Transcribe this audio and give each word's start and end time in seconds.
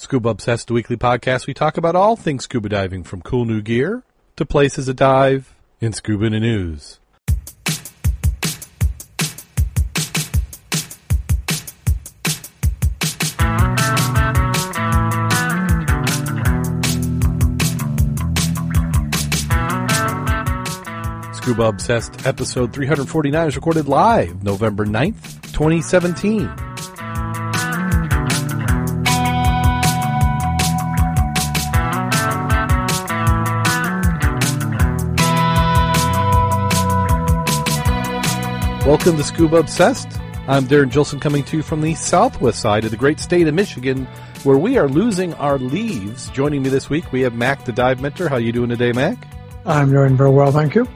Scuba 0.00 0.30
Obsessed, 0.30 0.70
weekly 0.70 0.96
podcast. 0.96 1.46
We 1.46 1.52
talk 1.52 1.76
about 1.76 1.94
all 1.94 2.16
things 2.16 2.44
scuba 2.44 2.70
diving, 2.70 3.04
from 3.04 3.20
cool 3.20 3.44
new 3.44 3.60
gear 3.60 4.02
to 4.36 4.46
places 4.46 4.86
to 4.86 4.94
dive 4.94 5.54
in 5.78 5.92
scuba 5.92 6.30
news. 6.30 6.98
Scuba 21.34 21.64
Obsessed 21.64 22.26
episode 22.26 22.72
349 22.72 23.48
is 23.48 23.54
recorded 23.54 23.86
live 23.86 24.42
November 24.42 24.86
9th, 24.86 25.42
2017. 25.52 26.69
Welcome 38.90 39.18
to 39.18 39.22
Scuba 39.22 39.58
Obsessed. 39.58 40.08
I'm 40.48 40.66
Darrin 40.66 40.88
Gilson 40.88 41.20
coming 41.20 41.44
to 41.44 41.58
you 41.58 41.62
from 41.62 41.80
the 41.80 41.94
southwest 41.94 42.58
side 42.58 42.84
of 42.84 42.90
the 42.90 42.96
great 42.96 43.20
state 43.20 43.46
of 43.46 43.54
Michigan, 43.54 44.06
where 44.42 44.58
we 44.58 44.78
are 44.78 44.88
losing 44.88 45.32
our 45.34 45.58
leaves. 45.58 46.28
Joining 46.30 46.60
me 46.60 46.70
this 46.70 46.90
week, 46.90 47.12
we 47.12 47.20
have 47.20 47.32
Mack, 47.32 47.64
the 47.64 47.70
dive 47.70 48.00
mentor. 48.00 48.28
How 48.28 48.36
you 48.36 48.50
doing 48.50 48.68
today, 48.68 48.90
Mack? 48.90 49.16
I'm 49.64 49.92
doing 49.92 50.16
very 50.16 50.30
well, 50.30 50.50
thank 50.50 50.74
you. 50.74 50.88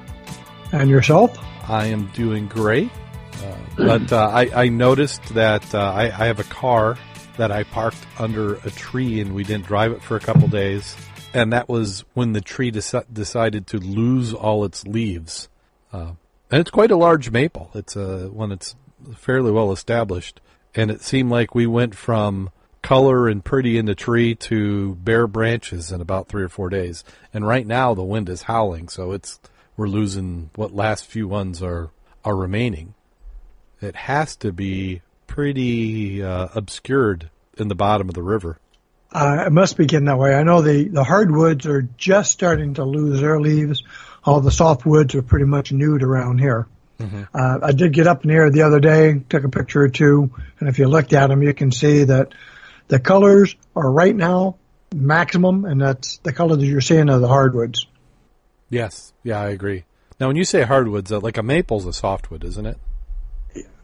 And 0.73 0.91
yourself? 0.91 1.39
I 1.69 1.87
am 1.87 2.11
doing 2.15 2.49
great. 2.49 2.91
Uh, 3.37 3.57
but 3.77 4.13
uh, 4.13 4.27
I, 4.27 4.65
I, 4.65 4.69
noticed 4.71 5.23
that 5.35 5.73
uh, 5.73 5.79
I, 5.79 6.07
I, 6.07 6.27
have 6.27 6.41
a 6.41 6.45
car 6.45 6.99
that 7.37 7.53
I 7.53 7.63
parked 7.63 8.05
under 8.19 8.55
a 8.55 8.71
tree 8.73 9.21
and 9.21 9.37
we 9.37 9.45
didn't 9.45 9.67
drive 9.67 9.93
it 9.93 10.03
for 10.03 10.17
a 10.17 10.21
couple 10.21 10.49
days. 10.49 10.97
And 11.33 11.53
that 11.53 11.69
was 11.69 12.05
when 12.15 12.33
the 12.33 12.41
tree 12.41 12.73
deci- 12.73 13.07
decided 13.13 13.69
to 13.69 13.79
lose 13.79 14.35
all 14.35 14.65
its 14.65 14.85
leaves. 14.85 15.49
And 16.51 16.61
it's 16.61 16.71
quite 16.71 16.91
a 16.91 16.97
large 16.97 17.31
maple. 17.31 17.71
It's 17.75 17.97
a 17.97 18.29
one 18.29 18.51
that's 18.51 18.77
fairly 19.17 19.51
well 19.51 19.73
established, 19.73 20.41
and 20.75 20.91
it 20.91 21.03
seemed 21.03 21.31
like 21.31 21.55
we 21.55 21.67
went 21.67 21.95
from 21.95 22.51
color 22.83 23.29
and 23.29 23.43
pretty 23.43 23.79
in 23.79 23.87
the 23.87 23.95
tree 23.95 24.35
to 24.35 24.95
bare 24.97 25.27
branches 25.27 25.91
in 25.91 26.01
about 26.01 26.29
three 26.29 26.43
or 26.43 26.49
four 26.49 26.69
days. 26.69 27.03
And 27.33 27.47
right 27.47 27.67
now 27.67 27.95
the 27.95 28.05
wind 28.05 28.29
is 28.29 28.43
howling, 28.43 28.89
so 28.89 29.13
it's 29.13 29.41
we're 29.77 29.89
losing 29.89 30.51
what 30.55 30.75
last 30.75 31.07
few 31.07 31.27
ones 31.27 31.63
are 31.63 31.91
are 32.25 32.37
remaining. 32.37 32.95
It 33.81 33.97
has 33.97 34.37
to 34.37 34.53
be 34.53 35.03
pretty 35.27 36.23
uh, 36.23 36.49
obscured 36.55 37.31
in 37.57 37.69
the 37.69 37.75
bottom 37.75 38.09
of 38.09 38.15
the 38.15 38.23
river. 38.23 38.59
Uh, 39.13 39.45
it 39.47 39.53
must 39.53 39.77
be 39.77 39.87
getting 39.87 40.07
that 40.07 40.19
way. 40.19 40.35
I 40.35 40.43
know 40.43 40.61
the, 40.61 40.89
the 40.89 41.05
hardwoods 41.05 41.67
are 41.67 41.83
just 41.83 42.33
starting 42.33 42.75
to 42.75 42.85
lose 42.85 43.21
their 43.21 43.41
leaves 43.41 43.83
all 44.25 44.41
the 44.41 44.51
softwoods 44.51 45.15
are 45.15 45.23
pretty 45.23 45.45
much 45.45 45.73
nude 45.73 46.03
around 46.03 46.39
here. 46.39 46.67
Mm-hmm. 46.99 47.23
Uh, 47.35 47.59
I 47.63 47.73
did 47.73 47.93
get 47.93 48.07
up 48.07 48.25
in 48.25 48.31
here 48.31 48.51
the 48.51 48.63
other 48.63 48.81
day, 48.81 49.21
took 49.29 49.45
a 49.45 49.49
picture 49.49 49.83
or 49.83 49.89
two, 49.89 50.31
and 50.61 50.69
if 50.69 50.79
you 50.79 50.87
looked 50.87 51.13
at 51.13 51.27
them, 51.27 51.43
you 51.43 51.53
can 51.53 51.73
see 51.73 52.05
that 52.05 52.33
the 52.89 53.01
colors 53.01 53.57
are 53.75 53.91
right 53.91 54.15
now 54.15 54.57
maximum, 54.95 55.65
and 55.65 55.81
that's 55.81 56.19
the 56.19 56.33
color 56.33 56.57
that 56.57 56.65
you're 56.65 56.81
seeing 56.81 57.09
of 57.09 57.21
the 57.21 57.29
hardwoods. 57.29 57.87
Yes, 58.71 59.13
yeah, 59.23 59.41
I 59.41 59.51
agree. 59.51 59.85
Now, 60.21 60.29
when 60.29 60.37
you 60.37 60.45
say 60.45 60.63
hardwoods, 60.63 61.11
uh, 61.11 61.21
like 61.21 61.37
a 61.37 61.43
maple's 61.43 61.87
a 61.87 61.93
softwood, 61.93 62.45
isn't 62.45 62.67
it? 62.67 62.79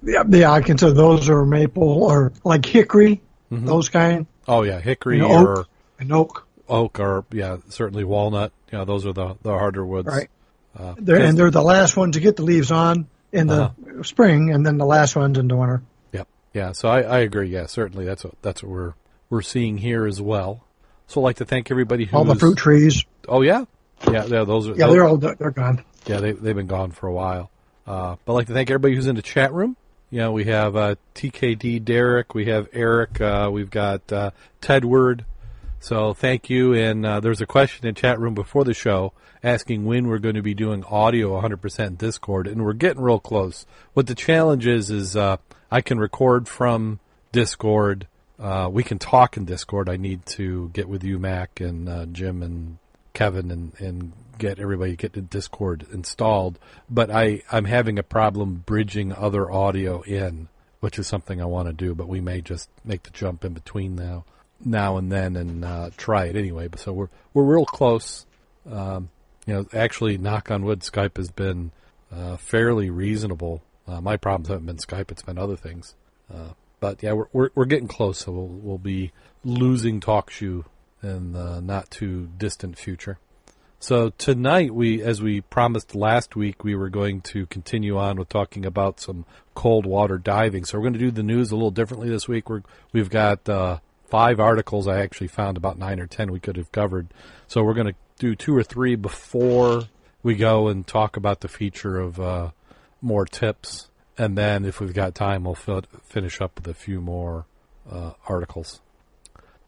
Yeah, 0.03 0.23
yeah, 0.29 0.53
I 0.53 0.63
consider 0.63 0.93
those 0.93 1.29
are 1.29 1.45
maple 1.45 2.05
or 2.05 2.33
like 2.45 2.65
hickory, 2.65 3.21
mm-hmm. 3.53 3.67
those 3.67 3.89
kind. 3.89 4.27
Oh 4.49 4.63
yeah, 4.63 4.81
hickory 4.81 5.21
or 5.21 5.61
oak, 5.61 5.69
and 5.99 6.13
oak 6.13 6.47
oak 6.71 7.01
or 7.01 7.25
yeah, 7.33 7.59
certainly 7.69 8.05
walnut. 8.05 8.53
Know, 8.79 8.85
those 8.85 9.07
are 9.07 9.13
the 9.13 9.37
the 9.43 9.51
harder 9.51 9.85
woods. 9.85 10.09
Right. 10.09 10.31
Uh, 10.77 10.95
they're, 10.99 11.21
and 11.21 11.37
they're 11.37 11.51
the 11.51 11.63
last 11.63 11.97
ones 11.97 12.15
to 12.15 12.21
get 12.21 12.37
the 12.37 12.43
leaves 12.43 12.71
on 12.71 13.09
in 13.33 13.49
the 13.49 13.63
uh-huh. 13.63 14.03
spring, 14.03 14.53
and 14.53 14.65
then 14.65 14.79
the 14.79 14.87
last 14.87 15.17
ones 15.17 15.37
in 15.39 15.49
the 15.49 15.57
winter. 15.57 15.83
Yep. 16.13 16.29
Yeah. 16.55 16.73
So 16.73 16.89
I, 16.89 17.01
I 17.01 17.19
agree. 17.19 17.49
Yeah, 17.49 17.67
certainly 17.67 18.05
that's 18.05 18.25
what 18.25 18.35
that's 18.43 18.63
what 18.63 18.71
we're 18.71 18.95
we're 19.31 19.43
seeing 19.43 19.79
here 19.79 20.07
as 20.07 20.21
well. 20.21 20.65
So 21.09 21.21
I'd 21.21 21.25
like 21.25 21.37
to 21.37 21.45
thank 21.45 21.71
everybody 21.71 22.05
who 22.05 22.17
all 22.17 22.25
the 22.25 22.37
fruit 22.37 22.57
trees. 22.57 23.05
Oh 23.29 23.43
yeah, 23.43 23.65
yeah, 24.07 24.27
yeah. 24.27 24.45
Those 24.45 24.69
are 24.69 24.75
yeah. 24.75 24.87
Those, 24.87 24.95
they're 24.95 25.05
all 25.05 25.17
they're 25.17 25.51
gone. 25.51 25.85
Yeah, 26.07 26.21
they 26.21 26.33
they've 26.33 26.57
been 26.57 26.69
gone 26.69 26.93
for 26.93 27.09
a 27.09 27.13
while. 27.13 27.51
Uh, 27.87 28.17
but 28.25 28.33
I'd 28.33 28.37
like 28.37 28.47
to 28.47 28.53
thank 28.53 28.71
everybody 28.71 28.95
who's 28.95 29.07
in 29.07 29.17
the 29.17 29.23
chat 29.23 29.53
room. 29.53 29.77
You 30.11 30.19
know, 30.19 30.33
we 30.33 30.45
have 30.45 30.77
uh, 30.77 30.97
TKD 31.15 31.85
Derek, 31.85 32.35
we 32.35 32.47
have 32.47 32.69
Eric, 32.73 33.21
uh, 33.21 33.49
we've 33.53 33.71
got 33.71 34.13
uh, 34.13 34.33
Tedward, 34.61 35.25
so 35.81 36.15
thank 36.15 36.49
you. 36.49 36.75
And 36.75 37.05
uh, 37.05 37.21
there's 37.21 37.41
a 37.41 37.47
question 37.47 37.87
in 37.87 37.95
chat 37.95 38.21
room 38.21 38.35
before 38.35 38.65
the 38.65 38.75
show 38.75 39.13
asking 39.43 39.85
when 39.85 40.07
we're 40.07 40.19
going 40.19 40.35
to 40.35 40.43
be 40.43 40.55
doing 40.55 40.85
audio 40.85 41.41
100% 41.41 41.99
Discord, 41.99 42.47
and 42.47 42.63
we're 42.63 42.75
getting 42.75 43.03
real 43.03 43.19
close. 43.19 43.67
What 43.95 44.07
the 44.07 44.15
challenge 44.15 44.67
is 44.67 44.91
is 44.91 45.17
uh, 45.17 45.39
I 45.71 45.81
can 45.81 45.99
record 45.99 46.47
from 46.47 47.01
Discord. 47.33 48.07
Uh, 48.39 48.69
we 48.71 48.83
can 48.83 48.99
talk 48.99 49.37
in 49.37 49.45
Discord. 49.47 49.89
I 49.89 49.97
need 49.97 50.27
to 50.27 50.71
get 50.73 50.89
with 50.89 51.03
you, 51.03 51.19
Mack, 51.19 51.61
and 51.61 51.89
uh, 51.89 52.07
Jim, 52.07 52.43
and 52.43 52.79
Kevin, 53.15 53.51
and, 53.51 53.73
and 53.79 54.13
get 54.39 54.59
everybody 54.59 54.97
get 54.97 55.13
the 55.13 55.21
Discord 55.21 55.87
installed. 55.93 56.59
But 56.89 57.11
I 57.11 57.43
I'm 57.51 57.67
having 57.67 57.99
a 57.99 58.03
problem 58.03 58.63
bridging 58.67 59.13
other 59.13 59.51
audio 59.51 60.03
in, 60.03 60.49
which 60.81 60.99
is 60.99 61.07
something 61.07 61.41
I 61.41 61.47
want 61.47 61.69
to 61.69 61.73
do. 61.73 61.95
But 61.95 62.09
we 62.09 62.21
may 62.21 62.41
just 62.41 62.69
make 62.85 63.03
the 63.03 63.11
jump 63.11 63.45
in 63.45 63.53
between 63.53 63.95
now 63.95 64.25
now 64.65 64.97
and 64.97 65.11
then 65.11 65.37
and 65.37 65.65
uh, 65.65 65.91
try 65.97 66.27
it 66.27 66.37
anyway. 66.37 66.69
But 66.69 66.81
so 66.81 66.93
we're 66.93 67.09
we're 67.35 67.45
real 67.45 67.65
close. 67.65 68.27
Um, 68.71 69.11
you 69.47 69.55
know, 69.55 69.67
actually, 69.73 70.19
knock 70.19 70.51
on 70.51 70.65
wood, 70.65 70.81
Skype 70.81 71.17
has 71.17 71.31
been 71.31 71.73
uh, 72.13 72.37
fairly 72.37 72.91
reasonable. 72.91 73.63
Uh, 73.87 74.01
my 74.01 74.17
problems 74.17 74.49
haven't 74.49 74.67
been 74.67 74.77
Skype; 74.77 75.11
it's 75.11 75.23
been 75.23 75.39
other 75.39 75.57
things. 75.57 75.95
Uh, 76.33 76.51
but 76.79 77.03
yeah, 77.03 77.13
we're, 77.13 77.27
we're, 77.33 77.51
we're 77.55 77.65
getting 77.65 77.89
close. 77.89 78.19
So 78.19 78.33
we'll 78.33 78.47
we'll 78.47 78.79
be 78.79 79.13
losing 79.45 80.01
TalkShoe 80.01 80.65
in 81.03 81.33
the 81.33 81.61
not 81.61 81.91
too 81.91 82.29
distant 82.39 82.79
future. 82.79 83.19
So 83.83 84.11
tonight, 84.11 84.75
we, 84.75 85.03
as 85.03 85.23
we 85.23 85.41
promised 85.41 85.95
last 85.95 86.37
week, 86.37 86.63
we 86.63 86.75
were 86.75 86.91
going 86.91 87.23
to 87.23 87.47
continue 87.47 87.97
on 87.97 88.19
with 88.19 88.29
talking 88.29 88.67
about 88.67 89.01
some 89.01 89.25
cold 89.55 89.87
water 89.87 90.19
diving. 90.19 90.67
So 90.67 90.77
we're 90.77 90.83
going 90.83 90.93
to 90.93 90.99
do 90.99 91.11
the 91.11 91.23
news 91.23 91.51
a 91.51 91.57
little 91.57 91.71
differently 91.71 92.11
this 92.11 92.29
week. 92.29 92.51
We're, 92.51 92.61
we've 92.93 93.09
got 93.09 93.49
uh, 93.49 93.79
five 94.11 94.41
articles 94.41 94.87
I 94.87 95.01
actually 95.01 95.29
found 95.29 95.57
about 95.57 95.79
nine 95.79 96.01
or 96.01 96.07
ten 96.07 96.31
we 96.31 96.41
could 96.41 96.57
have 96.57 96.73
covered. 96.73 97.07
So 97.47 97.63
we're 97.63 97.75
going 97.75 97.95
to 97.95 97.99
do 98.19 98.35
two 98.35 98.55
or 98.55 98.63
three 98.63 98.97
before 98.97 99.85
we 100.23 100.35
go 100.35 100.69
and 100.69 100.87
talk 100.87 101.17
about 101.17 101.41
the 101.41 101.49
feature 101.49 101.99
of 101.99 102.21
uh, 102.21 102.51
more 103.01 103.25
tips, 103.25 103.89
and 104.19 104.37
then 104.37 104.67
if 104.67 104.81
we've 104.81 104.93
got 104.93 105.15
time, 105.15 105.45
we'll 105.45 105.55
fi- 105.55 105.81
finish 106.03 106.41
up 106.41 106.57
with 106.57 106.69
a 106.69 106.75
few 106.75 107.01
more 107.01 107.47
uh, 107.91 108.13
articles. 108.29 108.81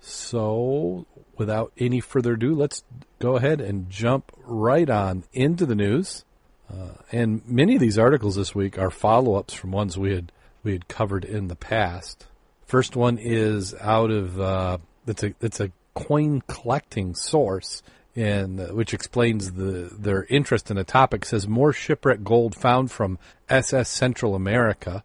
So 0.01 1.07
without 1.39 1.73
any 1.79 2.01
further 2.01 2.35
ado, 2.35 2.55
let's 2.55 2.85
go 3.21 3.37
ahead 3.37 3.61
and 3.61 3.89
jump 3.89 4.33
right 4.45 4.91
on 4.91 5.25
into 5.33 5.65
the 5.65 5.77
news. 5.77 6.25
Uh, 6.71 6.97
and 7.11 7.47
many 7.47 7.77
of 7.77 7.81
these 7.81 7.99
articles 7.99 8.37
this 8.37 8.55
week 8.55 8.79
are 8.79 8.91
follow-ups 8.91 9.55
from 9.55 9.71
ones 9.73 9.97
we 9.97 10.15
had 10.15 10.33
we 10.65 10.73
had 10.73 10.89
covered 10.89 11.25
in 11.25 11.49
the 11.49 11.57
past. 11.57 12.27
First 12.73 12.97
one 12.97 13.19
is 13.19 13.75
out 13.83 14.11
of 14.11 14.41
uh, 14.41 14.79
it's 15.07 15.23
a 15.23 15.35
it's 15.43 15.61
a 15.61 15.71
coin 15.93 16.41
collecting 16.47 17.15
source, 17.15 17.83
and 18.17 18.59
uh, 18.59 18.69
which 18.69 18.95
explains 18.95 19.53
the 19.53 19.91
their 19.93 20.25
interest 20.31 20.71
in 20.71 20.79
the 20.79 20.83
topic. 20.83 21.27
Says 21.27 21.47
more 21.47 21.75
shipwreck 21.75 22.25
gold 22.25 22.55
found 22.55 22.91
from 22.91 23.19
SS 23.51 23.91
Central 23.91 24.35
America. 24.35 25.05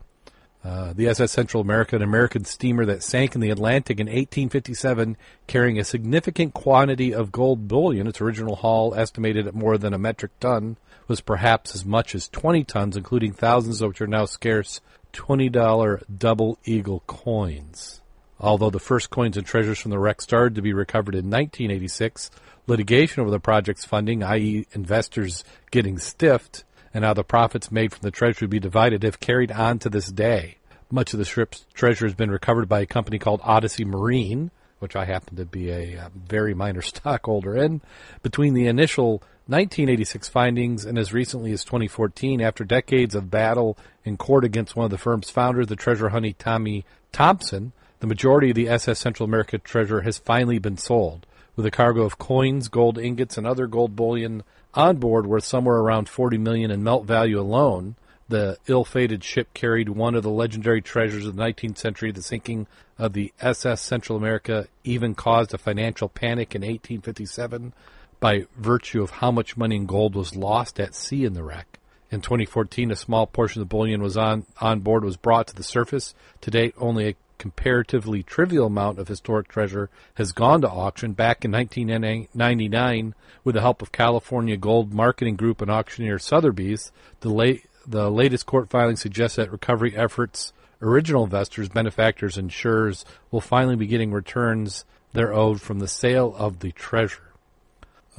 Uh, 0.63 0.93
the 0.93 1.09
SS 1.09 1.33
Central 1.33 1.59
America, 1.59 1.97
an 1.97 2.01
American 2.01 2.45
steamer 2.45 2.85
that 2.85 3.03
sank 3.03 3.35
in 3.35 3.41
the 3.41 3.49
Atlantic 3.49 3.99
in 3.99 4.07
1857, 4.07 5.17
carrying 5.45 5.77
a 5.77 5.83
significant 5.83 6.53
quantity 6.53 7.13
of 7.13 7.33
gold 7.33 7.67
bullion. 7.67 8.07
Its 8.07 8.21
original 8.21 8.55
haul, 8.55 8.95
estimated 8.95 9.45
at 9.45 9.53
more 9.53 9.77
than 9.77 9.93
a 9.93 9.97
metric 9.97 10.31
ton, 10.39 10.77
was 11.09 11.19
perhaps 11.19 11.75
as 11.75 11.83
much 11.83 12.15
as 12.15 12.29
20 12.29 12.63
tons, 12.63 12.95
including 12.95 13.33
thousands 13.33 13.81
of 13.81 13.89
which 13.89 14.01
are 14.01 14.07
now 14.07 14.23
scarce 14.23 14.79
$20 15.17 16.03
double 16.17 16.59
eagle 16.63 17.01
coins. 17.07 18.01
Although 18.39 18.69
the 18.69 18.79
first 18.79 19.09
coins 19.09 19.35
and 19.35 19.45
treasures 19.45 19.79
from 19.79 19.91
the 19.91 19.97
wreck 19.99 20.21
started 20.21 20.55
to 20.55 20.61
be 20.61 20.73
recovered 20.73 21.15
in 21.15 21.25
1986, 21.25 22.29
litigation 22.67 23.21
over 23.21 23.31
the 23.31 23.39
project's 23.39 23.83
funding, 23.83 24.23
i.e., 24.23 24.67
investors 24.73 25.43
getting 25.71 25.97
stiffed, 25.97 26.63
and 26.93 27.03
how 27.03 27.13
the 27.13 27.23
profits 27.23 27.71
made 27.71 27.91
from 27.91 28.03
the 28.03 28.11
treasure 28.11 28.45
would 28.45 28.51
be 28.51 28.59
divided, 28.59 29.03
have 29.03 29.19
carried 29.19 29.51
on 29.51 29.79
to 29.79 29.89
this 29.89 30.11
day. 30.11 30.57
Much 30.91 31.13
of 31.13 31.19
the 31.19 31.25
ship's 31.25 31.65
treasure 31.73 32.05
has 32.05 32.15
been 32.15 32.31
recovered 32.31 32.69
by 32.69 32.81
a 32.81 32.85
company 32.85 33.17
called 33.17 33.41
Odyssey 33.43 33.83
Marine, 33.83 34.51
which 34.79 34.95
I 34.95 35.05
happen 35.05 35.35
to 35.37 35.45
be 35.45 35.71
a, 35.71 35.95
a 35.95 36.11
very 36.15 36.53
minor 36.53 36.81
stockholder 36.83 37.57
in. 37.57 37.81
Between 38.21 38.53
the 38.53 38.67
initial 38.67 39.23
1986 39.49 40.27
findings, 40.27 40.83
and 40.83 40.97
as 40.97 41.13
recently 41.13 41.53
as 41.53 41.63
2014, 41.63 42.41
after 42.41 42.65
decades 42.65 43.15
of 43.15 43.31
battle 43.31 43.77
in 44.03 44.17
court 44.17 44.43
against 44.43 44.75
one 44.75 44.83
of 44.83 44.91
the 44.91 44.97
firm's 44.97 45.29
founders, 45.29 45.67
the 45.67 45.75
treasure 45.77 46.09
hunter 46.09 46.33
Tommy 46.33 46.83
Thompson, 47.13 47.71
The 48.01 48.07
majority 48.07 48.49
of 48.49 48.55
the 48.55 48.67
SS 48.67 48.99
Central 48.99 49.25
America 49.25 49.57
treasure 49.57 50.01
has 50.01 50.17
finally 50.17 50.59
been 50.59 50.77
sold, 50.77 51.25
with 51.55 51.65
a 51.65 51.71
cargo 51.71 52.03
of 52.03 52.17
coins, 52.17 52.67
gold 52.67 52.97
ingots, 52.97 53.37
and 53.37 53.47
other 53.47 53.67
gold 53.67 53.95
bullion 53.95 54.43
on 54.73 54.97
board 54.97 55.25
worth 55.25 55.45
somewhere 55.45 55.77
around 55.77 56.09
40 56.09 56.37
million 56.37 56.69
in 56.69 56.83
melt 56.83 57.05
value 57.05 57.39
alone. 57.39 57.95
The 58.29 58.57
ill-fated 58.67 59.23
ship 59.23 59.53
carried 59.53 59.87
one 59.87 60.13
of 60.13 60.23
the 60.23 60.29
legendary 60.29 60.81
treasures 60.81 61.25
of 61.25 61.37
the 61.37 61.41
19th 61.41 61.77
century. 61.77 62.11
The 62.11 62.21
sinking 62.21 62.67
of 62.99 63.13
the 63.13 63.33
SS 63.39 63.81
Central 63.81 64.17
America 64.17 64.67
even 64.83 65.15
caused 65.15 65.53
a 65.53 65.57
financial 65.57 66.09
panic 66.09 66.53
in 66.53 66.61
1857 66.61 67.73
by 68.19 68.45
virtue 68.57 69.03
of 69.03 69.11
how 69.11 69.31
much 69.31 69.57
money 69.57 69.75
in 69.75 69.85
gold 69.85 70.15
was 70.15 70.35
lost 70.35 70.79
at 70.79 70.95
sea 70.95 71.25
in 71.25 71.33
the 71.33 71.43
wreck. 71.43 71.79
In 72.09 72.21
2014, 72.21 72.91
a 72.91 72.95
small 72.95 73.27
portion 73.27 73.61
of 73.61 73.67
the 73.67 73.75
bullion 73.75 74.01
was 74.01 74.15
on, 74.15 74.45
on 74.61 74.79
board 74.79 75.03
was 75.03 75.17
brought 75.17 75.47
to 75.47 75.55
the 75.55 75.63
surface. 75.63 76.15
To 76.41 76.51
date, 76.51 76.73
only 76.77 77.09
a 77.09 77.15
comparatively 77.37 78.23
trivial 78.23 78.67
amount 78.67 78.97
of 78.97 79.07
historic 79.07 79.47
treasure 79.47 79.89
has 80.15 80.31
gone 80.31 80.61
to 80.61 80.69
auction. 80.69 81.13
Back 81.13 81.43
in 81.43 81.51
1999, 81.51 83.13
with 83.43 83.55
the 83.55 83.61
help 83.61 83.81
of 83.81 83.91
California 83.91 84.57
Gold 84.57 84.93
Marketing 84.93 85.35
Group 85.35 85.61
and 85.61 85.69
auctioneer 85.69 86.17
Sotheby's, 86.17 86.91
the, 87.19 87.29
late, 87.29 87.65
the 87.85 88.09
latest 88.09 88.45
court 88.45 88.69
filing 88.69 88.95
suggests 88.95 89.35
that 89.35 89.51
recovery 89.51 89.95
efforts, 89.95 90.53
original 90.81 91.25
investors, 91.25 91.69
benefactors, 91.69 92.37
insurers 92.37 93.05
will 93.31 93.41
finally 93.41 93.75
be 93.75 93.87
getting 93.87 94.11
returns 94.11 94.85
they're 95.13 95.33
owed 95.33 95.61
from 95.61 95.79
the 95.79 95.87
sale 95.87 96.35
of 96.37 96.59
the 96.59 96.71
treasure. 96.71 97.26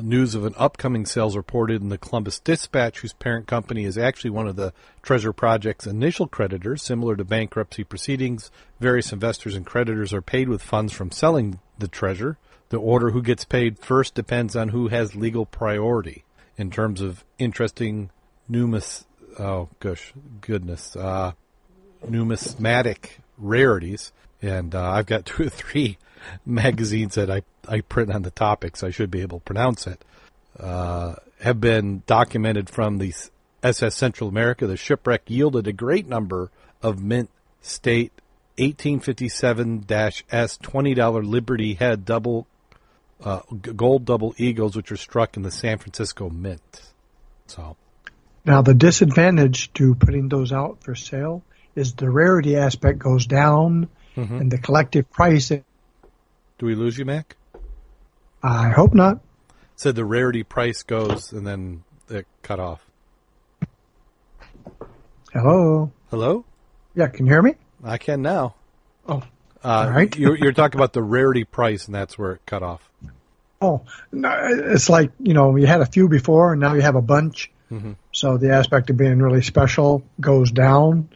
News 0.01 0.37
of 0.37 0.45
an 0.45 0.55
upcoming 0.57 1.07
sales 1.07 1.37
reported 1.37 1.83
in 1.83 1.89
the 1.89 1.99
Columbus 1.99 2.39
Dispatch, 2.39 3.01
whose 3.01 3.15
parent 3.15 3.49
company 3.49 3.85
is 3.85 3.99
actually 3.99 4.31
one 4.31 4.47
of 4.47 4.55
the 4.55 4.73
Treasure 5.03 5.33
Project's 5.33 5.89
initial 5.89 6.29
creditors. 6.29 6.83
Similar 6.83 7.17
to 7.17 7.25
bankruptcy 7.25 7.83
proceedings, 7.83 8.53
various 8.79 9.13
investors 9.13 9.57
and 9.57 9.67
creditors 9.67 10.13
are 10.13 10.23
paid 10.23 10.49
with 10.49 10.63
funds 10.63 10.93
from 10.93 11.11
selling 11.11 11.59
the 11.81 11.89
treasure. 11.89 12.39
The 12.69 12.77
order 12.77 13.11
who 13.11 13.23
gets 13.23 13.45
paid 13.45 13.81
first 13.81 14.15
depends 14.15 14.55
on 14.55 14.69
who 14.69 14.87
has 14.87 15.17
legal 15.17 15.47
priority. 15.47 16.25
In 16.57 16.71
terms 16.71 17.01
of 17.01 17.25
interesting 17.41 18.11
numis, 18.49 19.05
oh 19.37 19.69
gosh, 19.81 20.13
goodness, 20.41 20.95
uh, 20.95 21.33
numismatic 22.09 23.19
rarities, 23.37 24.13
and 24.41 24.77
uh, 24.77 24.91
I've 24.91 25.07
got 25.07 25.27
two 25.27 25.47
or 25.47 25.51
three 25.51 25.99
magazines 26.47 27.15
that 27.15 27.31
I, 27.31 27.43
I 27.69 27.81
print 27.81 28.13
on 28.13 28.23
the 28.23 28.31
topics, 28.31 28.83
I 28.83 28.91
should 28.91 29.11
be 29.11 29.23
able 29.23 29.41
to 29.41 29.45
pronounce 29.45 29.87
it, 29.87 30.05
uh, 30.59 31.15
have 31.41 31.61
been 31.61 32.03
documented 32.07 32.69
from 32.69 32.99
the 32.99 33.15
SS 33.63 33.95
Central 33.95 34.29
America. 34.29 34.67
The 34.67 34.77
shipwreck 34.77 35.23
yielded 35.29 35.67
a 35.67 35.73
great 35.73 36.07
number 36.07 36.51
of 36.83 37.03
mint 37.03 37.31
state 37.61 38.13
1857-S 38.59 40.59
$20 40.59 41.29
Liberty 41.29 41.75
Head 41.75 42.05
double 42.05 42.47
uh, 43.23 43.41
gold 43.51 44.05
double 44.05 44.35
eagles, 44.37 44.77
which 44.77 44.91
were 44.91 44.97
struck 44.97 45.37
in 45.37 45.43
the 45.43 45.51
San 45.51 45.79
Francisco 45.79 46.29
Mint. 46.29 46.83
So, 47.47 47.77
now 48.45 48.63
the 48.63 48.75
disadvantage 48.75 49.73
to 49.75 49.95
putting 49.95 50.29
those 50.29 50.53
out 50.53 50.83
for 50.83 50.95
sale 50.95 51.43
is 51.75 51.95
the 51.95 52.11
rarity 52.11 52.57
aspect 52.57 52.99
goes 52.99 53.27
down, 53.27 53.89
mm-hmm. 54.17 54.37
and 54.37 54.51
the 54.51 54.59
collective 54.59 55.11
price 55.11 55.51
do 56.59 56.67
we 56.67 56.75
lose 56.75 56.99
you, 56.99 57.05
Mack? 57.05 57.37
I 58.43 58.71
hope 58.71 58.95
not. 58.95 59.21
Said 59.77 59.95
the 59.95 60.05
rarity 60.05 60.43
price 60.43 60.83
goes 60.83 61.33
and 61.33 61.47
then 61.47 61.85
it 62.11 62.27
cut 62.43 62.61
off. 62.61 62.85
Hello. 65.33 65.93
Hello. 66.11 66.45
Yeah, 66.95 67.09
can 67.09 67.27
you 67.27 67.33
hear 67.33 67.43
me? 67.43 67.55
I 67.85 67.99
can 67.99 68.23
now. 68.23 68.55
Oh, 69.07 69.23
uh, 69.65 69.69
all 69.69 69.91
right. 69.91 70.17
you're, 70.17 70.37
you're 70.37 70.53
talking 70.53 70.79
about 70.79 70.93
the 70.93 71.03
rarity 71.03 71.45
price, 71.45 71.87
and 71.87 71.95
that's 71.95 72.19
where 72.19 72.33
it 72.33 72.47
cut 72.47 72.63
off. 72.63 72.89
Oh, 73.61 73.83
no, 74.13 74.33
it's 74.41 74.89
like 74.89 75.13
you 75.19 75.35
know 75.35 75.57
you 75.57 75.67
had 75.67 75.81
a 75.81 75.87
few 75.87 76.09
before, 76.09 76.53
and 76.53 76.61
now 76.61 76.75
you 76.75 76.81
have 76.81 76.95
a 76.97 77.03
bunch. 77.03 77.51
Mm-hmm. 77.71 77.93
So 78.13 78.37
the 78.39 78.55
aspect 78.55 78.91
of 78.91 78.97
being 78.97 79.19
really 79.19 79.43
special 79.43 80.05
goes 80.21 80.51
down, 80.51 81.11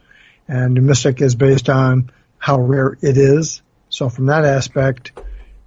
and 0.48 0.76
the 0.76 0.80
mystic 0.80 1.20
is 1.20 1.34
based 1.34 1.68
on 1.68 2.10
how 2.38 2.60
rare 2.60 2.98
it 3.00 3.16
is. 3.16 3.62
So 3.88 4.08
from 4.08 4.26
that 4.26 4.44
aspect, 4.44 5.12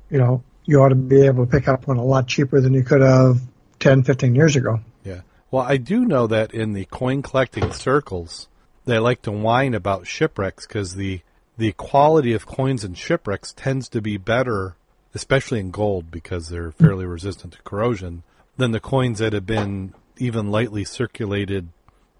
you 0.09 0.17
know, 0.17 0.43
you 0.65 0.81
ought 0.81 0.89
to 0.89 0.95
be 0.95 1.25
able 1.25 1.45
to 1.45 1.51
pick 1.51 1.67
up 1.67 1.87
one 1.87 1.97
a 1.97 2.03
lot 2.03 2.27
cheaper 2.27 2.59
than 2.59 2.73
you 2.73 2.83
could 2.83 3.01
have 3.01 3.39
10, 3.79 4.03
15 4.03 4.35
years 4.35 4.55
ago. 4.55 4.79
Yeah. 5.03 5.21
Well, 5.51 5.63
I 5.63 5.77
do 5.77 6.05
know 6.05 6.27
that 6.27 6.53
in 6.53 6.73
the 6.73 6.85
coin 6.85 7.21
collecting 7.21 7.71
circles, 7.71 8.47
they 8.85 8.99
like 8.99 9.21
to 9.23 9.31
whine 9.31 9.73
about 9.73 10.07
shipwrecks 10.07 10.65
because 10.65 10.95
the 10.95 11.21
the 11.57 11.71
quality 11.73 12.33
of 12.33 12.45
coins 12.45 12.83
and 12.83 12.97
shipwrecks 12.97 13.53
tends 13.53 13.87
to 13.89 14.01
be 14.01 14.17
better, 14.17 14.75
especially 15.13 15.59
in 15.59 15.71
gold 15.71 16.11
because 16.11 16.49
they're 16.49 16.71
fairly 16.71 17.05
resistant 17.05 17.53
to 17.53 17.61
corrosion, 17.61 18.23
than 18.57 18.71
the 18.71 18.79
coins 18.81 19.19
that 19.19 19.31
have 19.31 19.45
been 19.45 19.93
even 20.17 20.51
lightly 20.51 20.83
circulated, 20.83 21.69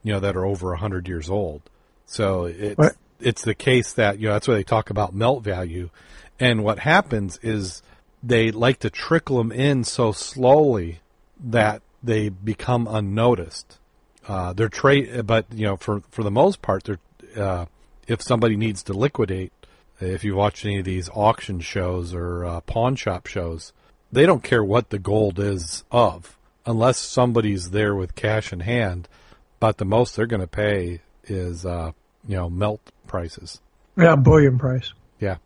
you 0.04 0.14
know, 0.14 0.22
that 0.22 0.38
are 0.38 0.46
over 0.46 0.72
a 0.72 0.78
hundred 0.78 1.10
years 1.10 1.30
old. 1.30 1.62
So 2.06 2.46
it's 2.46 2.78
what? 2.78 2.96
it's 3.20 3.44
the 3.44 3.56
case 3.56 3.94
that 3.94 4.20
you 4.20 4.28
know 4.28 4.34
that's 4.34 4.48
why 4.48 4.56
they 4.56 4.64
talk 4.64 4.90
about 4.90 5.14
melt 5.14 5.44
value, 5.44 5.90
and 6.40 6.64
what 6.64 6.80
happens 6.80 7.40
is 7.42 7.82
they 8.22 8.52
like 8.52 8.80
to 8.80 8.90
trickle 8.90 9.38
them 9.38 9.52
in 9.52 9.84
so 9.84 10.12
slowly 10.12 11.00
that 11.40 11.82
they 12.04 12.30
become 12.30 12.88
unnoticed. 12.88 13.78
Uh, 14.28 14.54
they're 14.54 14.70
trade, 14.70 15.26
but 15.28 15.46
you 15.54 15.66
know, 15.66 15.78
for 15.78 16.02
for 16.10 16.24
the 16.24 16.32
most 16.32 16.62
part, 16.62 16.84
they're 16.84 17.00
uh, 17.38 17.66
if 18.08 18.22
somebody 18.22 18.56
needs 18.56 18.84
to 18.84 18.94
liquidate, 18.94 19.52
if 20.00 20.24
you 20.24 20.36
watch 20.36 20.66
any 20.66 20.80
of 20.80 20.86
these 20.86 21.10
auction 21.14 21.60
shows 21.60 22.14
or 22.14 22.46
uh, 22.46 22.62
pawn 22.62 22.96
shop 22.96 23.28
shows, 23.28 23.74
they 24.12 24.26
don't 24.26 24.44
care 24.44 24.64
what 24.64 24.90
the 24.90 25.00
gold 25.00 25.40
is 25.40 25.84
of, 25.92 26.38
unless 26.66 26.98
somebody's 26.98 27.72
there 27.72 27.96
with 27.96 28.16
cash 28.16 28.52
in 28.54 28.62
hand. 28.62 29.08
But 29.60 29.78
the 29.78 29.86
most 29.86 30.16
they're 30.16 30.26
going 30.26 30.42
to 30.42 30.48
pay 30.48 31.02
is 31.26 31.66
uh, 31.66 31.92
you 32.28 32.36
know 32.36 32.50
melt 32.50 32.82
prices. 33.08 33.62
Yeah, 33.98 34.16
bullion 34.16 34.58
price. 34.58 34.94
Yeah. 35.20 35.38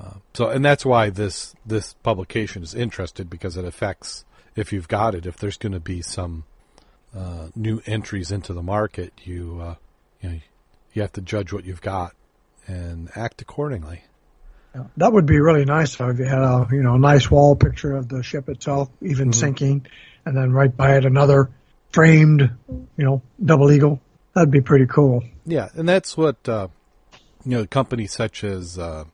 Uh, 0.00 0.14
so, 0.34 0.48
and 0.48 0.64
that's 0.64 0.84
why 0.84 1.10
this 1.10 1.54
this 1.66 1.94
publication 2.02 2.62
is 2.62 2.74
interested 2.74 3.28
because 3.28 3.56
it 3.56 3.64
affects 3.64 4.24
if 4.56 4.72
you've 4.72 4.88
got 4.88 5.14
it. 5.14 5.26
If 5.26 5.36
there's 5.36 5.56
going 5.56 5.72
to 5.72 5.80
be 5.80 6.00
some 6.02 6.44
uh, 7.14 7.48
new 7.54 7.82
entries 7.86 8.30
into 8.30 8.52
the 8.52 8.62
market, 8.62 9.12
you 9.24 9.60
uh, 9.62 9.74
you 10.20 10.28
know 10.28 10.40
you 10.92 11.02
have 11.02 11.12
to 11.12 11.20
judge 11.20 11.52
what 11.52 11.64
you've 11.64 11.82
got 11.82 12.14
and 12.66 13.10
act 13.14 13.42
accordingly. 13.42 14.02
Yeah, 14.74 14.84
that 14.98 15.12
would 15.12 15.26
be 15.26 15.40
really 15.40 15.64
nice 15.64 15.94
if 16.00 16.18
you 16.18 16.24
had 16.24 16.42
a 16.42 16.68
you 16.70 16.82
know 16.82 16.94
a 16.94 16.98
nice 16.98 17.30
wall 17.30 17.56
picture 17.56 17.94
of 17.96 18.08
the 18.08 18.22
ship 18.22 18.48
itself, 18.48 18.88
even 19.02 19.30
mm-hmm. 19.30 19.40
sinking, 19.40 19.86
and 20.24 20.36
then 20.36 20.52
right 20.52 20.74
by 20.74 20.96
it 20.96 21.04
another 21.04 21.50
framed, 21.92 22.48
you 22.68 23.04
know, 23.04 23.22
double 23.44 23.70
eagle. 23.70 24.00
That'd 24.34 24.52
be 24.52 24.60
pretty 24.60 24.86
cool. 24.86 25.24
Yeah, 25.44 25.68
and 25.74 25.88
that's 25.88 26.16
what 26.16 26.48
uh, 26.48 26.68
you 27.44 27.58
know 27.58 27.66
companies 27.66 28.12
such 28.12 28.44
as 28.44 28.78
uh, 28.78 29.04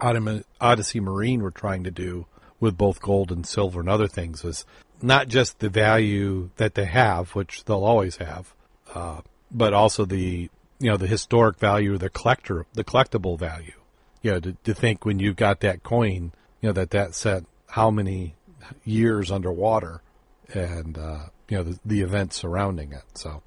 Odyssey 0.00 1.00
Marine 1.00 1.42
were 1.42 1.50
trying 1.50 1.84
to 1.84 1.90
do 1.90 2.26
with 2.60 2.76
both 2.76 3.00
gold 3.00 3.30
and 3.30 3.46
silver 3.46 3.80
and 3.80 3.88
other 3.88 4.08
things 4.08 4.44
is 4.44 4.64
not 5.00 5.28
just 5.28 5.58
the 5.60 5.68
value 5.68 6.50
that 6.56 6.74
they 6.74 6.86
have, 6.86 7.30
which 7.30 7.64
they'll 7.64 7.84
always 7.84 8.16
have, 8.16 8.54
uh, 8.94 9.20
but 9.50 9.72
also 9.72 10.04
the 10.04 10.50
you 10.80 10.90
know 10.90 10.96
the 10.96 11.06
historic 11.06 11.58
value, 11.58 11.98
the 11.98 12.10
collector, 12.10 12.66
the 12.74 12.84
collectible 12.84 13.38
value. 13.38 13.72
You 14.22 14.32
know, 14.32 14.40
to, 14.40 14.52
to 14.64 14.74
think 14.74 15.04
when 15.04 15.20
you 15.20 15.34
got 15.34 15.60
that 15.60 15.82
coin, 15.82 16.32
you 16.60 16.68
know 16.68 16.72
that 16.72 16.90
that 16.90 17.14
set 17.14 17.44
how 17.68 17.90
many 17.90 18.34
years 18.84 19.30
underwater, 19.30 20.02
and 20.52 20.98
uh, 20.98 21.26
you 21.48 21.58
know 21.58 21.62
the, 21.62 21.78
the 21.84 22.00
events 22.00 22.36
surrounding 22.36 22.92
it. 22.92 23.04
So 23.14 23.42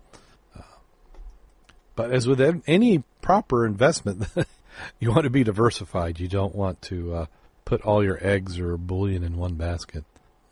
but 1.95 2.11
as 2.11 2.27
with 2.27 2.63
any 2.67 3.03
proper 3.21 3.65
investment, 3.65 4.23
you 4.99 5.11
want 5.11 5.23
to 5.23 5.29
be 5.29 5.43
diversified. 5.43 6.19
You 6.19 6.27
don't 6.27 6.55
want 6.55 6.81
to 6.83 7.13
uh, 7.13 7.25
put 7.65 7.81
all 7.81 8.03
your 8.03 8.19
eggs 8.21 8.59
or 8.59 8.77
bullion 8.77 9.23
in 9.23 9.37
one 9.37 9.55
basket. 9.55 10.03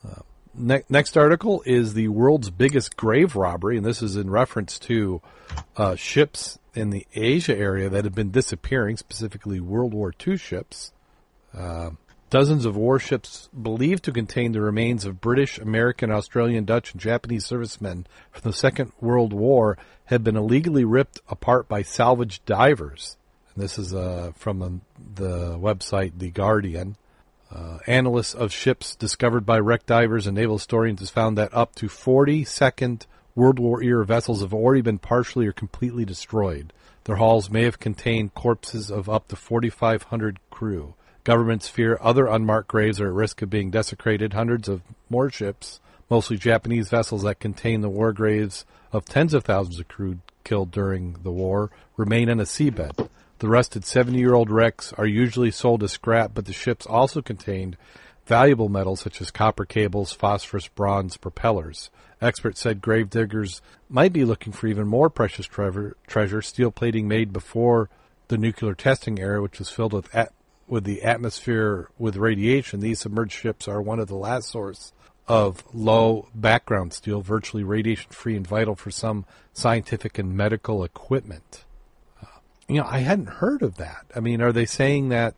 Uh, 0.08 0.22
ne- 0.54 0.84
next 0.90 1.18
article 1.18 1.64
is 1.66 1.94
the 1.94 2.08
world's 2.08 2.50
biggest 2.50 2.96
grave 2.98 3.36
robbery, 3.36 3.78
and 3.78 3.86
this 3.86 4.02
is 4.02 4.16
in 4.16 4.30
reference 4.30 4.80
to 4.80 5.22
uh, 5.78 5.96
ships 5.96 6.60
in 6.74 6.90
the 6.92 7.06
Asia 7.14 7.58
area 7.58 7.90
that 7.90 8.06
have 8.06 8.16
been 8.16 8.32
disappearing, 8.32 8.98
specifically 8.98 9.60
World 9.60 9.94
War 9.94 10.14
II 10.26 10.38
ships. 10.38 10.92
Uh, 11.54 11.92
Dozens 12.30 12.66
of 12.66 12.78
warships 12.78 13.50
believed 13.60 14.04
to 14.04 14.12
contain 14.12 14.52
the 14.52 14.62
remains 14.62 15.04
of 15.04 15.20
British, 15.20 15.58
American, 15.58 16.12
Australian, 16.12 16.64
Dutch, 16.64 16.92
and 16.92 17.02
Japanese 17.02 17.44
servicemen 17.44 18.06
from 18.32 18.52
the 18.52 18.56
Second 18.56 18.92
World 19.02 19.34
War 19.34 19.80
have 20.06 20.24
been 20.24 20.36
illegally 20.36 20.86
ripped 20.86 21.20
apart 21.28 21.68
by 21.68 21.82
salvage 21.82 22.46
divers. 22.46 23.18
This 23.56 23.78
is 23.78 23.94
uh, 23.94 24.32
from 24.36 24.60
the, 24.60 25.22
the, 25.22 25.58
website 25.58 26.14
The 26.18 26.32
Guardian. 26.32 26.96
Uh, 27.52 27.80
analysts 27.88 28.36
of 28.36 28.54
ships 28.54 28.96
discovered 28.96 29.46
by 29.46 29.60
wreck 29.60 29.86
divers 29.86 30.28
and 30.28 30.36
naval 30.36 30.58
historians 30.58 31.00
has 31.00 31.10
found 31.10 31.38
that 31.38 31.54
up 31.54 31.74
to 31.76 31.90
40 31.90 32.46
Second 32.46 33.08
World 33.36 33.58
War 33.58 33.82
era 33.82 34.06
vessels 34.06 34.42
have 34.42 34.54
already 34.54 34.82
been 34.82 35.00
partially 35.00 35.48
or 35.48 35.52
completely 35.52 36.06
destroyed. 36.06 36.72
Their 37.06 37.16
hulls 37.16 37.50
may 37.50 37.64
have 37.64 37.80
contained 37.80 38.36
corpses 38.36 38.92
of 38.92 39.10
up 39.10 39.30
to 39.30 39.36
4,500 39.36 40.40
crew. 40.52 40.94
Governments 41.24 41.68
fear 41.68 41.98
other 42.02 42.28
unmarked 42.28 42.68
graves 42.68 43.02
are 43.02 43.08
at 43.08 43.14
risk 43.14 43.42
of 43.42 43.50
being 43.50 43.72
desecrated. 43.72 44.34
Hundreds 44.34 44.70
of 44.70 44.82
more 45.10 45.30
ships, 45.30 45.80
mostly 46.10 46.38
Japanese 46.38 46.90
vessels 46.90 47.24
that 47.24 47.40
contain 47.40 47.82
the 47.82 47.90
war 47.90 48.14
graves 48.14 48.66
of 48.92 49.06
tens 49.06 49.34
of 49.34 49.44
thousands 49.44 49.80
of 49.80 49.88
crew 49.88 50.20
killed 50.44 50.72
during 50.72 51.14
the 51.24 51.32
war, 51.32 51.72
remain 51.98 52.30
on 52.30 52.40
a 52.40 52.44
seabed. 52.44 53.09
The 53.40 53.48
rusted 53.48 53.86
70 53.86 54.20
year 54.20 54.34
old 54.34 54.52
wrecks 54.52 54.92
are 54.98 55.06
usually 55.06 55.50
sold 55.50 55.82
as 55.82 55.94
scrap, 55.94 56.32
but 56.34 56.46
the 56.46 56.52
ships 56.52 56.86
also 56.86 57.22
contained 57.22 57.78
valuable 58.26 58.68
metals 58.68 59.00
such 59.00 59.22
as 59.22 59.32
copper 59.32 59.64
cables, 59.64 60.12
phosphorus, 60.12 60.68
bronze, 60.68 61.16
propellers. 61.16 61.90
Experts 62.22 62.60
said 62.60 62.82
gravediggers 62.82 63.62
might 63.88 64.12
be 64.12 64.26
looking 64.26 64.52
for 64.52 64.68
even 64.68 64.88
more 64.88 65.10
precious 65.10 65.46
treasure, 65.46 65.96
treasure 66.06 66.42
steel 66.42 66.70
plating 66.70 67.08
made 67.08 67.32
before 67.32 67.90
the 68.28 68.38
nuclear 68.38 68.76
testing 68.76 69.20
era, 69.20 69.42
which 69.42 69.58
was 69.58 69.70
filled 69.70 69.94
with 69.94 70.14
at, 70.14 70.34
with 70.68 70.84
the 70.84 71.02
atmosphere 71.02 71.90
with 71.98 72.18
radiation. 72.18 72.82
These 72.82 73.00
submerged 73.00 73.32
ships 73.32 73.70
are 73.70 73.82
one 73.82 74.02
of 74.02 74.10
the 74.10 74.16
last 74.16 74.50
source 74.50 74.92
of 75.30 75.64
low 75.74 76.28
background 76.36 76.92
steel, 76.92 77.22
virtually 77.22 77.64
radiation 77.64 78.12
free 78.12 78.36
and 78.36 78.46
vital 78.46 78.76
for 78.76 78.92
some 78.92 79.26
scientific 79.54 80.20
and 80.20 80.36
medical 80.36 80.84
equipment. 80.84 81.64
You 82.70 82.82
know, 82.82 82.88
I 82.88 83.00
hadn't 83.00 83.28
heard 83.30 83.64
of 83.64 83.78
that. 83.78 84.06
I 84.16 84.20
mean, 84.20 84.42
are 84.42 84.52
they 84.52 84.66
saying 84.66 85.10
that 85.10 85.34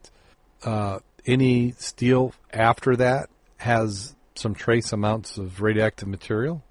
uh, 0.64 1.00
any 1.26 1.72
steel 1.78 2.34
after 2.52 2.96
that 2.98 3.30
has 3.58 4.14
some 4.36 4.54
trace 4.54 4.92
amounts 4.92 5.38
of 5.38 5.62
radioactive 5.62 6.10
material? 6.10 6.62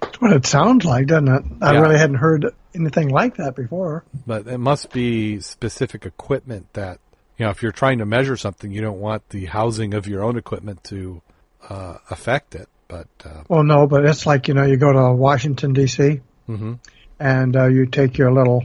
That's 0.00 0.20
what 0.20 0.32
it 0.32 0.44
sounds 0.44 0.84
like, 0.84 1.06
doesn't 1.06 1.28
it? 1.28 1.44
I 1.62 1.74
Yeah. 1.74 1.80
really 1.80 1.98
hadn't 1.98 2.16
heard 2.16 2.46
anything 2.74 3.08
like 3.10 3.36
that 3.36 3.54
before. 3.54 4.04
But 4.26 4.48
it 4.48 4.58
must 4.58 4.90
be 4.92 5.40
specific 5.40 6.04
equipment 6.04 6.72
that, 6.72 6.98
you 7.38 7.44
know, 7.44 7.50
if 7.50 7.62
you're 7.62 7.70
trying 7.72 7.98
to 7.98 8.06
measure 8.06 8.36
something, 8.36 8.72
you 8.72 8.80
don't 8.80 8.98
want 9.00 9.28
the 9.28 9.46
housing 9.46 9.94
of 9.94 10.06
your 10.08 10.24
own 10.24 10.36
equipment 10.36 10.82
to 10.84 11.22
uh, 11.68 11.98
affect 12.10 12.56
it. 12.56 12.68
But 12.88 13.06
uh, 13.24 13.42
Well, 13.48 13.62
no, 13.62 13.86
but 13.86 14.04
it's 14.04 14.26
like, 14.26 14.48
you 14.48 14.54
know, 14.54 14.64
you 14.64 14.76
go 14.76 14.92
to 14.92 15.12
Washington, 15.12 15.74
D.C., 15.74 16.20
mhm. 16.48 16.78
and 17.20 17.56
uh, 17.56 17.66
you 17.66 17.86
take 17.86 18.18
your 18.18 18.32
little 18.32 18.64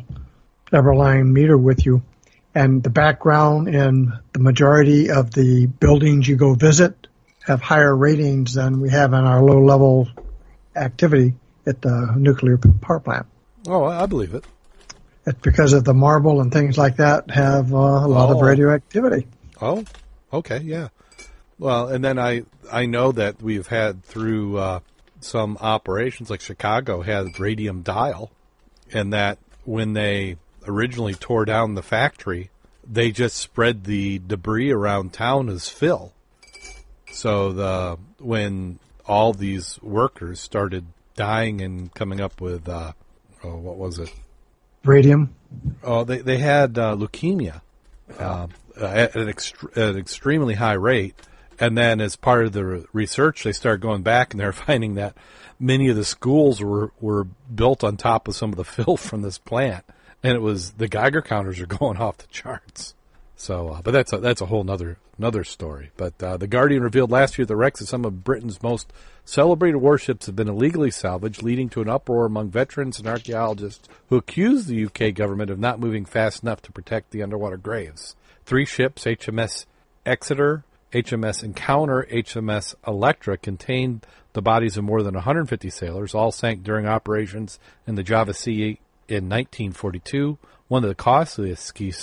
Eberline 0.71 1.31
meter 1.31 1.57
with 1.57 1.85
you, 1.85 2.01
and 2.53 2.81
the 2.83 2.89
background 2.89 3.67
in 3.67 4.13
the 4.33 4.39
majority 4.39 5.09
of 5.11 5.31
the 5.31 5.67
buildings 5.67 6.27
you 6.27 6.35
go 6.35 6.53
visit 6.53 7.07
have 7.45 7.61
higher 7.61 7.95
ratings 7.95 8.53
than 8.55 8.81
we 8.81 8.89
have 8.89 9.13
in 9.13 9.19
our 9.19 9.41
low 9.43 9.61
level 9.63 10.07
activity 10.75 11.35
at 11.65 11.81
the 11.81 12.13
nuclear 12.17 12.57
power 12.57 12.99
plant. 12.99 13.25
oh, 13.67 13.83
I 13.85 14.05
believe 14.05 14.33
it. 14.33 14.43
It's 15.27 15.39
because 15.41 15.73
of 15.73 15.83
the 15.83 15.93
marble 15.93 16.39
and 16.41 16.51
things 16.51 16.77
like 16.77 16.97
that 16.97 17.31
have 17.31 17.73
uh, 17.73 17.77
a 17.77 18.07
lot 18.07 18.29
of 18.29 18.37
Oh. 18.37 18.41
radioactivity. 18.43 19.27
Oh, 19.61 19.83
okay, 20.31 20.59
yeah. 20.59 20.89
Well, 21.57 21.87
and 21.87 22.03
then 22.03 22.19
I 22.19 22.43
I 22.71 22.85
know 22.85 23.11
that 23.13 23.41
we've 23.41 23.65
had 23.67 24.03
through 24.03 24.57
uh, 24.57 24.79
some 25.21 25.57
operations 25.61 26.29
like 26.29 26.41
Chicago 26.41 27.01
had 27.01 27.39
radium 27.39 27.81
dial, 27.81 28.31
and 28.93 29.13
that 29.13 29.37
when 29.63 29.93
they 29.93 30.37
originally 30.67 31.13
tore 31.13 31.45
down 31.45 31.75
the 31.75 31.83
factory, 31.83 32.49
they 32.89 33.11
just 33.11 33.37
spread 33.37 33.83
the 33.85 34.19
debris 34.19 34.71
around 34.71 35.13
town 35.13 35.49
as 35.49 35.69
fill. 35.69 36.13
So 37.11 37.53
the 37.53 37.97
when 38.19 38.79
all 39.05 39.33
these 39.33 39.79
workers 39.81 40.39
started 40.39 40.85
dying 41.15 41.61
and 41.61 41.93
coming 41.93 42.19
up 42.19 42.41
with 42.41 42.67
uh, 42.67 42.93
oh, 43.43 43.55
what 43.55 43.77
was 43.77 43.99
it? 43.99 44.13
Radium. 44.83 45.35
Oh, 45.83 46.03
they 46.03 46.19
they 46.19 46.37
had 46.37 46.77
uh, 46.77 46.95
leukemia 46.95 47.61
uh, 48.19 48.47
at 48.79 49.15
an, 49.15 49.27
ext- 49.27 49.77
at 49.77 49.95
an 49.95 49.97
extremely 49.97 50.55
high 50.55 50.73
rate, 50.73 51.15
and 51.59 51.77
then 51.77 52.01
as 52.01 52.15
part 52.15 52.45
of 52.45 52.53
the 52.53 52.65
re- 52.65 52.85
research, 52.93 53.43
they 53.43 53.51
started 53.51 53.81
going 53.81 54.03
back 54.03 54.33
and 54.33 54.39
they're 54.39 54.51
finding 54.67 54.95
that 54.95 55.15
many 55.59 55.89
of 55.89 55.95
the 55.95 56.05
schools 56.05 56.61
were 56.61 56.91
were 56.99 57.23
built 57.23 57.83
on 57.83 57.97
top 57.97 58.27
of 58.27 58.35
some 58.35 58.51
of 58.51 58.57
the 58.57 58.63
fill 58.83 58.97
from 58.97 59.21
this 59.21 59.37
plant, 59.37 59.85
and 60.25 60.33
it 60.33 60.41
was 60.41 60.71
the 60.71 60.87
Geiger 60.87 61.21
counters 61.21 61.59
are 61.59 61.65
going 61.79 61.97
off 61.97 62.17
the 62.17 62.27
charts. 62.27 62.95
So, 63.35 63.69
uh, 63.69 63.81
but 63.83 63.91
that's 63.91 64.11
a, 64.11 64.17
that's 64.17 64.41
a 64.41 64.47
whole 64.47 64.63
nother 64.63 64.97
another 65.19 65.43
story. 65.43 65.91
But 65.97 66.21
uh, 66.21 66.37
the 66.37 66.47
Guardian 66.47 66.81
revealed 66.81 67.11
last 67.11 67.37
year 67.37 67.45
the 67.45 67.55
wrecks 67.55 67.79
of 67.79 67.87
some 67.87 68.05
of 68.05 68.23
Britain's 68.23 68.63
most 68.63 68.91
celebrated 69.23 69.77
warships 69.77 70.25
have 70.25 70.35
been 70.35 70.49
illegally 70.49 70.89
salvaged, 70.89 71.43
leading 71.43 71.69
to 71.69 71.81
an 71.81 71.89
uproar 71.89 72.25
among 72.25 72.49
veterans 72.49 72.97
and 72.97 73.07
archaeologists 73.07 73.87
who 74.09 74.17
accuse 74.17 74.65
the 74.65 74.85
UK 74.85 75.13
government 75.13 75.51
of 75.51 75.59
not 75.59 75.79
moving 75.79 76.05
fast 76.05 76.41
enough 76.41 76.61
to 76.63 76.71
protect 76.71 77.11
the 77.11 77.21
underwater 77.21 77.57
graves. 77.57 78.15
Three 78.45 78.65
ships, 78.65 79.05
HMS 79.05 79.65
Exeter, 80.05 80.63
HMS 80.91 81.43
Encounter, 81.43 82.07
HMS 82.11 82.73
Electra, 82.87 83.37
contained 83.37 84.05
the 84.33 84.41
bodies 84.41 84.75
of 84.75 84.83
more 84.83 85.03
than 85.03 85.13
150 85.13 85.69
sailors, 85.69 86.15
all 86.15 86.31
sank 86.31 86.63
during 86.63 86.85
operations 86.87 87.59
in 87.85 87.95
the 87.95 88.03
Java 88.03 88.33
Sea 88.33 88.79
in 89.07 89.29
1942, 89.29 90.37
one 90.67 90.83
of 90.83 90.89
the 90.89 90.95
costliest 90.95 91.63
ski, 91.63 91.93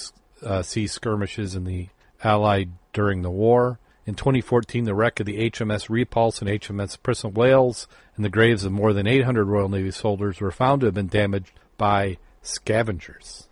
uh, 0.43 0.63
sea 0.63 0.87
skirmishes 0.87 1.55
in 1.55 1.65
the 1.65 1.89
Allied 2.25 2.71
during 2.93 3.23
the 3.23 3.31
war. 3.31 3.79
In 4.05 4.15
2014, 4.15 4.85
the 4.85 4.95
wreck 4.95 5.21
of 5.21 5.27
the 5.27 5.51
HMS 5.51 5.89
Repulse 5.89 6.41
and 6.41 6.51
HMS 6.51 7.01
Prince 7.03 7.25
of 7.25 7.37
Wales 7.37 7.87
and 8.17 8.25
the 8.25 8.31
graves 8.31 8.65
of 8.65 8.73
more 8.73 8.93
than 8.93 9.07
800 9.07 9.45
Royal 9.45 9.69
Navy 9.69 9.91
soldiers 9.91 10.41
were 10.41 10.51
found 10.51 10.81
to 10.81 10.87
have 10.87 10.95
been 10.95 11.09
damaged 11.09 11.53
by 11.77 12.19
scavengers. 12.43 13.49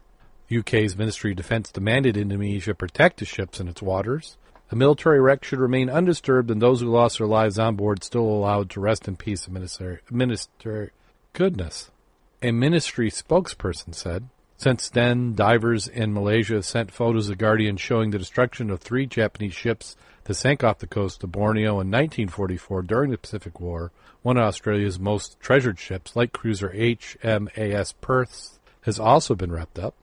UK's 0.53 0.97
Ministry 0.97 1.31
of 1.31 1.37
Defense 1.37 1.71
demanded 1.71 2.17
Indonesia 2.17 2.75
protect 2.75 3.19
the 3.19 3.25
ships 3.25 3.61
and 3.61 3.69
its 3.69 3.81
waters. 3.81 4.37
A 4.73 4.77
military 4.77 5.21
wreck 5.21 5.45
should 5.45 5.59
remain 5.59 5.89
undisturbed, 5.89 6.51
and 6.51 6.63
those 6.63 6.81
who 6.81 6.89
lost 6.89 7.19
their 7.19 7.27
lives 7.27 7.59
on 7.59 7.77
board 7.77 8.05
still 8.05 8.23
allowed 8.23 8.71
to 8.71 8.81
rest 8.81 9.09
in 9.09 9.17
peace. 9.17 9.49
Minister, 9.49 10.01
ministry, 10.11 10.91
goodness, 11.33 11.91
a 12.43 12.53
ministry 12.53 13.11
spokesperson 13.11 13.95
said. 13.95 14.29
Since 14.57 14.91
then, 14.91 15.35
divers 15.35 15.89
in 15.89 16.13
Malaysia 16.13 16.55
have 16.55 16.67
sent 16.67 16.91
photos 16.91 17.31
of 17.31 17.39
Guardian 17.39 17.77
showing 17.77 18.11
the 18.11 18.19
destruction 18.19 18.71
of 18.71 18.81
three 18.81 19.07
Japanese 19.07 19.55
ships 19.55 19.97
that 20.25 20.35
sank 20.35 20.63
off 20.63 20.79
the 20.79 20.87
coast 20.87 21.25
of 21.25 21.33
Borneo 21.33 21.73
in 21.81 21.91
1944 21.91 22.83
during 22.83 23.11
the 23.11 23.19
Pacific 23.19 23.59
War. 23.59 23.91
One 24.23 24.37
of 24.37 24.45
Australia's 24.45 25.01
most 25.01 25.41
treasured 25.41 25.79
ships, 25.79 26.15
light 26.15 26.33
cruiser 26.33 26.69
HMAS 26.71 27.95
Perth, 28.01 28.59
has 28.83 28.99
also 28.99 29.35
been 29.35 29.51
wrapped 29.51 29.79
up. 29.79 29.95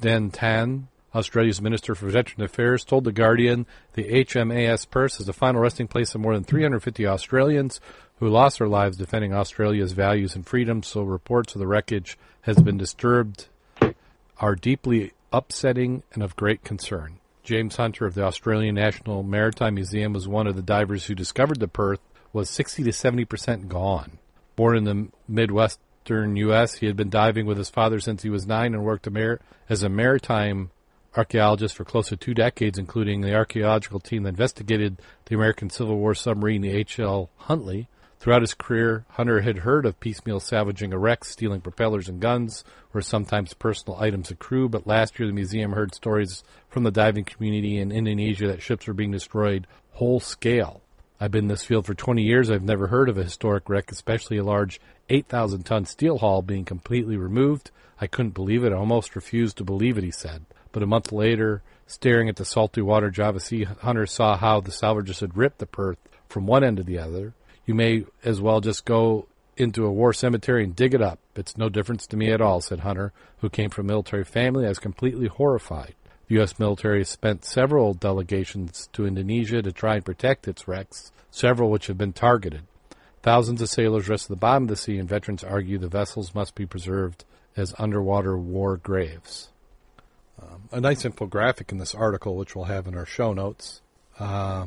Dan 0.00 0.30
Tehan, 0.30 0.84
Australia's 1.14 1.62
Minister 1.62 1.94
for 1.94 2.08
Veteran 2.08 2.44
Affairs, 2.44 2.84
told 2.84 3.04
The 3.04 3.12
Guardian 3.12 3.66
the 3.94 4.04
HMAS 4.04 4.88
Perth 4.88 5.18
is 5.18 5.26
the 5.26 5.32
final 5.32 5.62
resting 5.62 5.88
place 5.88 6.14
of 6.14 6.20
more 6.20 6.34
than 6.34 6.44
350 6.44 7.06
Australians 7.06 7.80
who 8.18 8.28
lost 8.28 8.58
their 8.58 8.68
lives 8.68 8.96
defending 8.96 9.34
Australia's 9.34 9.92
values 9.92 10.34
and 10.34 10.46
freedom, 10.46 10.82
so 10.82 11.02
reports 11.02 11.54
of 11.54 11.58
the 11.58 11.66
wreckage 11.66 12.18
has 12.42 12.56
been 12.62 12.78
disturbed 12.78 13.48
are 14.38 14.54
deeply 14.54 15.12
upsetting 15.32 16.02
and 16.12 16.22
of 16.22 16.36
great 16.36 16.62
concern. 16.62 17.18
James 17.42 17.76
Hunter 17.76 18.06
of 18.06 18.14
the 18.14 18.24
Australian 18.24 18.74
National 18.74 19.22
Maritime 19.22 19.74
Museum 19.74 20.12
was 20.12 20.26
one 20.26 20.46
of 20.46 20.56
the 20.56 20.62
divers 20.62 21.06
who 21.06 21.14
discovered 21.14 21.60
the 21.60 21.68
Perth 21.68 22.00
was 22.32 22.50
60 22.50 22.82
to 22.84 22.92
70 22.92 23.24
percent 23.24 23.68
gone. 23.68 24.18
Born 24.56 24.76
in 24.76 24.84
the 24.84 25.08
Midwestern 25.28 26.36
U.S., 26.36 26.74
he 26.74 26.86
had 26.86 26.96
been 26.96 27.10
diving 27.10 27.46
with 27.46 27.58
his 27.58 27.70
father 27.70 28.00
since 28.00 28.22
he 28.22 28.30
was 28.30 28.46
nine 28.46 28.74
and 28.74 28.84
worked 28.84 29.08
as 29.68 29.82
a 29.82 29.88
maritime 29.88 30.70
archaeologist 31.16 31.74
for 31.74 31.84
close 31.84 32.08
to 32.08 32.16
two 32.16 32.34
decades, 32.34 32.78
including 32.78 33.20
the 33.20 33.34
archaeological 33.34 34.00
team 34.00 34.24
that 34.24 34.30
investigated 34.30 35.00
the 35.26 35.34
American 35.34 35.70
Civil 35.70 35.96
War 35.96 36.14
submarine, 36.14 36.62
the 36.62 36.70
H.L. 36.70 37.30
Hunley. 37.42 37.86
Throughout 38.18 38.42
his 38.42 38.54
career, 38.54 39.04
Hunter 39.10 39.42
had 39.42 39.58
heard 39.58 39.86
of 39.86 40.00
piecemeal 40.00 40.40
salvaging 40.40 40.92
of 40.92 41.00
wrecks, 41.00 41.30
stealing 41.30 41.60
propellers 41.60 42.08
and 42.08 42.20
guns, 42.20 42.64
or 42.94 43.00
sometimes 43.00 43.54
personal 43.54 43.98
items 44.00 44.30
of 44.30 44.38
crew, 44.38 44.68
but 44.68 44.86
last 44.86 45.18
year 45.18 45.28
the 45.28 45.34
museum 45.34 45.72
heard 45.72 45.94
stories 45.94 46.42
from 46.68 46.82
the 46.82 46.90
diving 46.90 47.24
community 47.24 47.78
in 47.78 47.92
Indonesia 47.92 48.46
that 48.48 48.62
ships 48.62 48.86
were 48.86 48.94
being 48.94 49.12
destroyed 49.12 49.66
whole 49.92 50.20
scale. 50.20 50.82
I've 51.18 51.30
been 51.30 51.44
in 51.44 51.48
this 51.48 51.64
field 51.64 51.86
for 51.86 51.94
20 51.94 52.22
years. 52.22 52.50
I've 52.50 52.62
never 52.62 52.88
heard 52.88 53.08
of 53.08 53.16
a 53.16 53.24
historic 53.24 53.68
wreck, 53.68 53.90
especially 53.90 54.36
a 54.36 54.44
large 54.44 54.80
8,000 55.08 55.62
ton 55.62 55.84
steel 55.86 56.18
hull 56.18 56.42
being 56.42 56.64
completely 56.64 57.16
removed. 57.16 57.70
I 58.00 58.06
couldn't 58.06 58.34
believe 58.34 58.64
it. 58.64 58.72
I 58.72 58.76
almost 58.76 59.16
refused 59.16 59.56
to 59.56 59.64
believe 59.64 59.96
it, 59.96 60.04
he 60.04 60.10
said. 60.10 60.44
But 60.72 60.82
a 60.82 60.86
month 60.86 61.12
later, 61.12 61.62
staring 61.86 62.28
at 62.28 62.36
the 62.36 62.44
salty 62.44 62.82
water 62.82 63.10
Java 63.10 63.40
Sea, 63.40 63.64
Hunter 63.64 64.04
saw 64.04 64.36
how 64.36 64.60
the 64.60 64.70
salvagers 64.70 65.20
had 65.20 65.36
ripped 65.36 65.58
the 65.58 65.66
Perth 65.66 65.98
from 66.28 66.46
one 66.46 66.62
end 66.62 66.76
to 66.76 66.82
the 66.82 66.98
other. 66.98 67.32
You 67.66 67.74
may 67.74 68.04
as 68.24 68.40
well 68.40 68.60
just 68.60 68.84
go 68.84 69.26
into 69.56 69.84
a 69.84 69.92
war 69.92 70.12
cemetery 70.12 70.64
and 70.64 70.74
dig 70.74 70.94
it 70.94 71.02
up. 71.02 71.18
It's 71.34 71.56
no 71.56 71.68
difference 71.68 72.06
to 72.08 72.16
me 72.16 72.30
at 72.30 72.40
all, 72.40 72.60
said 72.60 72.80
Hunter, 72.80 73.12
who 73.38 73.50
came 73.50 73.70
from 73.70 73.86
a 73.86 73.92
military 73.92 74.24
family. 74.24 74.64
I 74.64 74.68
was 74.68 74.78
completely 74.78 75.26
horrified. 75.26 75.94
The 76.28 76.36
U.S. 76.36 76.58
military 76.58 76.98
has 76.98 77.08
spent 77.08 77.44
several 77.44 77.94
delegations 77.94 78.88
to 78.92 79.06
Indonesia 79.06 79.62
to 79.62 79.72
try 79.72 79.96
and 79.96 80.04
protect 80.04 80.48
its 80.48 80.66
wrecks, 80.66 81.12
several 81.30 81.70
which 81.70 81.86
have 81.86 81.98
been 81.98 82.12
targeted. 82.12 82.62
Thousands 83.22 83.60
of 83.62 83.68
sailors 83.68 84.08
rest 84.08 84.24
at 84.24 84.30
the 84.30 84.36
bottom 84.36 84.64
of 84.64 84.68
the 84.68 84.76
sea, 84.76 84.98
and 84.98 85.08
veterans 85.08 85.44
argue 85.44 85.78
the 85.78 85.88
vessels 85.88 86.34
must 86.34 86.54
be 86.54 86.66
preserved 86.66 87.24
as 87.56 87.74
underwater 87.78 88.36
war 88.36 88.76
graves. 88.76 89.48
Um, 90.40 90.68
a 90.70 90.80
nice 90.80 91.04
infographic 91.04 91.72
in 91.72 91.78
this 91.78 91.94
article, 91.94 92.36
which 92.36 92.54
we'll 92.54 92.66
have 92.66 92.86
in 92.86 92.96
our 92.96 93.06
show 93.06 93.32
notes. 93.32 93.80
Uh, 94.18 94.66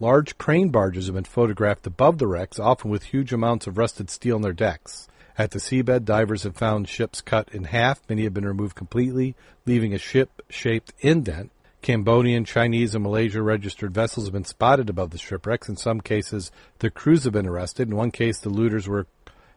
large 0.00 0.38
crane 0.38 0.68
barges 0.70 1.06
have 1.06 1.14
been 1.14 1.24
photographed 1.24 1.86
above 1.86 2.18
the 2.18 2.26
wrecks, 2.26 2.58
often 2.58 2.90
with 2.90 3.04
huge 3.04 3.32
amounts 3.32 3.66
of 3.66 3.78
rusted 3.78 4.10
steel 4.10 4.36
in 4.36 4.42
their 4.42 4.52
decks. 4.52 5.08
At 5.38 5.50
the 5.50 5.58
seabed, 5.58 6.04
divers 6.04 6.44
have 6.44 6.56
found 6.56 6.88
ships 6.88 7.20
cut 7.20 7.50
in 7.52 7.64
half. 7.64 8.00
Many 8.08 8.24
have 8.24 8.34
been 8.34 8.46
removed 8.46 8.74
completely, 8.74 9.34
leaving 9.66 9.92
a 9.92 9.98
ship 9.98 10.42
shaped 10.48 10.92
indent. 11.00 11.50
Cambodian, 11.82 12.44
Chinese, 12.44 12.94
and 12.94 13.04
Malaysia 13.04 13.42
registered 13.42 13.92
vessels 13.92 14.26
have 14.26 14.32
been 14.32 14.44
spotted 14.44 14.88
above 14.88 15.10
the 15.10 15.18
shipwrecks. 15.18 15.68
In 15.68 15.76
some 15.76 16.00
cases, 16.00 16.50
the 16.78 16.90
crews 16.90 17.24
have 17.24 17.34
been 17.34 17.46
arrested. 17.46 17.88
In 17.88 17.96
one 17.96 18.10
case, 18.10 18.40
the 18.40 18.48
looters 18.48 18.88
were 18.88 19.06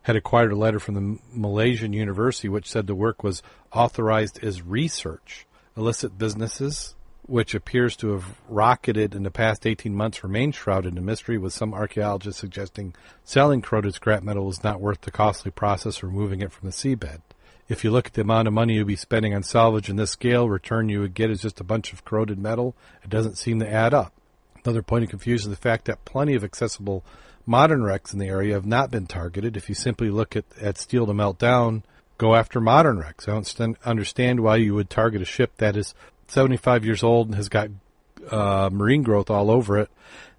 had 0.04 0.16
acquired 0.16 0.52
a 0.52 0.56
letter 0.56 0.80
from 0.80 0.96
the 0.96 1.20
Malaysian 1.34 1.94
university 1.94 2.48
which 2.48 2.70
said 2.70 2.88
the 2.88 2.96
work 2.96 3.24
was 3.24 3.44
authorized 3.72 4.44
as 4.44 4.62
research. 4.62 5.46
Illicit 5.76 6.18
businesses, 6.18 6.96
which 7.30 7.54
appears 7.54 7.96
to 7.98 8.12
have 8.12 8.40
rocketed 8.50 9.14
in 9.14 9.24
the 9.24 9.32
past 9.32 9.68
18 9.68 9.94
months, 9.94 10.24
remains 10.24 10.56
shrouded 10.56 10.98
in 10.98 11.06
mystery, 11.06 11.38
with 11.38 11.54
some 11.54 11.74
archaeologists 11.74 12.42
suggesting 12.42 12.96
selling 13.24 13.62
corroded 13.62 13.94
scrap 13.94 14.24
metal 14.24 14.50
is 14.50 14.64
not 14.64 14.82
worth 14.82 15.02
the 15.02 15.12
costly 15.12 15.52
process 15.52 15.98
of 15.98 16.04
removing 16.04 16.42
it 16.42 16.52
from 16.52 16.68
the 16.68 16.74
seabed. 16.74 17.22
If 17.68 17.84
you 17.84 17.92
look 17.92 18.08
at 18.08 18.14
the 18.14 18.22
amount 18.22 18.48
of 18.48 18.54
money 18.56 18.74
you'd 18.74 18.88
be 18.88 18.96
spending 18.96 19.36
on 19.36 19.44
salvage 19.44 19.90
in 19.90 19.96
this 19.96 20.10
scale, 20.10 20.50
return 20.50 20.90
you 20.90 21.02
would 21.02 21.14
get 21.14 21.30
is 21.30 21.42
just 21.42 21.60
a 21.60 21.64
bunch 21.64 21.94
of 21.94 22.04
corroded 22.04 22.40
metal. 22.40 22.76
It 23.04 23.12
doesn't 23.12 23.38
seem 23.38 23.60
to 23.60 23.72
add 23.72 23.94
up. 23.94 24.12
Another 24.66 24.82
point 24.82 25.04
of 25.04 25.12
confusion 25.12 25.52
is 25.52 25.58
the 25.58 25.62
fact 25.62 25.86
that 25.86 26.04
plenty 26.04 26.34
of 26.34 26.44
accessible 26.44 27.06
modern 27.46 27.84
wrecks 27.84 28.12
in 28.12 28.18
the 28.18 28.28
area 28.28 28.56
have 28.56 28.66
not 28.66 28.90
been 28.90 29.06
targeted. 29.06 29.56
If 29.56 29.70
you 29.70 29.76
simply 29.76 30.10
look 30.10 30.36
at, 30.36 30.46
at 30.60 30.80
steel 30.80 31.06
to 31.06 31.14
melt 31.14 31.38
down, 31.38 31.84
go 32.18 32.34
after 32.34 32.60
modern 32.60 32.98
wrecks. 32.98 33.28
I 33.28 33.32
don't 33.32 33.78
understand 33.86 34.40
why 34.40 34.56
you 34.56 34.74
would 34.74 34.90
target 34.90 35.22
a 35.22 35.26
ship 35.26 35.58
that 35.58 35.78
is 35.78 35.94
75 36.30 36.86
years 36.86 37.04
old 37.04 37.28
and 37.28 37.36
has 37.36 37.50
got 37.50 37.70
uh, 38.30 38.70
marine 38.72 39.04
growth 39.04 39.30
all 39.30 39.50
over 39.50 39.78
it, 39.78 39.90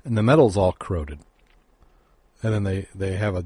and 0.04 0.16
the 0.16 0.22
metal's 0.22 0.56
all 0.56 0.72
corroded. 0.72 1.18
And 2.42 2.54
then 2.54 2.64
they, 2.64 2.86
they 2.94 3.16
have 3.16 3.36
a, 3.36 3.44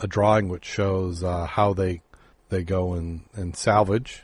a 0.00 0.06
drawing 0.06 0.48
which 0.48 0.64
shows 0.64 1.22
uh, 1.22 1.46
how 1.46 1.72
they 1.72 2.02
they 2.50 2.62
go 2.62 2.92
and, 2.92 3.22
and 3.34 3.56
salvage. 3.56 4.22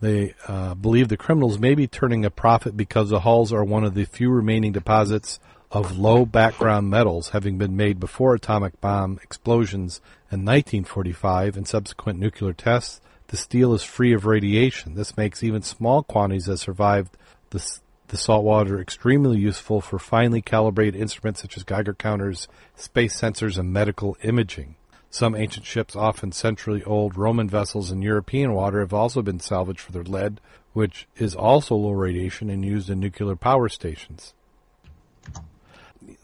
They 0.00 0.34
uh, 0.46 0.74
believe 0.74 1.08
the 1.08 1.16
criminals 1.16 1.58
may 1.58 1.74
be 1.74 1.86
turning 1.86 2.24
a 2.24 2.30
profit 2.30 2.76
because 2.76 3.10
the 3.10 3.20
hulls 3.20 3.52
are 3.52 3.64
one 3.64 3.84
of 3.84 3.94
the 3.94 4.04
few 4.04 4.30
remaining 4.30 4.72
deposits 4.72 5.40
of 5.70 5.98
low 5.98 6.24
background 6.24 6.88
metals 6.88 7.30
having 7.30 7.58
been 7.58 7.76
made 7.76 8.00
before 8.00 8.34
atomic 8.34 8.80
bomb 8.80 9.18
explosions 9.22 10.00
in 10.30 10.44
1945 10.44 11.56
and 11.56 11.68
subsequent 11.68 12.18
nuclear 12.18 12.52
tests. 12.52 13.00
The 13.28 13.36
steel 13.36 13.74
is 13.74 13.82
free 13.82 14.12
of 14.12 14.26
radiation. 14.26 14.94
This 14.94 15.16
makes 15.16 15.42
even 15.42 15.62
small 15.62 16.02
quantities 16.02 16.46
that 16.46 16.58
survived 16.58 17.16
the, 17.50 17.64
the 18.08 18.16
salt 18.16 18.44
water 18.44 18.80
extremely 18.80 19.38
useful 19.38 19.80
for 19.80 19.98
finely 19.98 20.42
calibrated 20.42 20.96
instruments 20.96 21.42
such 21.42 21.56
as 21.56 21.64
Geiger 21.64 21.94
counters, 21.94 22.48
space 22.76 23.18
sensors, 23.18 23.58
and 23.58 23.72
medical 23.72 24.16
imaging. 24.22 24.76
Some 25.10 25.34
ancient 25.34 25.64
ships, 25.64 25.96
often 25.96 26.32
century 26.32 26.82
old 26.84 27.16
Roman 27.16 27.48
vessels 27.48 27.90
in 27.90 28.02
European 28.02 28.52
water, 28.52 28.80
have 28.80 28.92
also 28.92 29.22
been 29.22 29.40
salvaged 29.40 29.80
for 29.80 29.92
their 29.92 30.02
lead, 30.02 30.40
which 30.74 31.06
is 31.16 31.34
also 31.34 31.74
low 31.74 31.92
radiation 31.92 32.50
and 32.50 32.64
used 32.64 32.90
in 32.90 33.00
nuclear 33.00 33.36
power 33.36 33.68
stations 33.68 34.34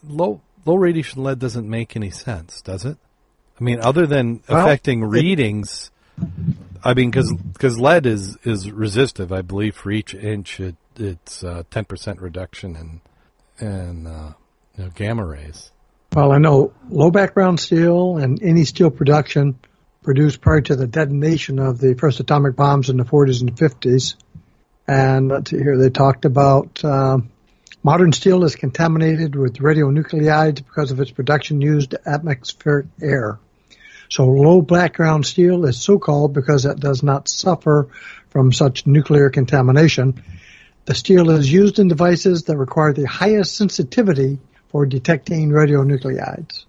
low 0.07 0.41
low 0.65 0.75
radiation 0.75 1.23
lead 1.23 1.39
doesn't 1.39 1.69
make 1.69 1.95
any 1.95 2.09
sense, 2.09 2.61
does 2.61 2.85
it? 2.85 2.97
I 3.59 3.63
mean, 3.63 3.79
other 3.79 4.05
than 4.05 4.41
well, 4.47 4.65
affecting 4.65 5.03
it, 5.03 5.05
readings. 5.05 5.91
I 6.85 6.93
mean, 6.93 7.11
because 7.11 7.79
lead 7.79 8.05
is 8.05 8.37
is 8.43 8.71
resistive. 8.71 9.31
I 9.31 9.41
believe 9.41 9.75
for 9.75 9.91
each 9.91 10.13
inch, 10.13 10.59
it, 10.59 10.75
it's 10.95 11.43
uh, 11.43 11.63
ten 11.71 11.81
uh, 11.81 11.85
percent 11.85 12.21
reduction 12.21 12.75
in 13.59 13.67
in 13.67 14.07
uh, 14.07 14.33
you 14.77 14.83
know, 14.83 14.89
gamma 14.91 15.25
rays. 15.25 15.71
Well, 16.13 16.31
I 16.31 16.37
know 16.37 16.71
low 16.89 17.11
background 17.11 17.59
steel 17.59 18.17
and 18.17 18.41
any 18.41 18.63
steel 18.63 18.91
production 18.91 19.59
produced 20.03 20.39
prior 20.39 20.61
to 20.61 20.75
the 20.75 20.87
detonation 20.87 21.59
of 21.59 21.79
the 21.79 21.95
first 21.95 22.19
atomic 22.19 22.55
bombs 22.55 22.89
in 22.89 22.97
the 22.97 23.03
40s 23.03 23.41
and 23.41 23.55
50s. 23.55 24.15
And 24.87 25.29
let's 25.29 25.49
see 25.49 25.57
here, 25.57 25.77
they 25.77 25.89
talked 25.89 26.25
about 26.25 26.85
um, 26.85 27.31
Modern 27.85 28.11
steel 28.11 28.43
is 28.45 28.55
contaminated 28.55 29.35
with 29.35 29.57
radionuclides 29.57 30.55
because 30.55 30.89
of 30.89 30.99
its 30.99 31.11
production 31.11 31.61
used 31.61 31.93
atmospheric 32.03 32.87
air. 32.99 33.37
So 34.09 34.25
low 34.25 34.61
background 34.61 35.25
steel 35.25 35.65
is 35.65 35.81
so 35.81 35.99
called 35.99 36.33
because 36.33 36.65
it 36.65 36.79
does 36.79 37.03
not 37.03 37.27
suffer 37.27 37.89
from 38.29 38.51
such 38.51 38.85
nuclear 38.85 39.29
contamination. 39.29 40.23
The 40.85 40.95
steel 40.95 41.31
is 41.31 41.51
used 41.51 41.79
in 41.79 41.87
devices 41.87 42.43
that 42.43 42.57
require 42.57 42.93
the 42.93 43.05
highest 43.05 43.55
sensitivity 43.55 44.39
for 44.69 44.85
detecting 44.85 45.49
radionuclides. 45.49 46.65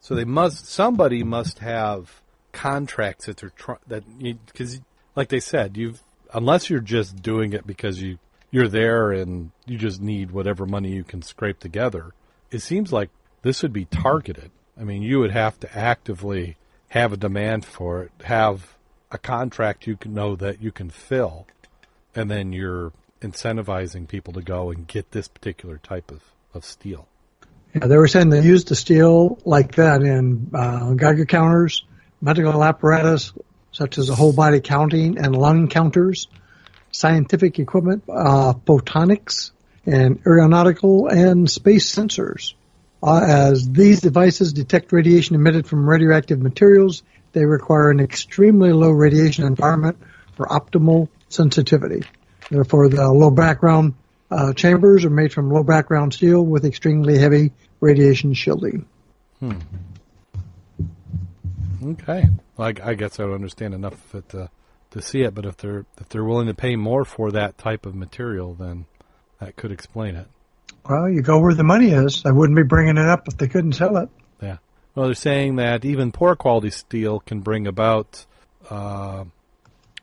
So 0.00 0.14
they 0.14 0.24
must 0.24 0.66
somebody 0.66 1.22
must 1.22 1.58
have 1.60 2.20
contracts 2.52 3.26
that 3.26 3.36
they're 3.38 3.50
trying 3.50 3.78
that 3.86 4.02
because 4.46 4.80
like 5.14 5.28
they 5.28 5.40
said 5.40 5.76
you've 5.76 6.02
unless 6.32 6.70
you're 6.70 6.80
just 6.80 7.20
doing 7.22 7.52
it 7.52 7.66
because 7.66 8.00
you 8.00 8.18
you're 8.50 8.68
there 8.68 9.12
and 9.12 9.50
you 9.66 9.76
just 9.76 10.00
need 10.00 10.30
whatever 10.30 10.66
money 10.66 10.92
you 10.92 11.04
can 11.04 11.22
scrape 11.22 11.58
together. 11.58 12.12
It 12.50 12.60
seems 12.60 12.92
like 12.92 13.10
this 13.42 13.62
would 13.62 13.72
be 13.72 13.84
targeted. 13.84 14.50
I 14.78 14.84
mean, 14.84 15.02
you 15.02 15.20
would 15.20 15.30
have 15.30 15.58
to 15.60 15.78
actively 15.78 16.56
have 16.88 17.12
a 17.12 17.16
demand 17.16 17.64
for 17.64 18.04
it, 18.04 18.12
have 18.24 18.76
a 19.10 19.18
contract 19.18 19.86
you 19.86 19.96
can 19.96 20.14
know 20.14 20.36
that 20.36 20.60
you 20.60 20.72
can 20.72 20.90
fill, 20.90 21.46
and 22.14 22.30
then 22.30 22.52
you're 22.52 22.92
incentivizing 23.20 24.06
people 24.06 24.32
to 24.34 24.42
go 24.42 24.70
and 24.70 24.86
get 24.86 25.10
this 25.10 25.28
particular 25.28 25.78
type 25.78 26.10
of, 26.10 26.22
of 26.54 26.64
steel. 26.64 27.08
Yeah, 27.74 27.86
they 27.86 27.96
were 27.96 28.08
saying 28.08 28.30
they 28.30 28.42
used 28.42 28.68
the 28.68 28.76
steel 28.76 29.38
like 29.44 29.76
that 29.76 30.02
in 30.02 30.50
uh, 30.54 30.92
Geiger 30.92 31.26
counters, 31.26 31.84
medical 32.20 32.62
apparatus 32.62 33.32
such 33.72 33.98
as 33.98 34.08
a 34.08 34.14
whole 34.14 34.32
body 34.32 34.60
counting 34.60 35.18
and 35.18 35.36
lung 35.36 35.68
counters 35.68 36.28
scientific 36.96 37.58
equipment, 37.58 38.04
uh, 38.08 38.54
photonics, 38.66 39.50
and 39.84 40.20
aeronautical 40.26 41.08
and 41.08 41.50
space 41.50 41.94
sensors. 41.94 42.54
Uh, 43.06 43.20
as 43.20 43.70
these 43.70 44.00
devices 44.00 44.52
detect 44.52 44.90
radiation 44.90 45.36
emitted 45.36 45.64
from 45.64 45.88
radioactive 45.88 46.40
materials, 46.40 47.04
they 47.32 47.44
require 47.44 47.90
an 47.90 48.00
extremely 48.00 48.72
low 48.72 48.90
radiation 48.90 49.44
environment 49.44 49.96
for 50.34 50.46
optimal 50.46 51.08
sensitivity. 51.28 52.02
Therefore, 52.50 52.88
the 52.88 53.08
low 53.12 53.30
background 53.30 53.94
uh, 54.28 54.52
chambers 54.54 55.04
are 55.04 55.10
made 55.10 55.32
from 55.32 55.52
low 55.52 55.62
background 55.62 56.14
steel 56.14 56.44
with 56.44 56.64
extremely 56.64 57.16
heavy 57.16 57.52
radiation 57.80 58.34
shielding. 58.34 58.86
Hmm. 59.38 59.58
Okay. 61.84 62.28
Well, 62.56 62.68
I, 62.68 62.90
I, 62.90 62.94
guess 62.94 63.20
I 63.20 63.24
would 63.24 63.34
understand 63.34 63.74
enough 63.74 64.14
of 64.14 64.14
it 64.16 64.28
to 64.30 64.50
to 64.90 65.02
see 65.02 65.22
it. 65.22 65.34
But 65.34 65.46
if 65.46 65.56
they're 65.58 65.86
if 66.00 66.08
they're 66.08 66.24
willing 66.24 66.48
to 66.48 66.54
pay 66.54 66.74
more 66.74 67.04
for 67.04 67.30
that 67.32 67.56
type 67.56 67.86
of 67.86 67.94
material, 67.94 68.54
then 68.54 68.86
that 69.38 69.54
could 69.54 69.70
explain 69.70 70.16
it. 70.16 70.26
Well, 70.88 71.08
you 71.08 71.22
go 71.22 71.40
where 71.40 71.54
the 71.54 71.64
money 71.64 71.90
is. 71.90 72.22
I 72.24 72.30
wouldn't 72.30 72.56
be 72.56 72.62
bringing 72.62 72.96
it 72.96 73.06
up 73.06 73.28
if 73.28 73.36
they 73.36 73.48
couldn't 73.48 73.72
sell 73.72 73.96
it. 73.96 74.08
Yeah. 74.40 74.58
Well, 74.94 75.06
they're 75.06 75.14
saying 75.14 75.56
that 75.56 75.84
even 75.84 76.12
poor 76.12 76.36
quality 76.36 76.70
steel 76.70 77.20
can 77.20 77.40
bring 77.40 77.66
about 77.66 78.24
uh, 78.70 79.24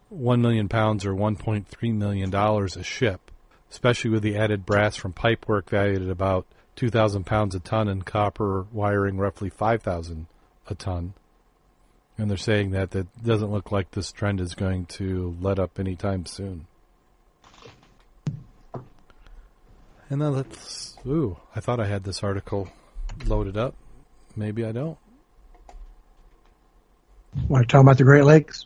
one 0.10 0.42
million 0.42 0.70
pounds 0.70 1.06
or 1.06 1.14
1.3 1.14 1.96
million 1.96 2.30
dollars 2.30 2.76
a 2.76 2.84
ship, 2.84 3.32
especially 3.72 4.12
with 4.12 4.24
the 4.24 4.38
added 4.38 4.66
brass 4.66 4.96
from 4.96 5.14
pipework 5.14 5.70
valued 5.70 6.02
at 6.02 6.10
about 6.10 6.46
2,000 6.76 7.26
pounds 7.26 7.56
a 7.56 7.60
ton 7.60 7.88
and 7.88 8.06
copper 8.06 8.66
wiring 8.72 9.18
roughly 9.18 9.50
5,000 9.50 10.28
a 10.68 10.76
ton. 10.76 11.14
And 12.18 12.30
they're 12.30 12.38
saying 12.38 12.72
that 12.72 12.94
it 12.96 13.08
doesn't 13.24 13.52
look 13.52 13.72
like 13.72 13.92
this 13.92 14.12
trend 14.12 14.40
is 14.40 14.54
going 14.54 14.86
to 14.86 15.36
let 15.42 15.60
up 15.60 15.80
anytime 15.80 16.26
soon. 16.26 16.68
And 20.10 20.22
then 20.22 20.34
let's. 20.34 20.98
Ooh, 21.06 21.38
I 21.56 21.60
thought 21.60 21.80
I 21.80 21.88
had 21.88 22.04
this 22.04 22.24
article 22.24 22.70
loaded 23.26 23.58
up. 23.58 23.76
Maybe 24.36 24.66
I 24.66 24.72
don't. 24.72 24.98
Want 27.48 27.68
to 27.68 27.72
talk 27.72 27.82
about 27.82 27.98
the 27.98 28.04
Great 28.04 28.26
Lakes? 28.26 28.66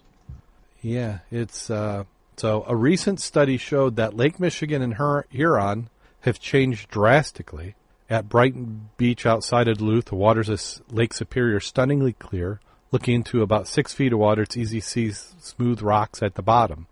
Yeah, 0.81 1.19
it's 1.31 1.69
uh, 1.69 2.03
so 2.35 2.65
a 2.67 2.75
recent 2.75 3.19
study 3.21 3.57
showed 3.57 3.95
that 3.95 4.15
Lake 4.15 4.39
Michigan 4.39 4.81
and 4.81 4.95
Huron 5.29 5.89
have 6.21 6.39
changed 6.39 6.89
drastically. 6.89 7.75
At 8.09 8.29
Brighton 8.29 8.89
Beach 8.95 9.25
outside 9.25 9.67
of 9.67 9.79
Duluth, 9.79 10.05
the 10.05 10.15
waters 10.15 10.47
of 10.47 10.61
Lake 10.89 11.13
Superior 11.13 11.59
stunningly 11.59 12.13
clear, 12.13 12.61
Looking 12.89 13.15
into 13.15 13.41
about 13.41 13.67
six 13.67 13.93
feet 13.93 14.13
of 14.13 14.19
water, 14.19 14.43
it's 14.43 14.55
easy 14.55 14.79
to 14.79 14.87
see 14.87 15.11
smooth 15.11 15.81
rocks 15.81 16.23
at 16.23 16.35
the 16.35 16.41
bottom. 16.41 16.87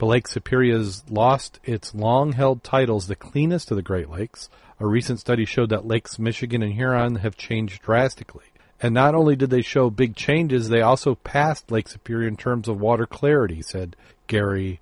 But 0.00 0.06
Lake 0.06 0.28
Superior 0.28 0.78
has 0.78 1.04
lost 1.10 1.60
its 1.62 1.94
long 1.94 2.32
held 2.32 2.64
title 2.64 2.96
as 2.96 3.06
the 3.06 3.14
cleanest 3.14 3.70
of 3.70 3.76
the 3.76 3.82
Great 3.82 4.08
Lakes. 4.08 4.48
A 4.80 4.86
recent 4.86 5.20
study 5.20 5.44
showed 5.44 5.68
that 5.68 5.86
Lakes 5.86 6.18
Michigan 6.18 6.62
and 6.62 6.72
Huron 6.72 7.16
have 7.16 7.36
changed 7.36 7.82
drastically. 7.82 8.46
And 8.80 8.94
not 8.94 9.14
only 9.14 9.36
did 9.36 9.50
they 9.50 9.60
show 9.60 9.90
big 9.90 10.16
changes, 10.16 10.70
they 10.70 10.80
also 10.80 11.16
passed 11.16 11.70
Lake 11.70 11.86
Superior 11.86 12.28
in 12.28 12.38
terms 12.38 12.66
of 12.66 12.80
water 12.80 13.04
clarity, 13.04 13.60
said 13.60 13.94
Gary 14.26 14.80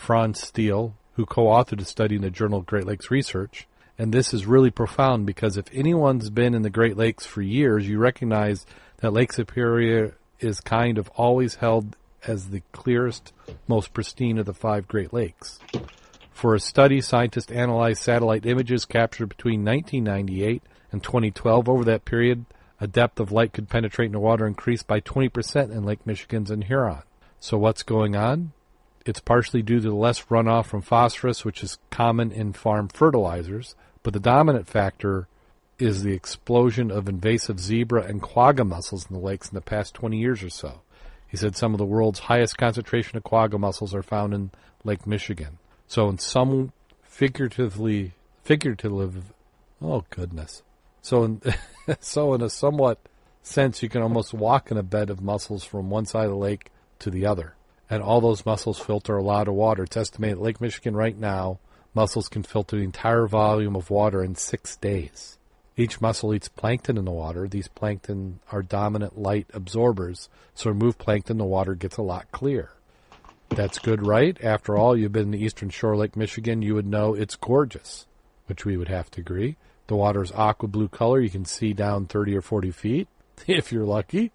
Fahnenstiel, 0.00 0.92
who 1.16 1.26
co-authored 1.26 1.82
a 1.82 1.84
study 1.84 2.16
in 2.16 2.22
the 2.22 2.30
Journal 2.30 2.62
Great 2.62 2.86
Lakes 2.86 3.10
Research. 3.10 3.66
And 3.98 4.14
this 4.14 4.32
is 4.32 4.46
really 4.46 4.70
profound 4.70 5.26
because 5.26 5.58
if 5.58 5.66
anyone's 5.74 6.30
been 6.30 6.54
in 6.54 6.62
the 6.62 6.70
Great 6.70 6.96
Lakes 6.96 7.26
for 7.26 7.42
years, 7.42 7.86
you 7.86 7.98
recognize 7.98 8.64
that 9.02 9.12
Lake 9.12 9.34
Superior 9.34 10.16
is 10.40 10.62
kind 10.62 10.96
of 10.96 11.10
always 11.16 11.56
held 11.56 11.96
as 12.26 12.50
the 12.50 12.62
clearest, 12.72 13.32
most 13.66 13.92
pristine 13.92 14.38
of 14.38 14.46
the 14.46 14.54
five 14.54 14.88
Great 14.88 15.12
Lakes. 15.12 15.58
For 16.30 16.54
a 16.54 16.60
study, 16.60 17.00
scientists 17.00 17.50
analyzed 17.50 18.02
satellite 18.02 18.46
images 18.46 18.84
captured 18.84 19.28
between 19.28 19.64
1998 19.64 20.62
and 20.92 21.02
2012. 21.02 21.68
Over 21.68 21.84
that 21.84 22.04
period, 22.04 22.44
a 22.80 22.86
depth 22.86 23.18
of 23.18 23.32
light 23.32 23.52
could 23.52 23.68
penetrate 23.68 24.06
into 24.06 24.20
water 24.20 24.46
increased 24.46 24.86
by 24.86 25.00
20% 25.00 25.72
in 25.72 25.84
Lake 25.84 26.06
Michigan's 26.06 26.50
and 26.50 26.64
Huron. 26.64 27.02
So 27.40 27.58
what's 27.58 27.82
going 27.82 28.14
on? 28.14 28.52
It's 29.04 29.20
partially 29.20 29.62
due 29.62 29.80
to 29.80 29.88
the 29.88 29.94
less 29.94 30.26
runoff 30.26 30.66
from 30.66 30.82
phosphorus, 30.82 31.44
which 31.44 31.62
is 31.62 31.78
common 31.90 32.30
in 32.30 32.52
farm 32.52 32.88
fertilizers, 32.88 33.74
but 34.02 34.12
the 34.12 34.20
dominant 34.20 34.68
factor 34.68 35.26
is 35.78 36.02
the 36.02 36.12
explosion 36.12 36.90
of 36.90 37.08
invasive 37.08 37.60
zebra 37.60 38.02
and 38.02 38.20
quagga 38.20 38.64
mussels 38.64 39.06
in 39.08 39.14
the 39.14 39.22
lakes 39.22 39.48
in 39.48 39.54
the 39.54 39.60
past 39.60 39.94
20 39.94 40.18
years 40.18 40.42
or 40.42 40.50
so. 40.50 40.82
He 41.28 41.36
said 41.36 41.56
some 41.56 41.74
of 41.74 41.78
the 41.78 41.84
world's 41.84 42.20
highest 42.20 42.56
concentration 42.56 43.16
of 43.16 43.22
quagga 43.22 43.58
mussels 43.58 43.94
are 43.94 44.02
found 44.02 44.34
in 44.34 44.50
Lake 44.82 45.06
Michigan. 45.06 45.58
So 45.86 46.08
in 46.08 46.18
some 46.18 46.72
figuratively 47.02 48.12
figurative 48.42 49.32
oh 49.82 50.04
goodness. 50.10 50.62
So 51.02 51.24
in 51.24 51.42
so 52.00 52.34
in 52.34 52.42
a 52.42 52.50
somewhat 52.50 52.98
sense 53.42 53.82
you 53.82 53.88
can 53.88 54.02
almost 54.02 54.34
walk 54.34 54.70
in 54.70 54.76
a 54.76 54.82
bed 54.82 55.10
of 55.10 55.20
mussels 55.20 55.64
from 55.64 55.90
one 55.90 56.06
side 56.06 56.24
of 56.24 56.30
the 56.30 56.36
lake 56.36 56.70
to 57.00 57.10
the 57.10 57.26
other. 57.26 57.54
And 57.90 58.02
all 58.02 58.20
those 58.20 58.44
mussels 58.44 58.78
filter 58.78 59.16
a 59.16 59.22
lot 59.22 59.48
of 59.48 59.54
water. 59.54 59.84
It's 59.84 59.96
estimated 59.96 60.38
Lake 60.38 60.60
Michigan 60.60 60.94
right 60.94 61.16
now 61.16 61.58
mussels 61.94 62.28
can 62.28 62.42
filter 62.42 62.76
the 62.76 62.84
entire 62.84 63.26
volume 63.26 63.74
of 63.74 63.90
water 63.90 64.22
in 64.22 64.34
six 64.34 64.76
days. 64.76 65.37
Each 65.78 66.00
mussel 66.00 66.34
eats 66.34 66.48
plankton 66.48 66.98
in 66.98 67.04
the 67.04 67.12
water. 67.12 67.46
These 67.46 67.68
plankton 67.68 68.40
are 68.50 68.62
dominant 68.62 69.16
light 69.16 69.46
absorbers, 69.54 70.28
so 70.52 70.70
remove 70.70 70.98
plankton, 70.98 71.38
the 71.38 71.44
water 71.44 71.76
gets 71.76 71.96
a 71.96 72.02
lot 72.02 72.30
clearer. 72.32 72.72
That's 73.50 73.78
good, 73.78 74.04
right? 74.04 74.36
After 74.42 74.76
all, 74.76 74.96
you've 74.96 75.12
been 75.12 75.26
in 75.26 75.30
the 75.30 75.44
eastern 75.44 75.70
shore 75.70 75.96
Lake 75.96 76.16
Michigan, 76.16 76.62
you 76.62 76.74
would 76.74 76.86
know 76.86 77.14
it's 77.14 77.36
gorgeous, 77.36 78.06
which 78.46 78.64
we 78.64 78.76
would 78.76 78.88
have 78.88 79.08
to 79.12 79.20
agree. 79.20 79.56
The 79.86 79.94
water 79.94 80.20
is 80.20 80.32
aqua 80.32 80.68
blue 80.68 80.88
color. 80.88 81.20
You 81.20 81.30
can 81.30 81.44
see 81.44 81.74
down 81.74 82.06
30 82.06 82.36
or 82.36 82.42
40 82.42 82.72
feet 82.72 83.08
if 83.46 83.70
you're 83.70 83.86
lucky. 83.86 84.32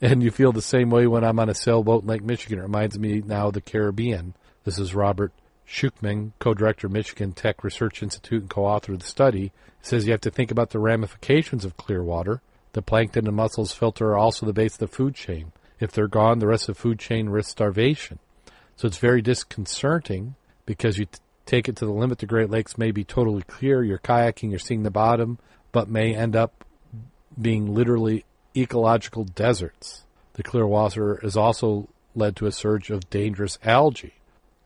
And 0.00 0.22
you 0.22 0.30
feel 0.30 0.52
the 0.52 0.62
same 0.62 0.90
way 0.90 1.08
when 1.08 1.24
I'm 1.24 1.40
on 1.40 1.48
a 1.48 1.54
sailboat 1.54 2.02
in 2.02 2.08
Lake 2.08 2.22
Michigan. 2.22 2.60
It 2.60 2.62
reminds 2.62 2.98
me 2.98 3.20
now 3.20 3.48
of 3.48 3.54
the 3.54 3.60
Caribbean. 3.60 4.34
This 4.62 4.78
is 4.78 4.94
Robert 4.94 5.32
Shuchman, 5.68 6.32
co-director 6.38 6.86
of 6.86 6.92
Michigan 6.92 7.32
Tech 7.32 7.62
Research 7.62 8.02
Institute 8.02 8.40
and 8.40 8.50
co-author 8.50 8.94
of 8.94 9.00
the 9.00 9.06
study, 9.06 9.52
says 9.82 10.06
you 10.06 10.12
have 10.12 10.20
to 10.22 10.30
think 10.30 10.50
about 10.50 10.70
the 10.70 10.78
ramifications 10.78 11.64
of 11.64 11.76
clear 11.76 12.02
water. 12.02 12.40
The 12.72 12.82
plankton 12.82 13.26
and 13.26 13.36
mussels 13.36 13.72
filter 13.72 14.08
are 14.08 14.18
also 14.18 14.46
the 14.46 14.52
base 14.52 14.74
of 14.74 14.78
the 14.78 14.88
food 14.88 15.14
chain. 15.14 15.52
If 15.78 15.92
they're 15.92 16.08
gone, 16.08 16.38
the 16.38 16.46
rest 16.46 16.68
of 16.68 16.76
the 16.76 16.80
food 16.80 16.98
chain 16.98 17.28
risks 17.28 17.52
starvation. 17.52 18.18
So 18.76 18.88
it's 18.88 18.98
very 18.98 19.20
disconcerting 19.20 20.36
because 20.64 20.98
you 20.98 21.06
t- 21.06 21.18
take 21.44 21.68
it 21.68 21.76
to 21.76 21.84
the 21.84 21.92
limit. 21.92 22.18
The 22.18 22.26
Great 22.26 22.50
Lakes 22.50 22.78
may 22.78 22.90
be 22.90 23.04
totally 23.04 23.42
clear. 23.42 23.82
You're 23.82 23.98
kayaking, 23.98 24.50
you're 24.50 24.58
seeing 24.58 24.84
the 24.84 24.90
bottom, 24.90 25.38
but 25.72 25.88
may 25.88 26.14
end 26.14 26.34
up 26.34 26.64
being 27.40 27.74
literally 27.74 28.24
ecological 28.56 29.24
deserts. 29.24 30.04
The 30.34 30.42
clear 30.42 30.66
water 30.66 31.18
has 31.22 31.36
also 31.36 31.88
led 32.14 32.36
to 32.36 32.46
a 32.46 32.52
surge 32.52 32.90
of 32.90 33.10
dangerous 33.10 33.58
algae. 33.62 34.14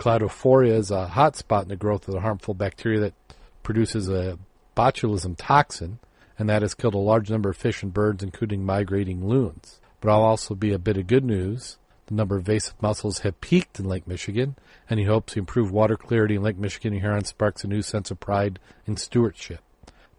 Cladophora 0.03 0.67
is 0.67 0.91
a 0.91 1.07
hot 1.07 1.37
spot 1.37 1.63
in 1.63 1.69
the 1.69 1.77
growth 1.77 2.09
of 2.09 2.15
the 2.15 2.23
harmful 2.23 2.55
bacteria 2.55 2.99
that 2.99 3.15
produces 3.63 4.09
a 4.09 4.37
botulism 4.77 5.37
toxin, 5.39 6.01
and 6.37 6.49
that 6.49 6.63
has 6.63 6.75
killed 6.75 6.95
a 6.95 6.99
large 6.99 7.31
number 7.31 7.51
of 7.51 7.57
fish 7.57 7.85
and 7.85 7.95
birds, 7.95 8.21
including 8.21 8.67
migrating 8.67 9.25
loons. 9.25 9.79
But 10.01 10.11
I'll 10.11 10.23
also 10.23 10.57
be 10.57 10.73
a 10.73 10.79
bit 10.81 10.97
of 10.97 11.07
good 11.07 11.25
news. 11.25 11.79
The 12.07 12.17
number 12.17 12.35
of 12.35 12.41
invasive 12.41 12.75
mussels 12.83 13.21
have 13.21 13.41
peaked 13.41 13.79
in 13.79 13.85
Lake 13.85 14.09
Michigan, 14.09 14.57
and 14.91 14.99
he 14.99 15.07
hopes 15.07 15.35
to 15.35 15.39
improve 15.39 15.71
water 15.71 15.97
clarity 15.97 16.35
in 16.35 16.43
Lake 16.43 16.59
Michigan 16.59 16.95
and 16.95 17.01
Huron 17.01 17.25
sparks 17.25 17.63
a 17.63 17.69
new 17.69 17.81
sense 17.81 18.11
of 18.11 18.19
pride 18.19 18.59
and 18.89 18.99
stewardship. 18.99 19.61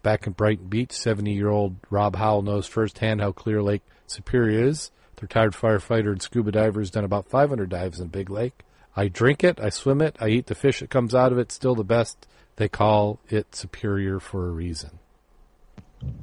Back 0.02 0.26
in 0.26 0.32
Brighton 0.32 0.68
Beach, 0.68 0.92
70-year-old 0.92 1.76
Rob 1.90 2.16
Howell 2.16 2.40
knows 2.40 2.66
firsthand 2.66 3.20
how 3.20 3.32
clear 3.32 3.62
Lake 3.62 3.82
Superior 4.06 4.66
is. 4.66 4.90
The 5.16 5.22
retired 5.26 5.52
firefighter 5.52 6.10
and 6.10 6.22
scuba 6.22 6.52
diver 6.52 6.80
has 6.80 6.90
done 6.90 7.04
about 7.04 7.28
500 7.28 7.68
dives 7.68 8.00
in 8.00 8.08
Big 8.08 8.30
Lake. 8.30 8.63
I 8.96 9.08
drink 9.08 9.42
it, 9.42 9.58
I 9.60 9.70
swim 9.70 10.00
it, 10.00 10.16
I 10.20 10.28
eat 10.28 10.46
the 10.46 10.54
fish 10.54 10.80
that 10.80 10.90
comes 10.90 11.14
out 11.14 11.32
of 11.32 11.38
it. 11.38 11.50
Still 11.50 11.74
the 11.74 11.84
best. 11.84 12.26
They 12.56 12.68
call 12.68 13.18
it 13.28 13.54
superior 13.54 14.20
for 14.20 14.46
a 14.46 14.50
reason. 14.50 14.98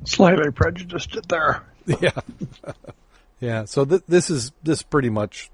Slightly 0.06 0.52
prejudiced 0.52 1.16
it 1.16 1.28
there. 1.30 1.64
Yeah, 2.00 2.12
yeah. 3.40 3.66
So 3.66 3.84
th- 3.86 4.04
this 4.08 4.30
is 4.30 4.52
this 4.62 4.84
pretty 4.84 5.10
much 5.10 5.50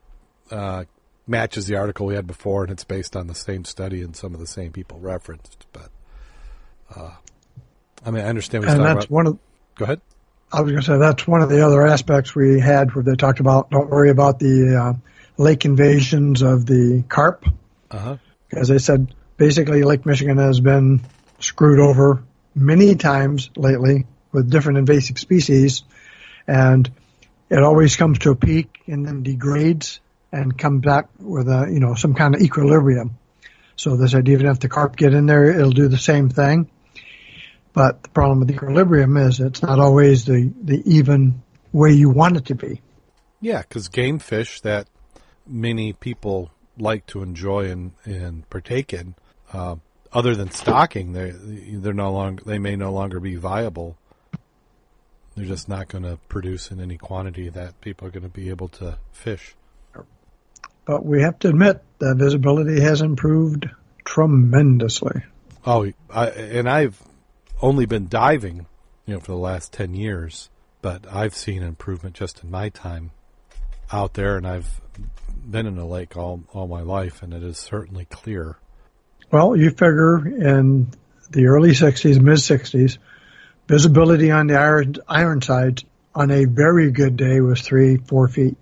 uh, 0.51 0.83
matches 1.25 1.67
the 1.67 1.77
article 1.77 2.05
we 2.05 2.15
had 2.15 2.27
before, 2.27 2.63
and 2.63 2.71
it's 2.71 2.83
based 2.83 3.15
on 3.15 3.27
the 3.27 3.33
same 3.33 3.63
study 3.63 4.01
and 4.01 4.13
some 4.13 4.33
of 4.33 4.41
the 4.41 4.45
same 4.45 4.73
people 4.73 4.99
referenced. 4.99 5.65
But 5.71 5.89
uh, 6.93 7.11
I 8.05 8.11
mean, 8.11 8.25
I 8.25 8.27
understand. 8.27 8.65
And 8.65 8.83
that's 8.83 9.05
about, 9.05 9.09
one 9.09 9.27
of. 9.27 9.39
Go 9.75 9.85
ahead. 9.85 10.01
I 10.51 10.59
was 10.59 10.71
going 10.71 10.81
to 10.81 10.85
say 10.85 10.97
that's 10.97 11.25
one 11.25 11.41
of 11.41 11.49
the 11.49 11.65
other 11.65 11.87
aspects 11.87 12.35
we 12.35 12.59
had 12.59 12.93
where 12.93 13.05
they 13.05 13.15
talked 13.15 13.39
about. 13.39 13.69
Don't 13.69 13.89
worry 13.89 14.09
about 14.09 14.39
the 14.39 14.75
uh, 14.75 14.93
lake 15.37 15.65
invasions 15.65 16.41
of 16.41 16.65
the 16.65 17.03
carp. 17.07 17.45
Uh-huh. 17.91 18.17
As 18.51 18.71
I 18.71 18.77
said, 18.77 19.13
basically 19.37 19.83
Lake 19.83 20.05
Michigan 20.05 20.37
has 20.37 20.59
been 20.59 21.01
screwed 21.39 21.79
over 21.79 22.23
many 22.55 22.95
times 22.95 23.49
lately 23.55 24.05
with 24.31 24.49
different 24.49 24.79
invasive 24.79 25.19
species, 25.19 25.83
and 26.47 26.89
it 27.49 27.63
always 27.63 27.95
comes 27.95 28.19
to 28.19 28.31
a 28.31 28.35
peak 28.35 28.81
and 28.87 29.05
then 29.05 29.23
degrades 29.23 29.99
and 30.31 30.57
comes 30.57 30.83
back 30.83 31.07
with 31.19 31.47
a 31.47 31.67
you 31.71 31.79
know 31.79 31.95
some 31.95 32.13
kind 32.13 32.35
of 32.35 32.41
equilibrium. 32.41 33.17
So 33.75 33.95
this 33.95 34.15
idea, 34.15 34.33
even 34.33 34.47
if 34.47 34.59
the 34.59 34.69
carp 34.69 34.95
get 34.95 35.13
in 35.13 35.27
there, 35.27 35.51
it'll 35.51 35.71
do 35.71 35.87
the 35.87 35.99
same 35.99 36.29
thing. 36.29 36.69
But 37.73 38.01
the 38.01 38.09
problem 38.09 38.39
with 38.39 38.49
equilibrium 38.49 39.15
is 39.17 39.39
it's 39.39 39.61
not 39.61 39.79
always 39.79 40.25
the, 40.25 40.51
the 40.63 40.81
even 40.95 41.43
way 41.71 41.91
you 41.91 42.09
want 42.09 42.37
it 42.37 42.45
to 42.45 42.55
be. 42.55 42.81
Yeah, 43.39 43.61
because 43.61 43.87
game 43.87 44.17
fish 44.17 44.61
that 44.61 44.87
many 45.47 45.93
people 45.93 46.51
like 46.77 47.05
to 47.07 47.23
enjoy 47.23 47.69
and, 47.69 47.91
and 48.05 48.49
partake 48.49 48.93
in. 48.93 49.15
Uh, 49.51 49.77
other 50.13 50.35
than 50.35 50.51
stocking, 50.51 51.13
they 51.13 51.31
they're 51.31 51.93
no 51.93 52.11
longer 52.11 52.43
they 52.45 52.59
may 52.59 52.75
no 52.75 52.91
longer 52.91 53.19
be 53.19 53.35
viable. 53.35 53.97
They're 55.35 55.45
just 55.45 55.69
not 55.69 55.87
going 55.87 56.03
to 56.03 56.17
produce 56.29 56.71
in 56.71 56.79
any 56.79 56.97
quantity 56.97 57.49
that 57.49 57.79
people 57.81 58.07
are 58.07 58.11
going 58.11 58.23
to 58.23 58.29
be 58.29 58.49
able 58.49 58.69
to 58.69 58.97
fish. 59.11 59.55
But 60.85 61.05
we 61.05 61.21
have 61.21 61.37
to 61.39 61.49
admit 61.49 61.83
that 61.99 62.15
visibility 62.17 62.81
has 62.81 63.01
improved 63.01 63.69
tremendously. 64.05 65.23
Oh, 65.65 65.91
I, 66.09 66.27
and 66.29 66.69
I've 66.69 67.01
only 67.61 67.85
been 67.85 68.07
diving, 68.07 68.65
you 69.05 69.15
know, 69.15 69.19
for 69.19 69.33
the 69.33 69.37
last 69.37 69.73
ten 69.73 69.93
years, 69.93 70.49
but 70.81 71.05
I've 71.11 71.35
seen 71.35 71.61
improvement 71.61 72.15
just 72.15 72.43
in 72.43 72.49
my 72.49 72.69
time 72.69 73.11
out 73.91 74.13
there, 74.13 74.37
and 74.37 74.47
I've 74.47 74.81
been 75.49 75.65
in 75.65 75.77
a 75.77 75.87
lake 75.87 76.17
all 76.17 76.43
all 76.53 76.67
my 76.67 76.81
life, 76.81 77.23
and 77.23 77.33
it 77.33 77.43
is 77.43 77.57
certainly 77.57 78.05
clear. 78.05 78.57
Well, 79.31 79.55
you 79.55 79.69
figure 79.69 80.27
in 80.27 80.87
the 81.29 81.47
early 81.47 81.71
'60s, 81.71 82.19
mid 82.19 82.37
'60s, 82.37 82.97
visibility 83.67 84.31
on 84.31 84.47
the 84.47 84.55
iron 84.55 84.95
Ironsides 85.07 85.83
on 86.15 86.31
a 86.31 86.45
very 86.45 86.91
good 86.91 87.15
day 87.15 87.41
was 87.41 87.61
three, 87.61 87.97
four 87.97 88.27
feet. 88.27 88.57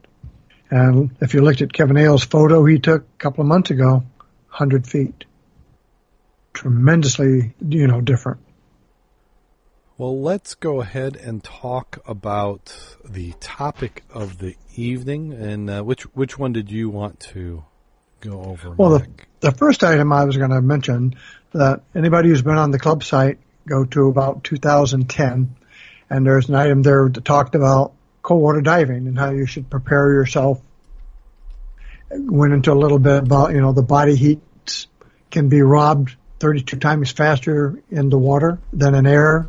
And 0.69 1.15
if 1.21 1.33
you 1.33 1.41
looked 1.41 1.61
at 1.61 1.71
Kevin 1.71 1.97
Ailes' 1.97 2.25
photo 2.25 2.65
he 2.65 2.79
took 2.79 3.03
a 3.03 3.17
couple 3.17 3.41
of 3.41 3.47
months 3.47 3.69
ago, 3.69 4.03
100 4.49 4.87
feet. 4.87 5.25
Tremendously, 6.53 7.53
you 7.65 7.87
know, 7.87 8.01
different. 8.01 8.39
Well, 9.97 10.21
let's 10.21 10.55
go 10.55 10.81
ahead 10.81 11.15
and 11.15 11.41
talk 11.41 11.99
about 12.05 12.75
the 13.05 13.31
topic 13.39 14.03
of 14.13 14.39
the 14.39 14.58
evening. 14.75 15.31
And 15.31 15.69
uh, 15.69 15.84
which 15.84 16.03
which 16.13 16.38
one 16.38 16.51
did 16.51 16.69
you 16.69 16.89
want 16.89 17.21
to 17.31 17.63
go 18.19 18.43
over? 18.43 18.71
Well, 18.71 18.99
the, 18.99 19.08
the, 19.39 19.51
first 19.53 19.86
item 19.86 20.12
I 20.12 20.25
was 20.25 20.36
going 20.36 20.49
to 20.49 20.62
mention 20.62 21.15
that 21.53 21.84
anybody 21.95 22.27
who's 22.27 22.41
been 22.41 22.58
on 22.58 22.71
the 22.71 22.79
club 22.79 23.05
site 23.05 23.39
go 23.69 23.86
to 23.86 24.10
about 24.10 24.43
2010, 24.43 25.55
and 26.10 26.25
there's 26.25 26.49
an 26.49 26.55
item 26.55 26.81
there 26.81 27.08
that 27.08 27.23
talked 27.23 27.55
about 27.55 27.93
cold 28.21 28.41
water 28.41 28.60
diving 28.60 29.08
and 29.08 29.17
how 29.17 29.29
you 29.29 29.45
should 29.45 29.69
prepare 29.69 30.12
yourself. 30.12 30.62
Went 32.12 32.51
into 32.51 32.73
a 32.73 32.75
little 32.75 32.99
bit 32.99 33.23
about 33.23 33.53
you 33.53 33.62
know 33.62 33.71
the 33.71 33.81
body 33.81 34.17
heat 34.17 34.41
can 35.31 35.47
be 35.47 35.62
robbed 35.62 36.15
32 36.39 36.79
times 36.79 37.13
faster 37.13 37.81
in 37.89 38.10
the 38.10 38.17
water 38.17 38.60
than 38.73 38.93
in 38.93 39.05
air 39.05 39.47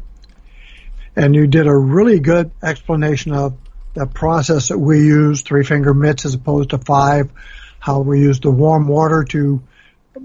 and 1.16 1.34
you 1.34 1.46
did 1.46 1.66
a 1.66 1.74
really 1.74 2.20
good 2.20 2.50
explanation 2.62 3.32
of 3.32 3.56
the 3.94 4.06
process 4.06 4.68
that 4.68 4.78
we 4.78 4.98
use, 4.98 5.40
three 5.40 5.64
finger 5.64 5.94
mitts 5.94 6.26
as 6.26 6.34
opposed 6.34 6.70
to 6.70 6.78
five, 6.78 7.30
how 7.78 8.00
we 8.00 8.20
use 8.20 8.40
the 8.40 8.50
warm 8.50 8.86
water 8.86 9.24
to 9.24 9.62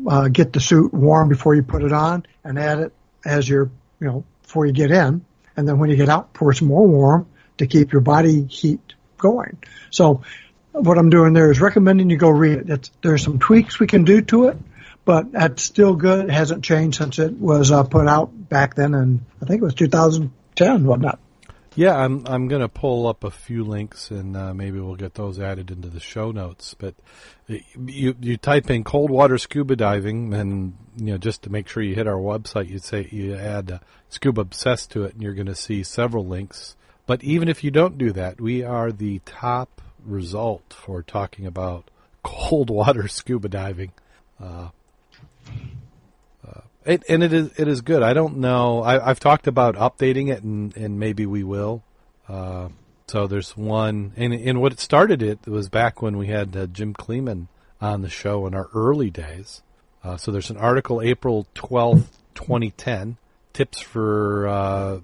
uh, 0.08 0.28
get 0.28 0.52
the 0.52 0.60
suit 0.60 0.94
warm 0.94 1.30
before 1.30 1.56
you 1.56 1.64
put 1.64 1.84
it 1.84 1.94
on 1.94 2.26
and 2.44 2.60
add 2.60 2.80
it 2.80 2.94
as 3.26 3.48
you're, 3.48 3.72
you 4.00 4.08
know, 4.08 4.26
before 4.42 4.66
you 4.66 4.74
get 4.74 4.92
in. 4.92 5.26
And 5.56 5.68
then 5.68 5.80
when 5.80 5.90
you 5.90 5.96
get 5.96 6.10
out, 6.10 6.34
pour 6.34 6.54
some 6.54 6.68
more 6.68 6.86
warm 6.86 7.28
to 7.58 7.68
keep 7.68 7.94
your 7.94 8.02
body 8.02 8.44
heat 8.44 8.94
going. 9.18 9.58
So 9.90 10.24
what 10.72 10.98
I'm 10.98 11.10
doing 11.10 11.34
there 11.34 11.52
is 11.52 11.62
recommending 11.62 12.10
you 12.10 12.18
go 12.18 12.30
read 12.30 12.60
it. 12.60 12.70
It's, 12.70 12.92
there's 13.02 13.24
some 13.24 13.40
tweaks 13.40 13.80
we 13.80 13.88
can 13.88 14.04
do 14.04 14.22
to 14.24 14.48
it, 14.48 14.58
but 15.06 15.32
that's 15.32 15.64
still 15.64 15.96
good. 15.96 16.26
It 16.26 16.32
hasn't 16.32 16.64
changed 16.64 16.98
since 16.98 17.20
it 17.20 17.34
was 17.34 17.72
uh, 17.72 17.84
put 17.84 18.08
out 18.08 18.50
back 18.50 18.76
then, 18.76 18.94
and 18.94 19.22
I 19.42 19.46
think 19.46 19.62
it 19.62 19.66
was 19.66 19.76
2010, 20.62 20.88
whatnot. 20.88 21.20
Yeah, 21.74 21.96
I'm 21.96 22.28
I'm 22.28 22.50
going 22.50 22.62
to 22.62 22.68
pull 22.68 23.08
up 23.08 23.24
a 23.24 23.32
few 23.32 23.64
links 23.64 24.12
and 24.12 24.36
uh, 24.36 24.54
maybe 24.54 24.80
we'll 24.82 24.96
get 24.96 25.14
those 25.14 25.40
added 25.40 25.72
into 25.72 25.88
the 25.88 26.02
show 26.02 26.32
notes. 26.32 26.76
But 26.78 26.96
you 27.48 28.16
you 28.20 28.36
type 28.36 28.70
in 28.70 28.84
cold 28.84 29.10
water 29.10 29.38
scuba 29.38 29.78
diving 29.78 30.34
and 30.34 30.76
you 30.98 31.14
know 31.14 31.18
just 31.18 31.44
to 31.44 31.50
make 31.50 31.70
sure 31.70 31.82
you 31.82 31.96
hit 31.96 32.08
our 32.08 32.20
website, 32.20 32.70
you 32.70 32.80
say 32.80 33.08
you 33.10 33.36
add 33.36 33.72
uh, 33.72 33.80
scuba 34.10 34.42
obsessed 34.42 34.92
to 34.92 35.06
it, 35.06 35.14
and 35.14 35.24
you're 35.24 35.34
going 35.34 35.48
to 35.48 35.56
see 35.56 35.82
several 35.82 36.26
links. 36.26 36.76
But 37.06 37.24
even 37.24 37.48
if 37.48 37.64
you 37.64 37.72
don't 37.72 37.98
do 37.98 38.12
that, 38.12 38.42
we 38.42 38.64
are 38.64 38.92
the 38.92 39.20
top 39.26 39.82
result 40.06 40.74
for 40.74 41.02
talking 41.02 41.46
about 41.46 41.90
cold 42.24 42.70
water 42.70 43.08
scuba 43.08 43.48
diving. 43.48 43.94
Uh, 44.42 44.44
uh, 44.44 44.70
it, 46.86 47.04
and 47.08 47.24
it 47.24 47.34
is 47.34 47.52
it 47.58 47.68
is 47.68 47.82
good. 47.82 48.02
I 48.02 48.14
don't 48.14 48.38
know. 48.38 48.84
I, 48.84 49.08
have 49.08 49.20
talked 49.20 49.48
about 49.48 49.76
updating 49.76 50.32
it, 50.32 50.44
and, 50.44 50.76
and 50.76 51.00
maybe 51.00 51.26
we 51.26 51.44
will. 51.44 51.84
Uh, 52.28 52.70
so 53.08 53.28
there's 53.28 53.58
one, 53.58 54.14
and, 54.16 54.34
and 54.34 54.62
what 54.62 54.80
started 54.80 55.22
it 55.22 55.46
was 55.46 55.70
back 55.70 56.02
when 56.02 56.18
we 56.18 56.28
had 56.28 56.56
uh, 56.56 56.66
Jim 56.68 56.94
Kleeman 56.94 57.50
on 57.80 58.02
the 58.02 58.10
show 58.10 58.48
in 58.48 58.56
our 58.56 58.70
early 58.74 59.10
days. 59.10 59.62
Uh, 60.04 60.18
so 60.18 60.32
there's 60.32 60.50
an 60.50 60.58
article, 60.58 61.02
April 61.02 61.46
12th, 61.54 62.08
2010, 62.36 63.18
tips 63.54 63.82
for 63.82 64.48
uh, 64.48 65.00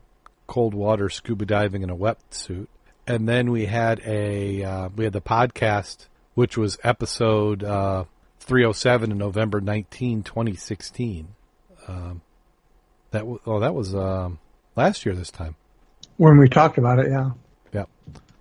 cold 0.47 0.73
water 0.73 1.09
scuba 1.09 1.45
diving 1.45 1.83
in 1.83 1.89
a 1.89 1.95
wetsuit, 1.95 2.67
and 3.05 3.27
then 3.27 3.51
we 3.51 3.65
had 3.65 4.01
a 4.05 4.63
uh, 4.63 4.89
we 4.95 5.03
had 5.03 5.13
the 5.13 5.21
podcast, 5.21 6.07
which 6.33 6.57
was 6.57 6.79
episode 6.83 7.59
307 7.59 9.11
in 9.11 9.17
November 9.17 9.59
19, 9.59 10.23
2016. 10.23 11.35
Um, 11.88 12.21
that 13.12 13.19
w- 13.19 13.39
oh, 13.45 13.60
that 13.60 13.73
was 13.73 13.95
um, 13.95 14.39
last 14.76 15.06
year 15.06 15.15
this 15.15 15.32
time. 15.32 15.56
When 16.17 16.38
we 16.38 16.50
talked 16.50 16.78
about 16.78 17.00
it, 17.00 17.10
yeah. 17.10 17.32
Yeah. 17.73 17.86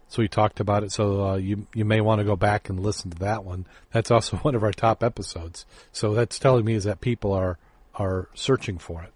So 0.09 0.23
we 0.23 0.29
talked 0.29 0.61
about 0.61 0.83
it. 0.83 0.93
So 0.93 1.25
uh, 1.25 1.37
you 1.37 1.67
you 1.75 1.85
may 1.85 2.01
want 2.01 2.21
to 2.21 2.25
go 2.25 2.37
back 2.37 2.69
and 2.69 2.81
listen 2.81 3.11
to 3.11 3.19
that 3.19 3.45
one. 3.45 3.67
That's 3.93 4.11
also 4.11 4.37
one 4.43 4.55
of 4.55 4.63
our 4.63 4.73
top 4.73 5.03
episodes. 5.03 5.67
So 5.93 6.15
that's 6.15 6.39
telling 6.39 6.65
me 6.65 6.75
is 6.75 6.85
that 6.85 7.01
people 7.01 7.33
are 7.33 7.59
are 7.95 8.29
searching 8.35 8.79
for 8.79 9.03
it. 9.03 9.13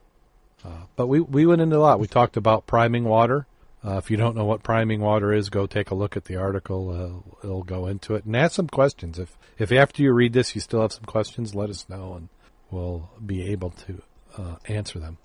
Uh, 0.65 0.85
but 0.97 1.07
we 1.07 1.21
we 1.21 1.47
went 1.47 1.63
into 1.63 1.77
a 1.77 1.79
lot. 1.79 2.01
We 2.01 2.07
talked 2.07 2.37
about 2.37 2.67
priming 2.67 3.05
water. 3.05 3.47
Uh, 3.83 3.97
if 3.97 4.11
you 4.11 4.17
don't 4.19 4.37
know 4.37 4.45
what 4.45 4.63
priming 4.63 5.01
water 5.01 5.33
is, 5.33 5.49
go 5.49 5.67
take 5.67 5.91
a 5.91 5.95
look 5.95 6.15
at 6.15 6.27
the 6.27 6.37
article. 6.37 6.91
Uh, 6.91 7.47
it'll 7.47 7.63
go 7.63 7.87
into 7.87 8.15
it 8.15 8.27
and 8.27 8.37
ask 8.37 8.55
some 8.55 8.69
questions. 8.69 9.19
If 9.19 9.39
if 9.59 9.73
after 9.73 10.03
you 10.03 10.13
read 10.13 10.33
this 10.35 10.55
you 10.55 10.61
still 10.61 10.83
have 10.83 10.93
some 10.93 11.05
questions, 11.05 11.55
let 11.55 11.71
us 11.71 11.89
know 11.89 12.15
and 12.15 12.29
we'll 12.71 13.11
be 13.25 13.43
able 13.51 13.71
to 13.71 14.03
uh, 14.41 14.57
answer 14.67 14.99
them. 14.99 15.19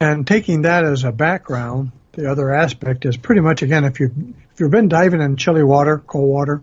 And 0.00 0.26
taking 0.26 0.62
that 0.62 0.84
as 0.84 1.04
a 1.04 1.12
background, 1.12 1.92
the 2.12 2.30
other 2.30 2.52
aspect 2.52 3.06
is 3.06 3.16
pretty 3.16 3.40
much 3.40 3.62
again 3.62 3.84
if 3.84 3.98
you 4.00 4.34
if 4.52 4.60
you've 4.60 4.70
been 4.70 4.88
diving 4.88 5.20
in 5.20 5.36
chilly 5.36 5.64
water, 5.64 5.98
cold 5.98 6.28
water, 6.28 6.62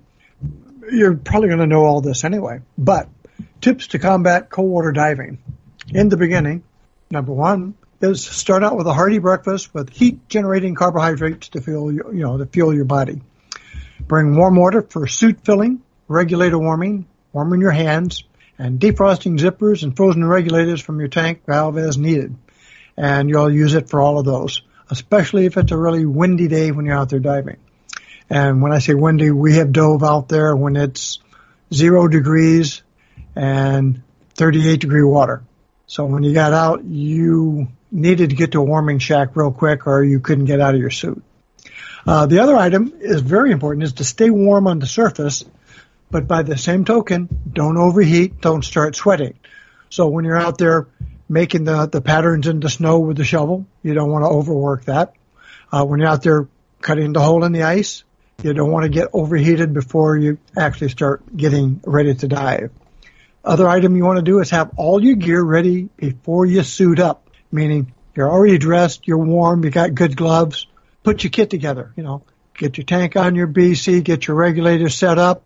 you're 0.92 1.16
probably 1.16 1.50
going 1.50 1.60
to 1.60 1.68
know 1.68 1.84
all 1.84 2.02
this 2.02 2.24
anyway. 2.24 2.62
But 2.78 3.10
tips 3.60 3.88
to 3.88 4.00
combat 4.00 4.50
cold 4.50 4.70
water 4.70 4.92
diving. 4.92 5.40
In 5.90 6.10
the 6.10 6.18
beginning, 6.18 6.64
number 7.10 7.34
one 7.34 7.74
is 8.02 8.24
start 8.24 8.64
out 8.64 8.78
with 8.78 8.88
a 8.88 8.94
hearty 8.94 9.20
breakfast 9.20 9.74
with 9.74 9.90
heat 9.90 10.28
generating 10.30 10.76
carbohydrates 10.76 11.50
to 11.50 11.62
fuel 11.62 11.92
you 11.92 12.04
know 12.14 12.38
to 12.38 12.46
fuel 12.46 12.74
your 12.74 12.86
body. 12.86 13.22
Bring 14.00 14.36
warm 14.36 14.56
water 14.56 14.82
for 14.82 15.08
suit 15.08 15.42
filling, 15.44 15.82
regulator 16.08 16.60
warming, 16.60 17.08
warming 17.34 17.62
your 17.62 17.72
hands, 17.72 18.24
and 18.58 18.80
defrosting 18.80 19.40
zippers 19.40 19.84
and 19.84 19.96
frozen 19.96 20.26
regulators 20.26 20.82
from 20.82 21.00
your 21.00 21.10
tank 21.10 21.42
valve 21.46 21.78
as 21.78 21.98
needed. 21.98 22.36
And 22.98 23.30
you'll 23.30 23.52
use 23.52 23.74
it 23.74 23.90
for 23.90 24.02
all 24.02 24.20
of 24.20 24.26
those, 24.26 24.62
especially 24.90 25.46
if 25.46 25.58
it's 25.58 25.72
a 25.72 25.78
really 25.78 26.06
windy 26.06 26.48
day 26.48 26.72
when 26.72 26.86
you're 26.86 26.98
out 26.98 27.10
there 27.10 27.20
diving. 27.20 27.58
And 28.30 28.62
when 28.62 28.72
I 28.72 28.80
say 28.80 28.94
windy, 28.94 29.32
we 29.32 29.56
have 29.56 29.72
dove 29.72 30.04
out 30.04 30.30
there 30.30 30.56
when 30.56 30.76
it's 30.76 31.20
zero 31.74 32.08
degrees 32.08 32.82
and 33.36 34.02
38 34.36 34.80
degree 34.80 35.04
water. 35.04 35.44
So 35.88 36.06
when 36.06 36.24
you 36.24 36.34
got 36.34 36.54
out, 36.54 36.84
you 36.86 37.68
needed 37.92 38.30
to 38.30 38.36
get 38.36 38.54
to 38.54 38.60
a 38.60 38.64
warming 38.64 39.00
shack 39.00 39.36
real 39.36 39.52
quick 39.52 39.88
or 39.88 40.04
you 40.04 40.20
couldn't 40.20 40.46
get 40.46 40.62
out 40.62 40.74
of 40.74 40.80
your 40.80 40.90
suit. 40.90 41.24
Uh, 42.06 42.26
the 42.26 42.40
other 42.40 42.56
item 42.56 42.94
is 43.00 43.22
very 43.22 43.52
important 43.52 43.84
is 43.84 43.94
to 43.94 44.04
stay 44.04 44.30
warm 44.30 44.68
on 44.68 44.80
the 44.80 44.88
surface 44.88 45.44
but 46.12 46.28
by 46.28 46.44
the 46.44 46.58
same 46.58 46.86
token, 46.86 47.30
don't 47.52 47.78
overheat, 47.78 48.42
don't 48.42 48.64
start 48.64 48.96
sweating. 48.96 49.40
So 49.90 50.08
when 50.08 50.26
you're 50.26 50.38
out 50.38 50.58
there 50.58 50.88
making 51.28 51.64
the, 51.64 51.88
the 51.88 52.02
patterns 52.02 52.48
in 52.48 52.60
the 52.60 52.70
snow 52.70 53.00
with 53.00 53.18
the 53.18 53.24
shovel, 53.24 53.66
you 53.82 53.94
don't 53.94 54.12
want 54.12 54.26
to 54.26 54.30
overwork 54.30 54.86
that. 54.86 55.14
Uh, 55.72 55.86
when 55.86 56.00
you're 56.00 56.10
out 56.10 56.24
there 56.24 56.48
cutting 56.82 57.14
the 57.14 57.22
hole 57.22 57.44
in 57.46 57.54
the 57.54 57.64
ice, 57.64 58.04
you 58.44 58.54
don't 58.54 58.72
want 58.72 58.84
to 58.84 58.90
get 58.90 59.08
overheated 59.14 59.74
before 59.74 60.18
you 60.18 60.38
actually 60.58 60.90
start 60.90 61.22
getting 61.36 61.80
ready 61.86 62.14
to 62.16 62.28
dive. 62.28 62.72
Other 63.44 63.68
item 63.68 63.96
you 63.96 64.04
want 64.04 64.18
to 64.18 64.24
do 64.24 64.40
is 64.40 64.50
have 64.52 64.72
all 64.78 65.04
your 65.04 65.16
gear 65.16 65.42
ready 65.42 65.90
before 65.98 66.46
you 66.46 66.64
suit 66.64 67.00
up, 67.00 67.30
meaning 67.52 67.94
you're 68.16 68.30
already 68.30 68.58
dressed, 68.58 69.08
you're 69.08 69.18
warm, 69.18 69.64
you 69.64 69.72
got 69.72 69.96
good 69.96 70.16
gloves, 70.16 70.68
put 71.04 71.24
your 71.24 71.32
kit 71.32 71.50
together, 71.50 71.94
you 71.96 72.04
know, 72.04 72.24
get 72.58 72.78
your 72.78 72.86
tank 72.86 73.16
on 73.16 73.36
your 73.36 73.48
BC, 73.48 74.04
get 74.04 74.28
your 74.28 74.36
regulator 74.36 74.90
set 74.90 75.18
up, 75.18 75.44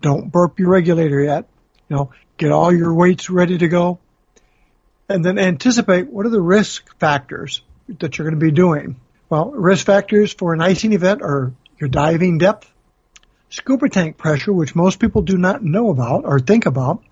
don't 0.00 0.30
burp 0.30 0.58
your 0.58 0.70
regulator 0.70 1.20
yet. 1.22 1.48
You 1.88 1.96
know, 1.96 2.12
get 2.36 2.52
all 2.52 2.72
your 2.72 2.94
weights 2.94 3.30
ready 3.30 3.58
to 3.58 3.68
go. 3.68 3.98
And 5.08 5.24
then 5.24 5.38
anticipate 5.38 6.08
what 6.08 6.26
are 6.26 6.30
the 6.30 6.40
risk 6.40 6.98
factors 6.98 7.62
that 7.88 8.16
you're 8.16 8.28
going 8.28 8.40
to 8.40 8.44
be 8.44 8.52
doing. 8.52 8.96
Well, 9.28 9.50
risk 9.50 9.86
factors 9.86 10.32
for 10.32 10.54
an 10.54 10.60
icing 10.60 10.92
event 10.92 11.22
are 11.22 11.52
your 11.78 11.88
diving 11.88 12.38
depth, 12.38 12.70
scuba 13.50 13.88
tank 13.88 14.16
pressure, 14.16 14.52
which 14.52 14.74
most 14.74 14.98
people 14.98 15.22
do 15.22 15.36
not 15.36 15.62
know 15.62 15.90
about 15.90 16.24
or 16.24 16.40
think 16.40 16.66
about, 16.66 17.02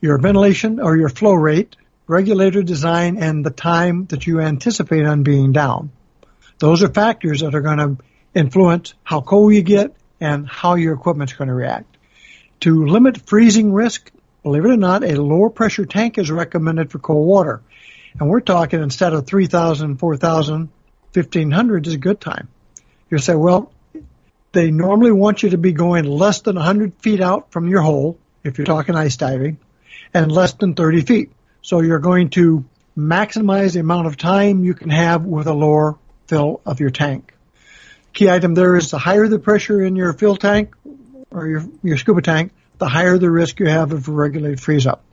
your 0.00 0.18
ventilation 0.18 0.80
or 0.80 0.96
your 0.96 1.08
flow 1.08 1.34
rate, 1.34 1.76
regulator 2.06 2.62
design, 2.62 3.16
and 3.16 3.46
the 3.46 3.50
time 3.50 4.06
that 4.06 4.26
you 4.26 4.40
anticipate 4.40 5.06
on 5.06 5.22
being 5.22 5.52
down. 5.52 5.90
Those 6.58 6.82
are 6.82 6.88
factors 6.88 7.40
that 7.40 7.54
are 7.54 7.60
going 7.60 7.78
to 7.78 7.96
influence 8.34 8.94
how 9.04 9.20
cold 9.20 9.54
you 9.54 9.62
get 9.62 9.94
and 10.20 10.48
how 10.48 10.74
your 10.74 10.94
equipment's 10.94 11.32
going 11.32 11.48
to 11.48 11.54
react. 11.54 11.91
To 12.62 12.86
limit 12.86 13.28
freezing 13.28 13.72
risk, 13.72 14.12
believe 14.44 14.64
it 14.64 14.70
or 14.70 14.76
not, 14.76 15.02
a 15.02 15.20
lower 15.20 15.50
pressure 15.50 15.84
tank 15.84 16.16
is 16.16 16.30
recommended 16.30 16.92
for 16.92 17.00
cold 17.00 17.26
water. 17.26 17.60
And 18.20 18.28
we're 18.28 18.38
talking 18.38 18.80
instead 18.80 19.12
of 19.12 19.26
3,000, 19.26 19.96
4,000, 19.96 20.68
1,500 21.12 21.86
is 21.88 21.94
a 21.94 21.98
good 21.98 22.20
time. 22.20 22.46
You 23.10 23.18
say, 23.18 23.34
well, 23.34 23.72
they 24.52 24.70
normally 24.70 25.10
want 25.10 25.42
you 25.42 25.50
to 25.50 25.58
be 25.58 25.72
going 25.72 26.04
less 26.04 26.42
than 26.42 26.54
100 26.54 26.94
feet 27.00 27.20
out 27.20 27.50
from 27.50 27.68
your 27.68 27.80
hole, 27.80 28.16
if 28.44 28.58
you're 28.58 28.64
talking 28.64 28.94
ice 28.94 29.16
diving, 29.16 29.58
and 30.14 30.30
less 30.30 30.52
than 30.52 30.74
30 30.74 31.00
feet. 31.00 31.32
So 31.62 31.80
you're 31.80 31.98
going 31.98 32.30
to 32.30 32.64
maximize 32.96 33.72
the 33.72 33.80
amount 33.80 34.06
of 34.06 34.16
time 34.16 34.62
you 34.62 34.74
can 34.74 34.90
have 34.90 35.24
with 35.24 35.48
a 35.48 35.52
lower 35.52 35.98
fill 36.28 36.60
of 36.64 36.78
your 36.78 36.90
tank. 36.90 37.34
Key 38.12 38.30
item 38.30 38.54
there 38.54 38.76
is 38.76 38.92
the 38.92 38.98
higher 38.98 39.26
the 39.26 39.40
pressure 39.40 39.82
in 39.82 39.96
your 39.96 40.12
fill 40.12 40.36
tank, 40.36 40.76
or 41.32 41.48
your, 41.48 41.64
your 41.82 41.96
scuba 41.96 42.22
tank, 42.22 42.52
the 42.78 42.88
higher 42.88 43.18
the 43.18 43.30
risk 43.30 43.60
you 43.60 43.66
have 43.66 43.92
of 43.92 44.08
a 44.08 44.12
regulated 44.12 44.60
freeze 44.60 44.86
up. 44.86 45.04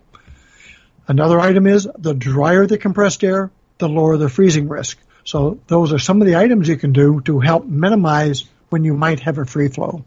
Another 1.08 1.40
item 1.40 1.66
is 1.68 1.88
the 1.98 2.14
drier 2.14 2.68
the 2.68 2.78
compressed 2.78 3.24
air, 3.24 3.52
the 3.80 3.90
lower 3.90 4.18
the 4.18 4.30
freezing 4.30 4.68
risk. 4.68 4.98
So 5.24 5.60
those 5.68 5.94
are 5.94 6.00
some 6.00 6.22
of 6.22 6.28
the 6.28 6.36
items 6.36 6.68
you 6.68 6.78
can 6.78 6.94
do 6.94 7.22
to 7.22 7.40
help 7.40 7.66
minimize 7.66 8.46
when 8.70 8.84
you 8.84 8.94
might 8.94 9.20
have 9.22 9.38
a 9.38 9.46
free 9.46 9.68
flow. 9.68 10.06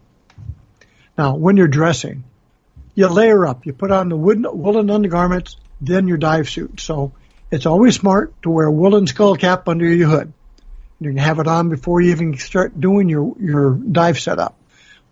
Now, 1.17 1.35
when 1.35 1.57
you're 1.57 1.67
dressing, 1.67 2.23
you 2.95 3.07
layer 3.07 3.45
up. 3.45 3.65
You 3.65 3.73
put 3.73 3.91
on 3.91 4.09
the 4.09 4.15
woolen 4.17 4.89
undergarments, 4.89 5.57
then 5.81 6.07
your 6.07 6.17
dive 6.17 6.49
suit. 6.49 6.79
So 6.79 7.11
it's 7.51 7.65
always 7.65 7.95
smart 7.95 8.33
to 8.43 8.49
wear 8.49 8.65
a 8.67 8.71
woolen 8.71 9.07
skull 9.07 9.35
cap 9.35 9.67
under 9.67 9.85
your 9.85 10.09
hood. 10.09 10.33
You 10.99 11.09
can 11.09 11.17
have 11.17 11.39
it 11.39 11.47
on 11.47 11.69
before 11.69 12.01
you 12.01 12.11
even 12.11 12.37
start 12.37 12.79
doing 12.79 13.09
your, 13.09 13.35
your 13.39 13.73
dive 13.73 14.19
setup 14.19 14.55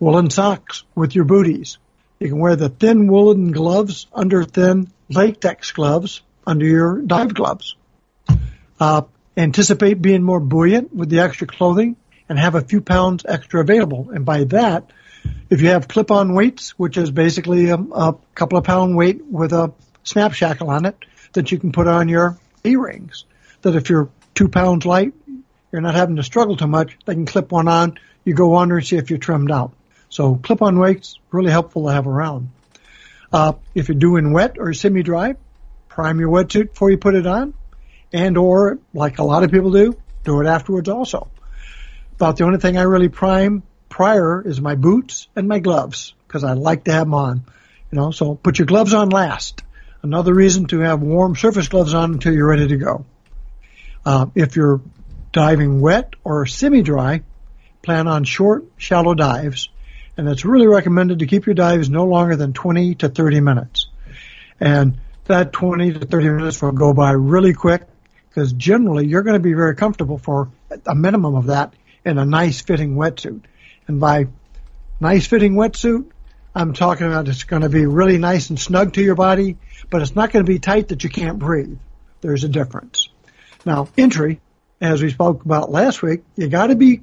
woolen 0.02 0.32
socks 0.32 0.84
with 0.96 1.16
your 1.16 1.26
booties. 1.26 1.78
You 2.20 2.28
can 2.28 2.40
wear 2.40 2.56
the 2.56 2.70
thin 2.70 3.08
woolen 3.08 3.52
gloves 3.52 4.08
under 4.12 4.44
thin 4.44 4.92
latex 5.10 5.72
gloves 5.72 6.22
under 6.46 6.66
your 6.66 7.02
dive 7.02 7.34
gloves. 7.34 7.76
Uh, 8.80 9.04
anticipate 9.38 10.02
being 10.02 10.24
more 10.24 10.40
buoyant 10.40 10.94
with 10.94 11.10
the 11.10 11.20
extra 11.20 11.46
clothing 11.46 11.96
and 12.28 12.40
have 12.40 12.56
a 12.56 12.62
few 12.62 12.82
pounds 12.82 13.26
extra 13.28 13.62
available. 13.62 14.10
And 14.12 14.26
by 14.26 14.46
that, 14.46 14.90
if 15.52 15.62
you 15.62 15.70
have 15.70 15.88
clip-on 15.88 16.34
weights, 16.34 16.72
which 16.80 16.98
is 16.98 17.12
basically 17.12 17.70
a, 17.70 17.76
a 17.76 18.16
couple 18.34 18.58
of 18.58 18.64
pound 18.64 18.98
weight 18.98 19.24
with 19.24 19.54
a 19.54 19.72
snap 20.04 20.34
shackle 20.34 20.72
on 20.72 20.86
it 20.86 20.98
that 21.34 21.52
you 21.52 21.60
can 21.60 21.72
put 21.72 21.88
on 21.88 22.10
your 22.10 22.40
E-rings, 22.66 23.26
that 23.62 23.76
if 23.76 23.90
you're 23.90 24.10
two 24.34 24.48
pounds 24.48 24.84
light, 24.84 25.14
you're 25.72 25.82
not 25.82 25.94
having 25.94 26.16
to 26.16 26.24
struggle 26.24 26.58
too 26.58 26.68
much. 26.68 26.98
They 27.06 27.14
can 27.14 27.28
clip 27.28 27.52
one 27.52 27.68
on. 27.68 28.00
You 28.26 28.34
go 28.34 28.58
under 28.58 28.78
and 28.78 28.86
see 28.86 28.98
if 28.98 29.12
you're 29.12 29.20
trimmed 29.20 29.52
out. 29.52 29.74
So 30.12 30.36
clip-on 30.36 30.78
weights 30.78 31.18
really 31.32 31.52
helpful 31.52 31.86
to 31.86 31.94
have 31.94 32.06
around. 32.06 32.50
Uh, 33.32 33.54
if 33.74 33.88
you're 33.88 33.98
doing 33.98 34.34
wet 34.34 34.58
or 34.60 34.74
semi-dry, 34.74 35.36
prime 35.88 36.20
your 36.20 36.30
wetsuit 36.30 36.72
before 36.72 36.92
you 36.92 36.98
put 36.98 37.16
it 37.16 37.26
on, 37.26 37.54
and 38.12 38.38
or 38.38 38.78
like 38.94 39.20
a 39.20 39.24
lot 39.24 39.44
of 39.44 39.52
people 39.52 39.72
do, 39.72 39.96
do 40.26 40.42
it 40.42 40.48
afterwards 40.48 40.90
also. 40.90 41.30
About 42.16 42.36
the 42.36 42.44
only 42.44 42.60
thing 42.60 42.78
I 42.78 42.82
really 42.82 43.08
prime 43.08 43.64
prior 43.88 44.46
is 44.46 44.60
my 44.60 44.76
boots 44.76 45.30
and 45.34 45.48
my 45.48 45.60
gloves 45.60 46.14
because 46.28 46.44
I 46.44 46.54
like 46.54 46.84
to 46.84 46.92
have 46.92 47.08
them 47.08 47.14
on. 47.14 47.46
You 47.90 47.98
know, 47.98 48.12
so 48.12 48.36
put 48.36 48.60
your 48.60 48.66
gloves 48.66 48.94
on 48.94 49.10
last. 49.10 49.64
Another 50.02 50.34
reason 50.34 50.66
to 50.68 50.80
have 50.80 51.02
warm 51.02 51.38
surface 51.38 51.70
gloves 51.70 51.94
on 51.94 52.14
until 52.14 52.34
you're 52.34 52.50
ready 52.50 52.68
to 52.68 52.78
go. 52.78 53.06
Uh, 54.06 54.26
if 54.36 54.58
you're 54.58 54.82
diving 55.32 55.80
wet 55.80 56.16
or 56.26 56.46
semi-dry, 56.46 57.22
plan 57.82 58.10
on 58.10 58.26
short, 58.26 58.66
shallow 58.76 59.14
dives 59.14 59.70
and 60.18 60.28
it's 60.28 60.46
really 60.46 60.68
recommended 60.68 61.20
to 61.20 61.26
keep 61.26 61.46
your 61.46 61.56
dives 61.56 61.90
no 61.90 62.06
longer 62.06 62.36
than 62.36 62.54
20 62.54 62.96
to 62.96 63.10
30 63.10 63.40
minutes. 63.42 63.88
And 64.60 65.00
that 65.26 65.54
20 65.54 65.94
to 65.94 66.06
30 66.06 66.30
minutes 66.30 66.62
will 66.62 66.72
go 66.72 66.94
by 66.94 67.12
really 67.12 67.54
quick 67.54 67.84
because 68.30 68.54
generally 68.54 69.08
you're 69.08 69.24
going 69.24 69.36
to 69.36 69.40
be 69.40 69.54
very 69.54 69.76
comfortable 69.76 70.18
for 70.18 70.50
a 70.86 70.96
minimum 70.96 71.36
of 71.36 71.48
that 71.48 71.74
in 72.06 72.18
a 72.18 72.26
nice 72.26 72.62
fitting 72.62 72.96
wetsuit. 72.96 73.42
And 73.88 74.00
by 74.00 74.28
nice 75.00 75.28
fitting 75.28 75.56
wetsuit, 75.56 76.10
I'm 76.54 76.74
talking 76.74 77.08
about 77.08 77.28
it's 77.28 77.46
going 77.46 77.62
to 77.62 77.70
be 77.70 77.86
really 77.86 78.18
nice 78.18 78.50
and 78.50 78.60
snug 78.60 78.94
to 78.94 79.02
your 79.02 79.16
body, 79.16 79.58
but 79.90 80.02
it's 80.02 80.16
not 80.16 80.32
going 80.32 80.46
to 80.46 80.52
be 80.52 80.60
tight 80.60 80.90
that 80.90 81.04
you 81.04 81.10
can't 81.10 81.40
breathe. 81.40 81.78
There's 82.20 82.44
a 82.44 82.50
difference. 82.50 83.10
Now, 83.66 83.88
entry, 83.98 84.42
as 84.80 85.02
we 85.02 85.12
spoke 85.12 85.46
about 85.46 85.72
last 85.72 86.02
week, 86.02 86.24
you 86.36 86.48
got 86.48 86.68
to 86.68 86.76
be 86.76 87.02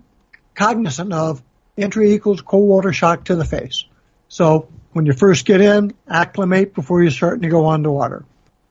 cognizant 0.55 1.13
of 1.13 1.43
entry 1.79 2.13
equals 2.13 2.43
cold 2.43 2.69
water 2.69 2.93
shock 2.93 3.25
to 3.25 3.37
the 3.37 3.45
face. 3.45 3.85
So 4.29 4.69
when 4.93 5.07
you 5.07 5.13
first 5.13 5.47
get 5.47 5.61
in, 5.61 5.95
acclimate 6.09 6.75
before 6.75 7.03
you're 7.03 7.11
starting 7.11 7.43
to 7.43 7.49
go 7.49 7.69
underwater. 7.69 8.25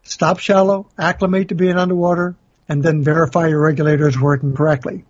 Stop 0.04 0.40
shallow, 0.40 0.88
acclimate 0.98 1.50
to 1.50 1.56
being 1.56 1.78
underwater, 1.78 2.36
and 2.70 2.84
then 2.84 3.04
verify 3.04 3.48
your 3.48 3.62
regulator 3.62 4.08
is 4.08 4.20
working 4.20 4.56
correctly. 4.56 5.04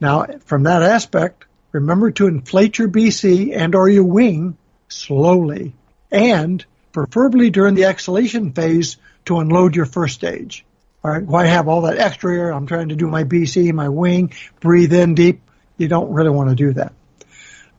Now, 0.00 0.26
from 0.44 0.64
that 0.64 0.82
aspect, 0.82 1.44
remember 1.72 2.10
to 2.12 2.26
inflate 2.26 2.78
your 2.78 2.88
BC 2.88 3.54
and 3.56 3.74
or 3.74 3.88
your 3.88 4.04
wing 4.04 4.56
slowly, 4.88 5.74
and 6.10 6.64
preferably 6.92 7.50
during 7.50 7.74
the 7.74 7.84
exhalation 7.84 8.52
phase 8.52 8.96
to 9.26 9.38
unload 9.38 9.76
your 9.76 9.86
first 9.86 10.14
stage. 10.14 10.64
All 11.02 11.10
right, 11.10 11.22
why 11.22 11.46
have 11.46 11.68
all 11.68 11.82
that 11.82 11.98
extra 11.98 12.34
air? 12.34 12.50
I'm 12.50 12.66
trying 12.66 12.90
to 12.90 12.96
do 12.96 13.06
my 13.06 13.24
BC, 13.24 13.72
my 13.72 13.88
wing, 13.88 14.32
breathe 14.60 14.92
in 14.92 15.14
deep. 15.14 15.40
You 15.78 15.88
don't 15.88 16.12
really 16.12 16.30
want 16.30 16.50
to 16.50 16.54
do 16.54 16.74
that. 16.74 16.92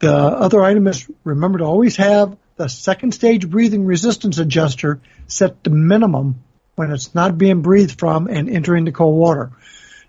The 0.02 0.12
other 0.12 0.64
item 0.64 0.88
is 0.88 1.08
remember 1.24 1.60
to 1.60 1.66
always 1.66 1.96
have 1.98 2.36
the 2.56 2.68
second 2.68 3.14
stage 3.14 3.48
breathing 3.48 3.86
resistance 3.86 4.40
adjuster 4.40 5.00
set 5.28 5.64
to 5.64 5.70
minimum 5.70 6.44
when 6.76 6.90
it's 6.90 7.14
not 7.14 7.38
being 7.38 7.62
breathed 7.62 8.00
from 8.00 8.26
and 8.26 8.50
entering 8.50 8.86
the 8.86 8.92
cold 8.92 9.16
water. 9.16 9.52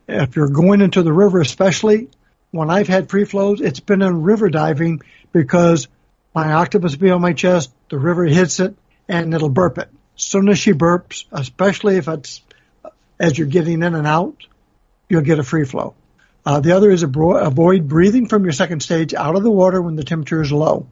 If 0.08 0.34
you're 0.34 0.48
going 0.48 0.80
into 0.80 1.02
the 1.02 1.12
river, 1.12 1.40
especially 1.40 2.08
when 2.52 2.70
I've 2.70 2.88
had 2.88 3.10
free 3.10 3.26
flows, 3.26 3.60
it's 3.60 3.80
been 3.80 4.00
in 4.00 4.22
river 4.22 4.48
diving 4.48 5.02
because 5.30 5.88
my 6.34 6.52
octopus 6.52 6.96
be 6.96 7.10
on 7.10 7.20
my 7.20 7.34
chest, 7.34 7.70
the 7.90 7.98
river 7.98 8.24
hits 8.24 8.60
it, 8.60 8.74
and 9.08 9.34
it'll 9.34 9.50
burp 9.50 9.76
it. 9.76 9.90
As 10.16 10.24
soon 10.24 10.48
as 10.48 10.58
she 10.58 10.72
burps, 10.72 11.26
especially 11.32 11.96
if 11.96 12.08
it's 12.08 12.40
as 13.20 13.36
you're 13.36 13.46
getting 13.46 13.82
in 13.82 13.94
and 13.94 14.06
out, 14.06 14.46
you'll 15.10 15.20
get 15.20 15.38
a 15.38 15.44
free 15.44 15.66
flow. 15.66 15.94
Uh, 16.44 16.60
the 16.60 16.72
other 16.72 16.90
is 16.90 17.02
avoid 17.02 17.88
breathing 17.88 18.26
from 18.28 18.44
your 18.44 18.52
second 18.52 18.82
stage 18.82 19.14
out 19.14 19.36
of 19.36 19.42
the 19.42 19.50
water 19.50 19.80
when 19.80 19.96
the 19.96 20.04
temperature 20.04 20.42
is 20.42 20.52
low. 20.52 20.86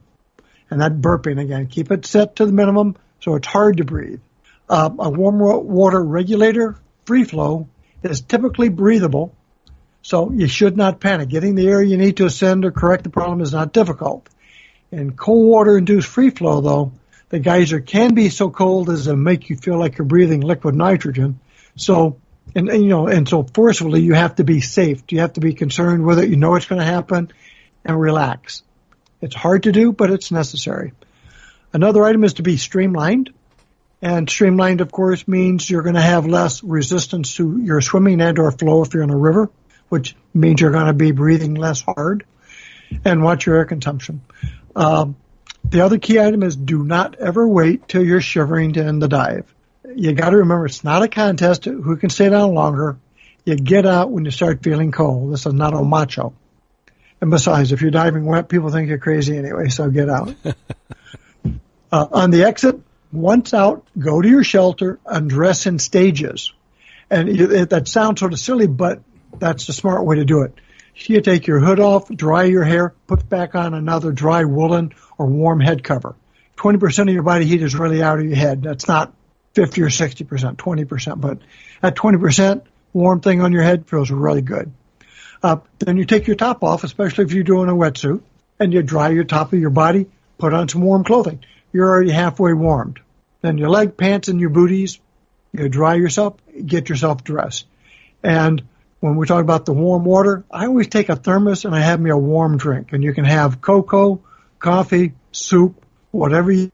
And 0.70 0.80
that 0.80 1.00
burping 1.00 1.40
again, 1.40 1.66
keep 1.66 1.90
it 1.90 2.06
set 2.06 2.36
to 2.36 2.46
the 2.46 2.52
minimum 2.52 2.96
so 3.20 3.34
it's 3.34 3.48
hard 3.48 3.78
to 3.78 3.84
breathe. 3.84 4.20
Uh, 4.68 4.90
a 4.98 5.10
warm 5.10 5.38
water 5.38 6.02
regulator 6.02 6.76
free 7.04 7.24
flow 7.24 7.68
is 8.04 8.20
typically 8.20 8.68
breathable, 8.68 9.34
so 10.02 10.30
you 10.30 10.46
should 10.46 10.76
not 10.76 11.00
panic. 11.00 11.28
Getting 11.28 11.56
the 11.56 11.66
air 11.66 11.82
you 11.82 11.96
need 11.96 12.18
to 12.18 12.26
ascend 12.26 12.64
or 12.64 12.70
correct 12.70 13.02
the 13.02 13.10
problem 13.10 13.40
is 13.40 13.52
not 13.52 13.72
difficult. 13.72 14.28
In 14.92 15.12
cold 15.12 15.48
water 15.48 15.76
induced 15.76 16.08
free 16.08 16.30
flow 16.30 16.60
though, 16.60 16.92
the 17.28 17.40
geyser 17.40 17.80
can 17.80 18.14
be 18.14 18.28
so 18.28 18.50
cold 18.50 18.90
as 18.90 19.04
to 19.04 19.16
make 19.16 19.50
you 19.50 19.56
feel 19.56 19.78
like 19.78 19.98
you're 19.98 20.06
breathing 20.06 20.40
liquid 20.40 20.74
nitrogen. 20.76 21.40
So 21.76 22.18
and, 22.54 22.68
and, 22.68 22.82
you 22.82 22.88
know, 22.88 23.06
and 23.06 23.28
so 23.28 23.42
forcefully 23.42 24.02
you 24.02 24.14
have 24.14 24.36
to 24.36 24.44
be 24.44 24.60
safe. 24.60 25.02
You 25.10 25.20
have 25.20 25.34
to 25.34 25.40
be 25.40 25.54
concerned 25.54 26.04
with 26.04 26.18
it. 26.18 26.28
You 26.28 26.36
know 26.36 26.54
it's 26.54 26.66
going 26.66 26.80
to 26.80 26.84
happen, 26.84 27.32
and 27.84 28.00
relax. 28.00 28.62
It's 29.20 29.34
hard 29.34 29.64
to 29.64 29.72
do, 29.72 29.92
but 29.92 30.10
it's 30.10 30.30
necessary. 30.30 30.92
Another 31.72 32.04
item 32.04 32.24
is 32.24 32.34
to 32.34 32.42
be 32.42 32.56
streamlined, 32.56 33.32
and 34.02 34.28
streamlined, 34.28 34.80
of 34.80 34.90
course, 34.90 35.28
means 35.28 35.68
you're 35.68 35.82
going 35.82 35.94
to 35.94 36.00
have 36.00 36.26
less 36.26 36.62
resistance 36.64 37.34
to 37.36 37.58
your 37.58 37.80
swimming 37.80 38.20
and/or 38.20 38.50
flow 38.50 38.82
if 38.82 38.94
you're 38.94 39.02
in 39.02 39.10
a 39.10 39.16
river, 39.16 39.50
which 39.88 40.16
means 40.32 40.60
you're 40.60 40.70
going 40.70 40.86
to 40.86 40.92
be 40.92 41.12
breathing 41.12 41.54
less 41.54 41.82
hard, 41.82 42.24
and 43.04 43.22
watch 43.22 43.46
your 43.46 43.56
air 43.56 43.66
consumption. 43.66 44.22
Um, 44.74 45.16
the 45.64 45.82
other 45.82 45.98
key 45.98 46.18
item 46.18 46.42
is 46.42 46.56
do 46.56 46.82
not 46.82 47.16
ever 47.16 47.46
wait 47.46 47.86
till 47.88 48.04
you're 48.04 48.20
shivering 48.20 48.72
to 48.72 48.84
end 48.84 49.02
the 49.02 49.08
dive 49.08 49.52
you 49.94 50.12
got 50.12 50.31
to 50.31 50.38
remember 50.38 50.66
it's 50.66 50.85
not 50.85 51.03
a 51.03 51.09
contest 51.09 51.64
who 51.64 51.96
can 51.96 52.11
stay 52.11 52.29
down 52.29 52.55
longer. 52.55 52.98
You 53.44 53.57
get 53.57 53.87
out 53.87 54.11
when 54.11 54.24
you 54.24 54.31
start 54.31 54.62
feeling 54.62 54.92
cold. 54.92 55.33
This 55.33 55.46
is 55.46 55.55
not 55.55 55.74
a 55.74 55.83
macho. 55.83 56.35
And 57.20 57.31
besides, 57.31 57.72
if 57.72 57.83
you're 57.83 57.90
diving 57.90 58.24
wet, 58.24 58.48
people 58.48 58.70
think 58.70 58.88
you're 58.88 58.98
crazy 58.98 59.37
anyway, 59.37 59.68
so 59.68 59.90
get 59.90 60.09
out. 60.09 60.35
uh, 61.92 62.07
on 62.12 62.31
the 62.31 62.44
exit, 62.44 62.81
once 63.12 63.53
out, 63.53 63.87
go 63.98 64.22
to 64.22 64.29
your 64.29 64.44
shelter, 64.44 64.98
undress 65.05 65.66
in 65.66 65.79
stages. 65.79 66.53
And 67.11 67.29
it, 67.29 67.70
that 67.70 67.88
sounds 67.88 68.20
sort 68.20 68.33
of 68.33 68.38
silly, 68.38 68.66
but 68.66 69.03
that's 69.38 69.66
the 69.66 69.72
smart 69.72 70.05
way 70.05 70.16
to 70.16 70.24
do 70.24 70.42
it. 70.42 70.55
You 70.94 71.20
take 71.20 71.46
your 71.46 71.61
hood 71.61 71.81
off, 71.81 72.09
dry 72.09 72.44
your 72.44 72.64
hair, 72.64 72.94
put 73.07 73.29
back 73.29 73.55
on 73.55 73.74
another 73.74 74.12
dry 74.12 74.44
woolen 74.44 74.92
or 75.18 75.26
warm 75.26 75.61
head 75.61 75.83
cover. 75.83 76.14
20% 76.57 77.09
of 77.09 77.14
your 77.14 77.22
body 77.22 77.46
heat 77.46 77.62
is 77.62 77.74
really 77.74 78.03
out 78.03 78.18
of 78.18 78.24
your 78.26 78.37
head. 78.37 78.62
That's 78.62 78.87
not 78.87 79.14
50 79.54 79.82
or 79.82 79.88
60%, 79.88 80.56
20%, 80.56 81.20
but 81.20 81.38
at 81.82 81.96
20%, 81.96 82.62
warm 82.92 83.20
thing 83.20 83.40
on 83.40 83.52
your 83.52 83.62
head 83.62 83.86
feels 83.88 84.10
really 84.10 84.42
good. 84.42 84.72
Uh, 85.42 85.56
then 85.78 85.96
you 85.96 86.04
take 86.04 86.26
your 86.26 86.36
top 86.36 86.62
off, 86.62 86.84
especially 86.84 87.24
if 87.24 87.32
you're 87.32 87.44
doing 87.44 87.68
a 87.68 87.74
wetsuit, 87.74 88.22
and 88.58 88.72
you 88.72 88.82
dry 88.82 89.08
your 89.08 89.24
top 89.24 89.52
of 89.52 89.58
your 89.58 89.70
body, 89.70 90.06
put 90.38 90.52
on 90.52 90.68
some 90.68 90.82
warm 90.82 91.02
clothing. 91.02 91.42
You're 91.72 91.88
already 91.88 92.10
halfway 92.10 92.52
warmed. 92.52 93.00
Then 93.40 93.56
your 93.56 93.70
leg, 93.70 93.96
pants, 93.96 94.28
and 94.28 94.40
your 94.40 94.50
booties, 94.50 95.00
you 95.52 95.68
dry 95.68 95.94
yourself, 95.94 96.36
get 96.64 96.88
yourself 96.88 97.24
dressed. 97.24 97.66
And 98.22 98.62
when 99.00 99.16
we 99.16 99.26
talk 99.26 99.40
about 99.40 99.64
the 99.64 99.72
warm 99.72 100.04
water, 100.04 100.44
I 100.50 100.66
always 100.66 100.88
take 100.88 101.08
a 101.08 101.16
thermos 101.16 101.64
and 101.64 101.74
I 101.74 101.80
have 101.80 102.00
me 102.00 102.10
a 102.10 102.16
warm 102.16 102.58
drink. 102.58 102.92
And 102.92 103.02
you 103.02 103.14
can 103.14 103.24
have 103.24 103.60
cocoa, 103.60 104.20
coffee, 104.58 105.14
soup, 105.32 105.82
whatever 106.10 106.52
you 106.52 106.70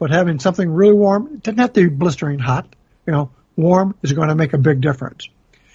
but 0.00 0.10
having 0.10 0.40
something 0.40 0.68
really 0.68 0.94
warm, 0.94 1.28
it 1.34 1.42
doesn't 1.42 1.58
have 1.58 1.74
to 1.74 1.82
be 1.82 1.94
blistering 1.94 2.38
hot. 2.38 2.74
You 3.06 3.12
know, 3.12 3.30
warm 3.54 3.94
is 4.02 4.12
going 4.12 4.30
to 4.30 4.34
make 4.34 4.54
a 4.54 4.58
big 4.58 4.80
difference. 4.80 5.28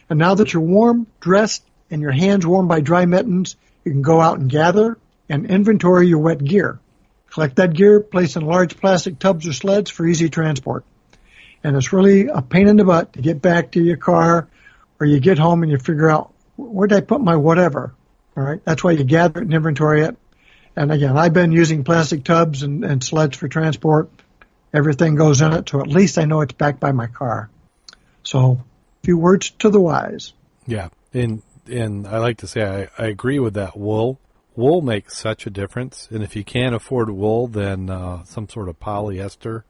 And 0.09 0.17
now 0.17 0.33
that 0.33 0.51
you're 0.51 0.63
warm, 0.63 1.05
dressed, 1.19 1.63
and 1.91 2.01
your 2.01 2.11
hands 2.11 2.45
warm 2.45 2.67
by 2.67 2.81
dry 2.81 3.05
mittens, 3.05 3.55
you 3.83 3.91
can 3.91 4.01
go 4.01 4.19
out 4.19 4.39
and 4.39 4.49
gather 4.49 4.97
and 5.29 5.45
inventory 5.45 6.07
your 6.07 6.17
wet 6.17 6.43
gear. 6.43 6.79
Collect 7.29 7.57
that 7.57 7.75
gear, 7.75 7.99
place 7.99 8.35
in 8.35 8.43
large 8.43 8.77
plastic 8.77 9.19
tubs 9.19 9.47
or 9.47 9.53
sleds 9.53 9.91
for 9.91 10.07
easy 10.07 10.27
transport. 10.27 10.85
And 11.63 11.77
it's 11.77 11.93
really 11.93 12.25
a 12.25 12.41
pain 12.41 12.67
in 12.67 12.77
the 12.77 12.83
butt 12.83 13.13
to 13.13 13.21
get 13.21 13.43
back 13.43 13.73
to 13.73 13.83
your 13.83 13.97
car 13.97 14.47
or 14.99 15.05
you 15.05 15.19
get 15.19 15.37
home 15.37 15.61
and 15.61 15.71
you 15.71 15.77
figure 15.77 16.09
out 16.09 16.33
where 16.55 16.87
did 16.87 16.97
I 16.97 17.01
put 17.01 17.21
my 17.21 17.35
whatever. 17.35 17.93
All 18.35 18.43
right. 18.43 18.61
That's 18.65 18.83
why 18.83 18.91
you 18.91 19.03
gather 19.03 19.39
it 19.41 19.43
and 19.43 19.53
inventory 19.53 20.01
it. 20.01 20.17
And 20.75 20.91
again, 20.91 21.17
I've 21.17 21.33
been 21.33 21.51
using 21.51 21.83
plastic 21.83 22.23
tubs 22.23 22.63
and, 22.63 22.83
and 22.83 23.03
sleds 23.03 23.37
for 23.37 23.47
transport. 23.47 24.09
Everything 24.75 25.15
goes 25.15 25.41
in 25.41 25.53
it, 25.53 25.69
so 25.69 25.79
at 25.79 25.87
least 25.87 26.17
I 26.17 26.25
know 26.25 26.41
it's 26.41 26.53
back 26.53 26.79
by 26.79 26.91
my 26.91 27.07
car. 27.07 27.49
So, 28.23 28.51
a 28.51 29.05
few 29.05 29.17
words 29.17 29.51
to 29.59 29.69
the 29.69 29.79
wise. 29.79 30.33
Yeah, 30.67 30.89
and 31.13 31.41
and 31.67 32.07
I 32.07 32.17
like 32.17 32.37
to 32.39 32.47
say 32.47 32.89
I, 32.97 33.03
I 33.03 33.07
agree 33.07 33.39
with 33.39 33.53
that. 33.53 33.77
Wool 33.77 34.19
wool 34.55 34.81
makes 34.81 35.17
such 35.17 35.45
a 35.45 35.49
difference, 35.49 36.07
and 36.11 36.23
if 36.23 36.35
you 36.35 36.43
can't 36.43 36.75
afford 36.75 37.09
wool, 37.09 37.47
then 37.47 37.89
uh, 37.89 38.23
some 38.23 38.47
sort 38.49 38.69
of 38.69 38.79
polyester 38.79 39.63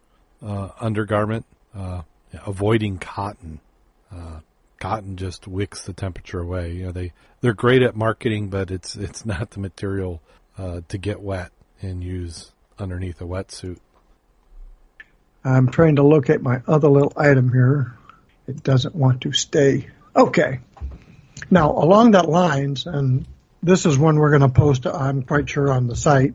uh, 0.45 0.69
undergarment, 0.79 1.45
uh, 1.75 2.03
avoiding 2.45 2.97
cotton. 2.97 3.59
Uh, 4.11 4.39
cotton 4.79 5.17
just 5.17 5.47
wicks 5.47 5.83
the 5.85 5.93
temperature 5.93 6.39
away. 6.39 6.73
You 6.73 6.85
know, 6.85 6.91
they 6.91 7.13
they're 7.41 7.53
great 7.53 7.81
at 7.81 7.95
marketing, 7.95 8.49
but 8.49 8.71
it's 8.71 8.95
it's 8.95 9.25
not 9.25 9.51
the 9.51 9.59
material 9.59 10.21
uh, 10.57 10.81
to 10.87 10.97
get 10.97 11.21
wet 11.21 11.51
and 11.81 12.03
use 12.03 12.51
underneath 12.79 13.21
a 13.21 13.25
wetsuit. 13.25 13.79
I'm 15.45 15.69
trying 15.69 15.97
to 15.97 16.03
locate 16.03 16.41
my 16.41 16.63
other 16.67 16.89
little 16.89 17.13
item 17.15 17.51
here. 17.51 17.95
It 18.47 18.63
doesn't 18.63 18.95
want 18.95 19.21
to 19.21 19.31
stay. 19.31 19.87
Okay. 20.15 20.59
Now, 21.51 21.71
along 21.71 22.11
that 22.11 22.27
lines, 22.27 22.87
and 22.87 23.27
this 23.61 23.85
is 23.85 23.95
one 23.95 24.17
we're 24.17 24.31
going 24.31 24.41
to 24.41 24.49
post, 24.49 24.87
I'm 24.87 25.21
quite 25.21 25.47
sure, 25.47 25.71
on 25.71 25.85
the 25.85 25.95
site. 25.95 26.33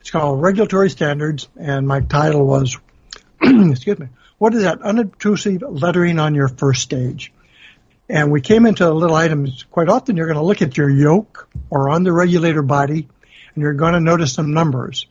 It's 0.00 0.10
called 0.10 0.40
Regulatory 0.40 0.88
Standards, 0.88 1.48
and 1.58 1.86
my 1.86 2.00
title 2.00 2.46
was, 2.46 2.78
excuse 3.42 3.98
me, 3.98 4.08
what 4.38 4.54
is 4.54 4.62
that 4.62 4.80
unobtrusive 4.80 5.62
lettering 5.62 6.18
on 6.18 6.34
your 6.34 6.48
first 6.48 6.80
stage? 6.80 7.30
And 8.08 8.32
we 8.32 8.40
came 8.40 8.64
into 8.64 8.88
a 8.88 8.92
little 8.92 9.16
items. 9.16 9.64
Quite 9.64 9.88
often, 9.88 10.16
you're 10.16 10.26
going 10.26 10.38
to 10.38 10.44
look 10.44 10.62
at 10.62 10.78
your 10.78 10.88
yoke 10.88 11.48
or 11.68 11.90
on 11.90 12.04
the 12.04 12.12
regulator 12.12 12.62
body, 12.62 13.06
and 13.54 13.62
you're 13.62 13.74
going 13.74 13.92
to 13.92 14.00
notice 14.00 14.32
some 14.32 14.54
numbers. 14.54 15.06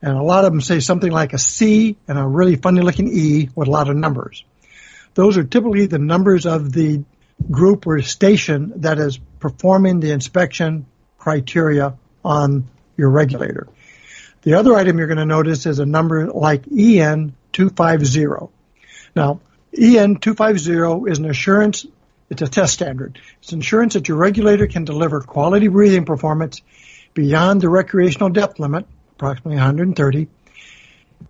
And 0.00 0.16
a 0.16 0.22
lot 0.22 0.44
of 0.44 0.52
them 0.52 0.60
say 0.60 0.80
something 0.80 1.10
like 1.10 1.32
a 1.32 1.38
C 1.38 1.96
and 2.06 2.18
a 2.18 2.26
really 2.26 2.56
funny 2.56 2.82
looking 2.82 3.08
E 3.08 3.48
with 3.54 3.68
a 3.68 3.70
lot 3.70 3.88
of 3.88 3.96
numbers. 3.96 4.44
Those 5.14 5.36
are 5.36 5.44
typically 5.44 5.86
the 5.86 5.98
numbers 5.98 6.46
of 6.46 6.72
the 6.72 7.02
group 7.50 7.86
or 7.86 8.00
station 8.02 8.74
that 8.76 8.98
is 8.98 9.18
performing 9.40 10.00
the 10.00 10.12
inspection 10.12 10.86
criteria 11.18 11.96
on 12.24 12.68
your 12.96 13.10
regulator. 13.10 13.68
The 14.42 14.54
other 14.54 14.74
item 14.76 14.98
you're 14.98 15.08
going 15.08 15.18
to 15.18 15.26
notice 15.26 15.66
is 15.66 15.78
a 15.78 15.86
number 15.86 16.28
like 16.28 16.64
EN 16.68 17.34
250. 17.52 18.52
Now, 19.16 19.40
EN 19.76 20.16
250 20.16 21.10
is 21.10 21.18
an 21.18 21.24
assurance, 21.24 21.86
it's 22.30 22.42
a 22.42 22.48
test 22.48 22.74
standard. 22.74 23.20
It's 23.42 23.52
assurance 23.52 23.94
that 23.94 24.08
your 24.08 24.16
regulator 24.16 24.66
can 24.66 24.84
deliver 24.84 25.20
quality 25.20 25.68
breathing 25.68 26.04
performance 26.04 26.62
beyond 27.14 27.60
the 27.60 27.68
recreational 27.68 28.28
depth 28.28 28.58
limit 28.60 28.86
approximately 29.18 29.56
130. 29.56 30.28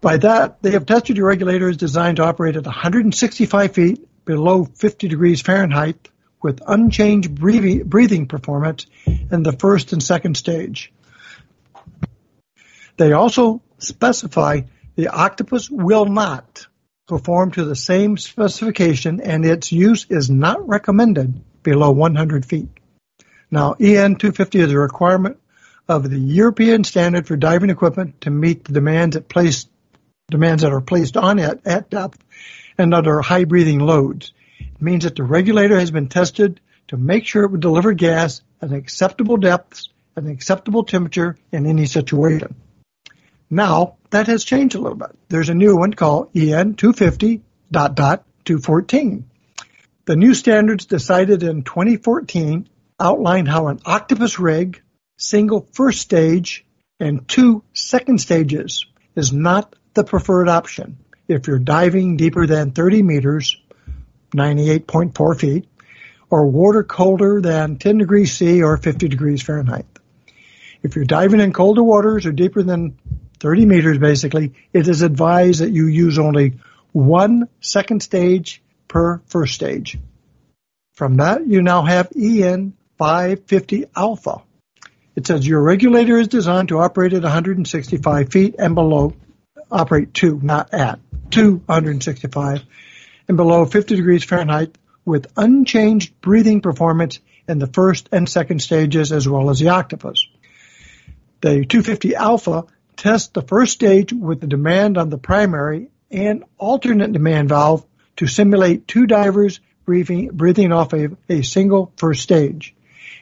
By 0.03 0.19
that, 0.19 0.63
they 0.63 0.73
have 0.73 0.85
tested 0.85 1.17
your 1.17 1.27
regulator 1.27 1.73
designed 1.73 2.19
to 2.19 2.25
operate 2.25 2.57
at 2.57 2.67
165 2.67 3.73
feet 3.73 4.25
below 4.27 4.65
50 4.65 5.09
degrees 5.09 5.41
Fahrenheit 5.41 6.11
with 6.43 6.61
unchanged 6.67 7.35
breathing 7.35 8.27
performance 8.27 8.87
in 9.07 9.43
the 9.43 9.53
first 9.53 9.95
and 9.95 10.03
second 10.03 10.37
stage. 10.37 10.93
They 12.99 13.13
also 13.13 13.63
specify 13.79 14.63
the 14.95 15.09
octopus 15.09 15.71
will 15.71 16.05
not 16.05 16.67
perform 17.07 17.53
to 17.53 17.65
the 17.65 17.77
same 17.77 18.19
specification 18.19 19.21
and 19.23 19.47
its 19.47 19.73
use 19.73 20.07
is 20.11 20.29
not 20.29 20.69
recommended 20.69 21.43
below 21.63 21.91
100 21.91 22.45
feet. 22.45 22.69
Now, 23.51 23.73
EN 23.73 24.17
250 24.17 24.61
is 24.61 24.73
a 24.73 24.79
requirement 24.79 25.39
of 25.89 26.09
the 26.09 26.19
European 26.19 26.85
standard 26.85 27.27
for 27.27 27.37
diving 27.37 27.71
equipment 27.71 28.21
to 28.21 28.31
meet 28.31 28.65
the 28.65 28.73
demands 28.73 29.15
that 29.15 29.29
place 29.29 29.67
demands 30.31 30.63
that 30.63 30.73
are 30.73 30.83
placed 30.83 31.17
on 31.17 31.39
it 31.39 31.61
at 31.65 31.89
depth 31.89 32.23
and 32.77 32.93
under 32.93 33.23
high 33.23 33.45
breathing 33.45 33.79
loads. 33.79 34.33
It 34.59 34.83
means 34.83 35.05
that 35.05 35.17
the 35.17 35.25
regulator 35.25 35.79
has 35.79 35.91
been 35.91 36.09
tested 36.09 36.61
to 36.89 36.99
make 36.99 37.27
sure 37.27 37.45
it 37.45 37.51
would 37.51 37.61
deliver 37.61 37.95
gas 37.95 38.43
at 38.61 38.73
acceptable 38.73 39.39
depths 39.39 39.89
at 40.17 40.25
an 40.25 40.31
acceptable 40.31 40.85
temperature 40.85 41.39
in 41.51 41.65
any 41.65 41.87
situation. 41.87 42.55
Now 43.49 43.97
that 44.11 44.27
has 44.27 44.45
changed 44.45 44.75
a 44.75 44.81
little 44.81 44.99
bit. 44.99 45.17
There's 45.29 45.49
a 45.49 45.55
new 45.55 45.77
one 45.77 45.95
called 45.95 46.37
EN 46.37 46.75
250 46.75 47.43
dot 47.73 47.95
dot 47.95 48.25
214. 48.45 49.29
The 50.05 50.17
new 50.17 50.35
standards 50.35 50.87
decided 50.87 51.43
in 51.43 51.63
2014 51.63 52.69
outline 53.01 53.47
how 53.47 53.69
an 53.69 53.81
octopus 53.87 54.39
rig 54.39 54.83
single 55.19 55.69
first 55.73 56.01
stage 56.01 56.65
and 56.99 57.29
two 57.29 57.63
second 57.75 58.21
stages 58.21 58.87
is 59.15 59.33
not 59.33 59.75
the 59.95 60.05
preferred 60.05 60.49
option 60.49 60.97
if 61.27 61.47
you're 61.47 61.59
diving 61.59 62.17
deeper 62.17 62.47
than 62.47 62.71
30 62.71 63.03
meters, 63.03 63.61
98.4 64.35 65.39
feet, 65.39 65.69
or 66.31 66.47
water 66.47 66.83
colder 66.83 67.41
than 67.41 67.77
10 67.77 67.99
degrees 67.99 68.33
C 68.33 68.63
or 68.63 68.77
50 68.77 69.09
degrees 69.09 69.43
Fahrenheit. 69.43 69.87
If 70.83 70.97
you're 70.97 71.05
diving 71.05 71.41
in 71.41 71.53
colder 71.53 71.83
waters 71.83 72.25
or 72.25 72.33
deeper 72.33 72.63
than 72.63 72.99
30 73.41 73.67
meters 73.67 73.99
basically, 73.99 74.55
it 74.73 74.89
is 74.89 75.03
advised 75.03 75.61
that 75.61 75.71
you 75.71 75.87
use 75.87 76.19
only 76.19 76.55
one 76.93 77.49
second 77.61 78.03
stage 78.03 78.63
per 78.87 79.21
first 79.27 79.55
stage. 79.55 79.99
From 80.95 81.17
that, 81.17 81.47
you 81.47 81.61
now 81.63 81.83
have 81.83 82.13
EN 82.17 82.75
550 82.99 83.87
alpha. 83.95 84.43
It 85.19 85.27
says 85.27 85.45
your 85.45 85.61
regulator 85.61 86.17
is 86.17 86.29
designed 86.29 86.69
to 86.69 86.79
operate 86.79 87.13
at 87.13 87.25
165 87.25 88.31
feet 88.31 88.55
and 88.57 88.77
below, 88.77 89.17
operate 89.69 90.15
to, 90.15 90.39
not 90.41 90.73
at, 90.73 91.01
to 91.33 91.57
165 91.67 92.63
and 93.27 93.37
below 93.37 93.65
50 93.65 93.97
degrees 93.97 94.23
Fahrenheit 94.23 94.79
with 95.05 95.27
unchanged 95.37 96.21
breathing 96.21 96.61
performance 96.61 97.19
in 97.49 97.59
the 97.59 97.67
first 97.67 98.09
and 98.13 98.29
second 98.29 98.63
stages 98.63 99.11
as 99.11 99.29
well 99.29 99.51
as 99.51 99.59
the 99.59 99.71
octopus. 99.71 100.25
The 101.41 101.67
250 101.67 102.15
alpha 102.15 102.67
tests 102.95 103.31
the 103.31 103.43
first 103.43 103.73
stage 103.73 104.13
with 104.13 104.41
the 104.41 104.47
demand 104.47 104.97
on 104.99 105.11
the 105.11 105.19
primary 105.19 105.91
and 106.13 106.45
alternate 106.59 107.13
demand 107.13 107.49
valve 107.49 107.85
to 108.19 108.29
simulate 108.29 108.87
two 108.87 109.09
divers 109.09 109.59
breathing, 109.85 110.29
breathing 110.29 110.71
off 110.71 110.93
a, 110.93 111.09
a 111.29 111.43
single 111.43 111.93
first 111.97 112.23
stage. 112.23 112.73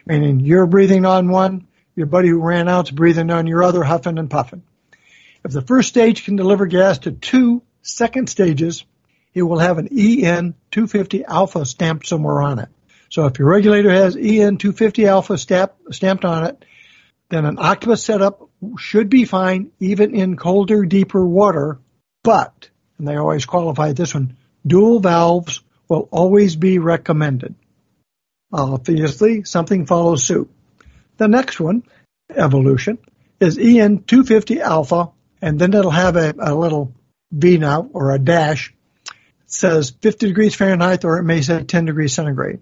Meaning 0.05 0.41
you're 0.41 0.67
breathing 0.67 1.03
on 1.03 1.29
one, 1.29 1.65
your 1.97 2.05
buddy 2.05 2.29
who 2.29 2.39
ran 2.39 2.69
out's 2.69 2.91
breathing 2.91 3.31
on 3.31 3.47
your 3.47 3.63
other, 3.63 3.83
huffing 3.83 4.19
and 4.19 4.29
puffing. 4.29 4.61
If 5.43 5.51
the 5.51 5.63
first 5.63 5.89
stage 5.89 6.23
can 6.23 6.35
deliver 6.35 6.67
gas 6.67 6.99
to 6.99 7.11
two 7.11 7.63
second 7.81 8.29
stages, 8.29 8.85
it 9.33 9.41
will 9.41 9.57
have 9.57 9.79
an 9.79 9.87
EN 9.87 10.53
250 10.71 11.25
alpha 11.25 11.65
stamped 11.65 12.05
somewhere 12.07 12.41
on 12.41 12.59
it. 12.59 12.69
So 13.09 13.25
if 13.25 13.39
your 13.39 13.49
regulator 13.49 13.89
has 13.89 14.15
EN 14.15 14.57
250 14.57 15.07
alpha 15.07 15.37
stamp, 15.37 15.73
stamped 15.91 16.23
on 16.23 16.45
it, 16.45 16.63
then 17.29 17.45
an 17.45 17.57
octopus 17.57 18.03
setup 18.03 18.47
should 18.77 19.09
be 19.09 19.25
fine 19.25 19.71
even 19.79 20.15
in 20.15 20.37
colder, 20.37 20.85
deeper 20.85 21.25
water. 21.25 21.79
But, 22.23 22.69
and 22.99 23.07
they 23.07 23.15
always 23.15 23.45
qualify 23.45 23.93
this 23.93 24.13
one, 24.13 24.37
dual 24.65 24.99
valves 24.99 25.61
will 25.87 26.07
always 26.11 26.55
be 26.55 26.77
recommended. 26.77 27.55
Obviously, 28.53 29.43
something 29.45 29.87
follows 29.87 30.23
suit. 30.23 30.49
The 31.17 31.27
next 31.27 31.59
one, 31.59 31.83
evolution, 32.29 32.99
is 33.39 33.57
EN 33.57 34.03
250 34.03 34.61
alpha, 34.61 35.11
and 35.41 35.59
then 35.59 35.73
it'll 35.73 35.91
have 35.91 36.15
a, 36.15 36.33
a 36.39 36.55
little 36.55 36.93
V 37.31 37.57
now 37.57 37.89
or 37.93 38.11
a 38.11 38.19
dash. 38.19 38.73
It 39.05 39.51
says 39.51 39.91
50 40.01 40.27
degrees 40.27 40.55
Fahrenheit 40.55 41.05
or 41.05 41.17
it 41.17 41.23
may 41.23 41.41
say 41.41 41.63
10 41.63 41.85
degrees 41.85 42.13
centigrade. 42.13 42.61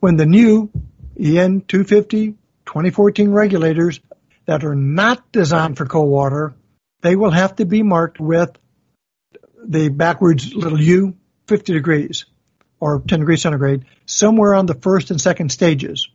When 0.00 0.16
the 0.16 0.26
new 0.26 0.70
EN 1.18 1.62
250 1.62 2.34
2014 2.66 3.30
regulators 3.30 4.00
that 4.46 4.64
are 4.64 4.74
not 4.74 5.30
designed 5.32 5.76
for 5.76 5.86
cold 5.86 6.10
water, 6.10 6.54
they 7.02 7.16
will 7.16 7.30
have 7.30 7.56
to 7.56 7.64
be 7.64 7.82
marked 7.82 8.18
with 8.18 8.50
the 9.62 9.88
backwards 9.88 10.54
little 10.54 10.80
U 10.80 11.16
50 11.46 11.72
degrees 11.72 12.24
or 12.80 13.00
10 13.00 13.20
degrees 13.20 13.42
centigrade 13.42 13.84
somewhere 14.06 14.54
on 14.54 14.66
the 14.66 14.74
first 14.74 15.10
and 15.10 15.20
second 15.20 15.50
stages. 15.50 16.08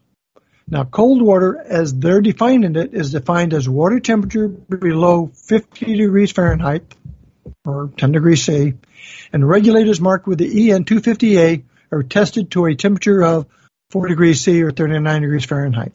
Now, 0.71 0.83
cold 0.83 1.21
water, 1.21 1.59
as 1.59 1.95
they're 1.95 2.21
defining 2.21 2.75
it, 2.75 2.93
is 2.93 3.11
defined 3.11 3.55
as 3.55 3.67
water 3.67 3.99
temperature 3.99 4.47
below 4.47 5.31
50 5.33 5.97
degrees 5.97 6.31
Fahrenheit 6.31 6.83
or 7.65 7.89
10 7.97 8.11
degrees 8.11 8.43
C, 8.43 8.75
and 9.33 9.49
regulators 9.49 9.99
marked 9.99 10.27
with 10.27 10.37
the 10.37 10.71
EN 10.71 10.85
250A 10.85 11.63
are 11.91 12.03
tested 12.03 12.51
to 12.51 12.65
a 12.65 12.75
temperature 12.75 13.23
of 13.23 13.47
4 13.89 14.09
degrees 14.09 14.41
C 14.41 14.61
or 14.61 14.69
39 14.69 15.21
degrees 15.23 15.45
Fahrenheit. 15.45 15.93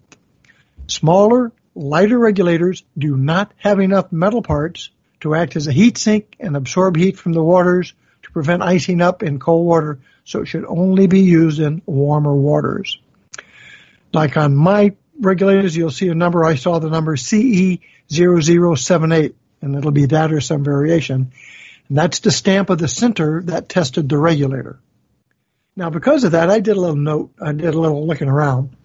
Smaller, 0.89 1.53
lighter 1.77 2.19
regulators 2.19 2.83
do 2.99 3.17
not 3.17 3.53
have 3.59 3.79
enough 3.79 4.11
metal 4.11 4.43
parts 4.43 4.91
to 5.21 5.37
act 5.37 5.55
as 5.55 5.69
a 5.69 5.73
heat 5.73 5.99
sink 5.99 6.35
and 6.41 6.57
absorb 6.57 6.97
heat 6.97 7.17
from 7.17 7.33
the 7.33 7.43
waters 7.43 7.95
to 8.25 8.31
prevent 8.33 8.63
icing 8.63 9.01
up 9.01 9.23
in 9.23 9.39
cold 9.39 9.67
water, 9.67 10.01
so 10.25 10.41
it 10.41 10.47
should 10.47 10.65
only 10.65 11.07
be 11.07 11.21
used 11.21 11.61
in 11.61 11.81
warmer 11.87 12.35
waters. 12.35 12.99
Like 14.15 14.37
on 14.37 14.55
my 14.55 14.95
regulators, 15.19 15.77
you'll 15.77 15.91
see 15.91 16.09
a 16.09 16.15
number. 16.15 16.45
I 16.45 16.55
saw 16.55 16.79
the 16.79 16.89
number 16.89 17.17
CE0078, 17.17 19.35
and 19.61 19.77
it'll 19.77 19.91
be 19.91 20.07
that 20.07 20.33
or 20.33 20.41
some 20.41 20.63
variation. 20.63 21.33
And 21.89 21.99
that's 21.99 22.21
the 22.21 22.31
stamp 22.31 22.71
of 22.71 22.79
the 22.79 22.89
center 22.89 23.43
that 23.47 23.69
tested 23.69 24.09
the 24.09 24.17
regulator. 24.17 24.79
Now, 25.77 25.91
because 25.91 26.25
of 26.25 26.33
that, 26.33 26.51
I 26.51 26.61
did 26.61 26.77
a 26.77 26.81
little 26.81 26.97
note. 26.97 27.33
I 27.43 27.53
did 27.53 27.75
a 27.75 27.81
little 27.81 28.07
looking 28.07 28.29
around. 28.29 28.77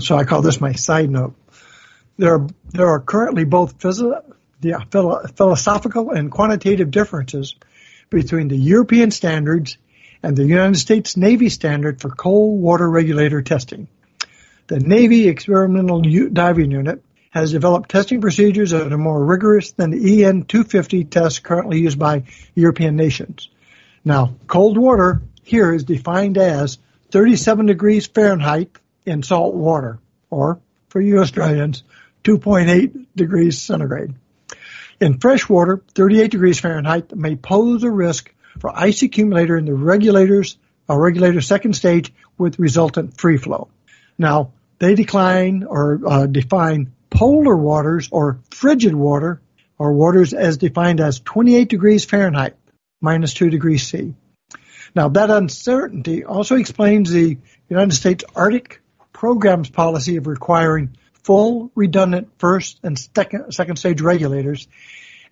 So 0.00 0.16
I 0.16 0.24
call 0.24 0.40
this 0.40 0.60
my 0.60 0.72
side 0.72 1.10
note. 1.10 1.34
There 2.16 2.34
are, 2.34 2.46
there 2.70 2.88
are 2.88 3.00
currently 3.00 3.44
both 3.44 3.78
phys- 3.78 4.22
yeah, 4.62 4.80
philo- 4.90 5.26
philosophical 5.36 6.10
and 6.10 6.30
quantitative 6.30 6.90
differences 6.90 7.54
between 8.10 8.48
the 8.48 8.56
European 8.56 9.10
standards 9.10 9.76
and 10.22 10.36
the 10.36 10.44
United 10.44 10.78
States 10.78 11.16
Navy 11.16 11.50
standard 11.50 12.00
for 12.00 12.08
cold 12.08 12.60
water 12.60 12.88
regulator 12.88 13.42
testing. 13.42 13.88
The 14.68 14.80
Navy 14.80 15.28
Experimental 15.28 16.02
Diving 16.02 16.70
Unit 16.70 17.02
has 17.30 17.52
developed 17.52 17.90
testing 17.90 18.20
procedures 18.20 18.72
that 18.72 18.92
are 18.92 18.98
more 18.98 19.24
rigorous 19.24 19.70
than 19.70 19.90
the 19.90 20.24
EN 20.24 20.44
250 20.44 21.04
tests 21.04 21.38
currently 21.38 21.80
used 21.80 21.98
by 21.98 22.24
European 22.54 22.94
nations. 22.94 23.48
Now, 24.04 24.34
cold 24.46 24.76
water 24.76 25.22
here 25.42 25.72
is 25.72 25.84
defined 25.84 26.36
as 26.36 26.76
37 27.12 27.64
degrees 27.64 28.08
Fahrenheit 28.08 28.76
in 29.06 29.22
salt 29.22 29.54
water, 29.54 30.00
or 30.28 30.60
for 30.90 31.00
you 31.00 31.20
Australians, 31.20 31.82
2.8 32.24 33.06
degrees 33.16 33.58
centigrade. 33.58 34.16
In 35.00 35.18
fresh 35.18 35.48
water, 35.48 35.82
38 35.94 36.30
degrees 36.30 36.60
Fahrenheit 36.60 37.16
may 37.16 37.36
pose 37.36 37.84
a 37.84 37.90
risk 37.90 38.34
for 38.58 38.70
ice 38.78 39.00
accumulator 39.00 39.56
in 39.56 39.64
the 39.64 39.72
regulators, 39.72 40.58
a 40.90 40.98
regulator 40.98 41.40
second 41.40 41.72
stage 41.72 42.12
with 42.36 42.58
resultant 42.58 43.18
free 43.18 43.38
flow. 43.38 43.68
Now, 44.18 44.52
they 44.78 44.94
decline 44.94 45.64
or 45.64 46.00
uh, 46.06 46.26
define 46.26 46.92
polar 47.10 47.56
waters 47.56 48.08
or 48.10 48.40
frigid 48.50 48.94
water 48.94 49.40
or 49.78 49.92
waters 49.92 50.34
as 50.34 50.56
defined 50.56 51.00
as 51.00 51.20
28 51.20 51.68
degrees 51.68 52.04
Fahrenheit 52.04 52.56
minus 53.00 53.34
2 53.34 53.50
degrees 53.50 53.86
C. 53.86 54.14
Now 54.94 55.08
that 55.10 55.30
uncertainty 55.30 56.24
also 56.24 56.56
explains 56.56 57.10
the 57.10 57.38
United 57.68 57.94
States 57.94 58.24
Arctic 58.34 58.80
program's 59.12 59.70
policy 59.70 60.16
of 60.16 60.26
requiring 60.26 60.96
full 61.24 61.70
redundant 61.74 62.28
first 62.38 62.80
and 62.82 62.98
second, 62.98 63.52
second 63.52 63.76
stage 63.76 64.00
regulators 64.00 64.68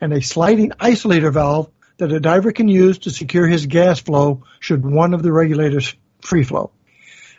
and 0.00 0.12
a 0.12 0.20
sliding 0.20 0.70
isolator 0.70 1.32
valve 1.32 1.70
that 1.98 2.12
a 2.12 2.20
diver 2.20 2.52
can 2.52 2.68
use 2.68 2.98
to 2.98 3.10
secure 3.10 3.46
his 3.46 3.66
gas 3.66 4.00
flow 4.00 4.42
should 4.60 4.84
one 4.84 5.14
of 5.14 5.22
the 5.22 5.32
regulators 5.32 5.94
free 6.20 6.42
flow. 6.42 6.70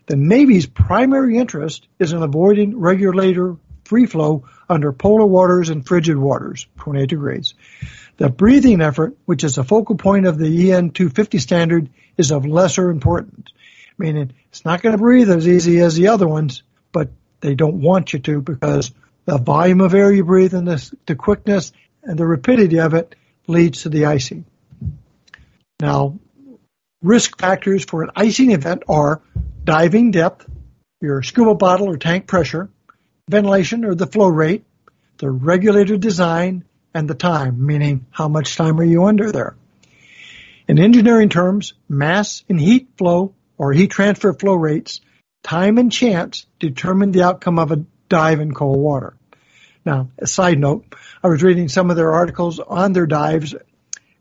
The 0.07 0.15
Navy's 0.15 0.65
primary 0.65 1.37
interest 1.37 1.87
is 1.99 2.13
in 2.13 2.23
avoiding 2.23 2.79
regulator 2.79 3.57
free 3.83 4.05
flow 4.05 4.45
under 4.69 4.93
polar 4.93 5.25
waters 5.25 5.69
and 5.69 5.85
frigid 5.85 6.17
waters, 6.17 6.65
28 6.77 7.09
degrees. 7.09 7.53
The 8.15 8.29
breathing 8.29 8.81
effort, 8.81 9.17
which 9.25 9.43
is 9.43 9.57
a 9.57 9.65
focal 9.65 9.95
point 9.95 10.25
of 10.25 10.37
the 10.37 10.71
EN 10.71 10.91
250 10.91 11.39
standard, 11.39 11.89
is 12.17 12.31
of 12.31 12.45
lesser 12.45 12.89
importance, 12.89 13.49
meaning 13.97 14.31
it's 14.49 14.63
not 14.63 14.81
going 14.81 14.93
to 14.93 14.97
breathe 14.97 15.29
as 15.29 15.47
easy 15.47 15.79
as 15.79 15.95
the 15.95 16.07
other 16.07 16.27
ones, 16.27 16.63
but 16.93 17.09
they 17.41 17.55
don't 17.55 17.81
want 17.81 18.13
you 18.13 18.19
to 18.19 18.41
because 18.41 18.91
the 19.25 19.37
volume 19.37 19.81
of 19.81 19.93
air 19.93 20.11
you 20.11 20.23
breathe 20.23 20.53
and 20.53 20.67
the, 20.67 20.97
the 21.05 21.15
quickness 21.15 21.73
and 22.03 22.17
the 22.17 22.25
rapidity 22.25 22.79
of 22.79 22.93
it 22.93 23.13
leads 23.45 23.83
to 23.83 23.89
the 23.89 24.05
icing. 24.05 24.45
Now, 25.81 26.17
risk 27.01 27.37
factors 27.37 27.83
for 27.83 28.03
an 28.03 28.11
icing 28.15 28.51
event 28.51 28.83
are 28.87 29.21
diving 29.67 30.11
depth, 30.11 30.49
your 31.01 31.21
scuba 31.21 31.53
bottle 31.53 31.89
or 31.89 31.97
tank 31.97 32.25
pressure, 32.25 32.69
ventilation 33.29 33.83
or 33.83 33.93
the 33.93 34.07
flow 34.07 34.29
rate, 34.29 34.63
the 35.17 35.29
regulator 35.29 35.97
design, 35.97 36.63
and 36.93 37.09
the 37.09 37.13
time, 37.13 37.65
meaning 37.65 38.05
how 38.09 38.29
much 38.29 38.55
time 38.55 38.79
are 38.79 38.85
you 38.85 39.03
under 39.03 39.29
there. 39.29 39.57
In 40.69 40.79
engineering 40.79 41.27
terms, 41.27 41.73
mass 41.89 42.45
and 42.47 42.59
heat 42.59 42.87
flow 42.97 43.35
or 43.57 43.73
heat 43.73 43.91
transfer 43.91 44.31
flow 44.33 44.55
rates, 44.55 45.01
time 45.43 45.77
and 45.77 45.91
chance 45.91 46.45
determine 46.59 47.11
the 47.11 47.23
outcome 47.23 47.59
of 47.59 47.73
a 47.73 47.83
dive 48.07 48.39
in 48.39 48.53
cold 48.53 48.79
water. 48.79 49.17
Now, 49.85 50.09
a 50.17 50.27
side 50.27 50.59
note, 50.59 50.85
I 51.21 51.27
was 51.27 51.43
reading 51.43 51.67
some 51.67 51.89
of 51.89 51.97
their 51.97 52.13
articles 52.13 52.59
on 52.59 52.93
their 52.93 53.05
dives 53.05 53.53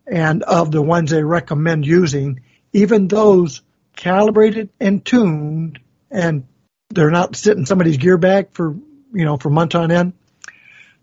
and 0.08 0.42
of 0.42 0.72
the 0.72 0.82
ones 0.82 1.12
they 1.12 1.22
recommend 1.22 1.86
using, 1.86 2.40
even 2.72 3.06
those 3.06 3.62
calibrated 3.96 4.68
and 4.78 5.04
tuned 5.04 5.80
and 6.10 6.46
they're 6.90 7.10
not 7.10 7.34
sitting 7.34 7.66
somebody's 7.66 7.96
gear 7.96 8.18
bag 8.18 8.48
for, 8.52 8.76
you 9.12 9.24
know, 9.24 9.36
for 9.36 9.50
months 9.50 9.74
on 9.74 9.90
end. 9.90 10.12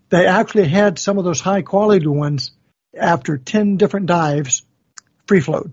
They 0.10 0.28
actually 0.28 0.68
had 0.68 1.00
some 1.00 1.18
of 1.18 1.26
those 1.26 1.41
high 1.41 1.64
quality 1.64 2.08
ones 2.08 2.52
after 2.98 3.38
10 3.38 3.78
different 3.78 4.06
dives 4.06 4.64
free 5.28 5.41
float. 5.41 5.72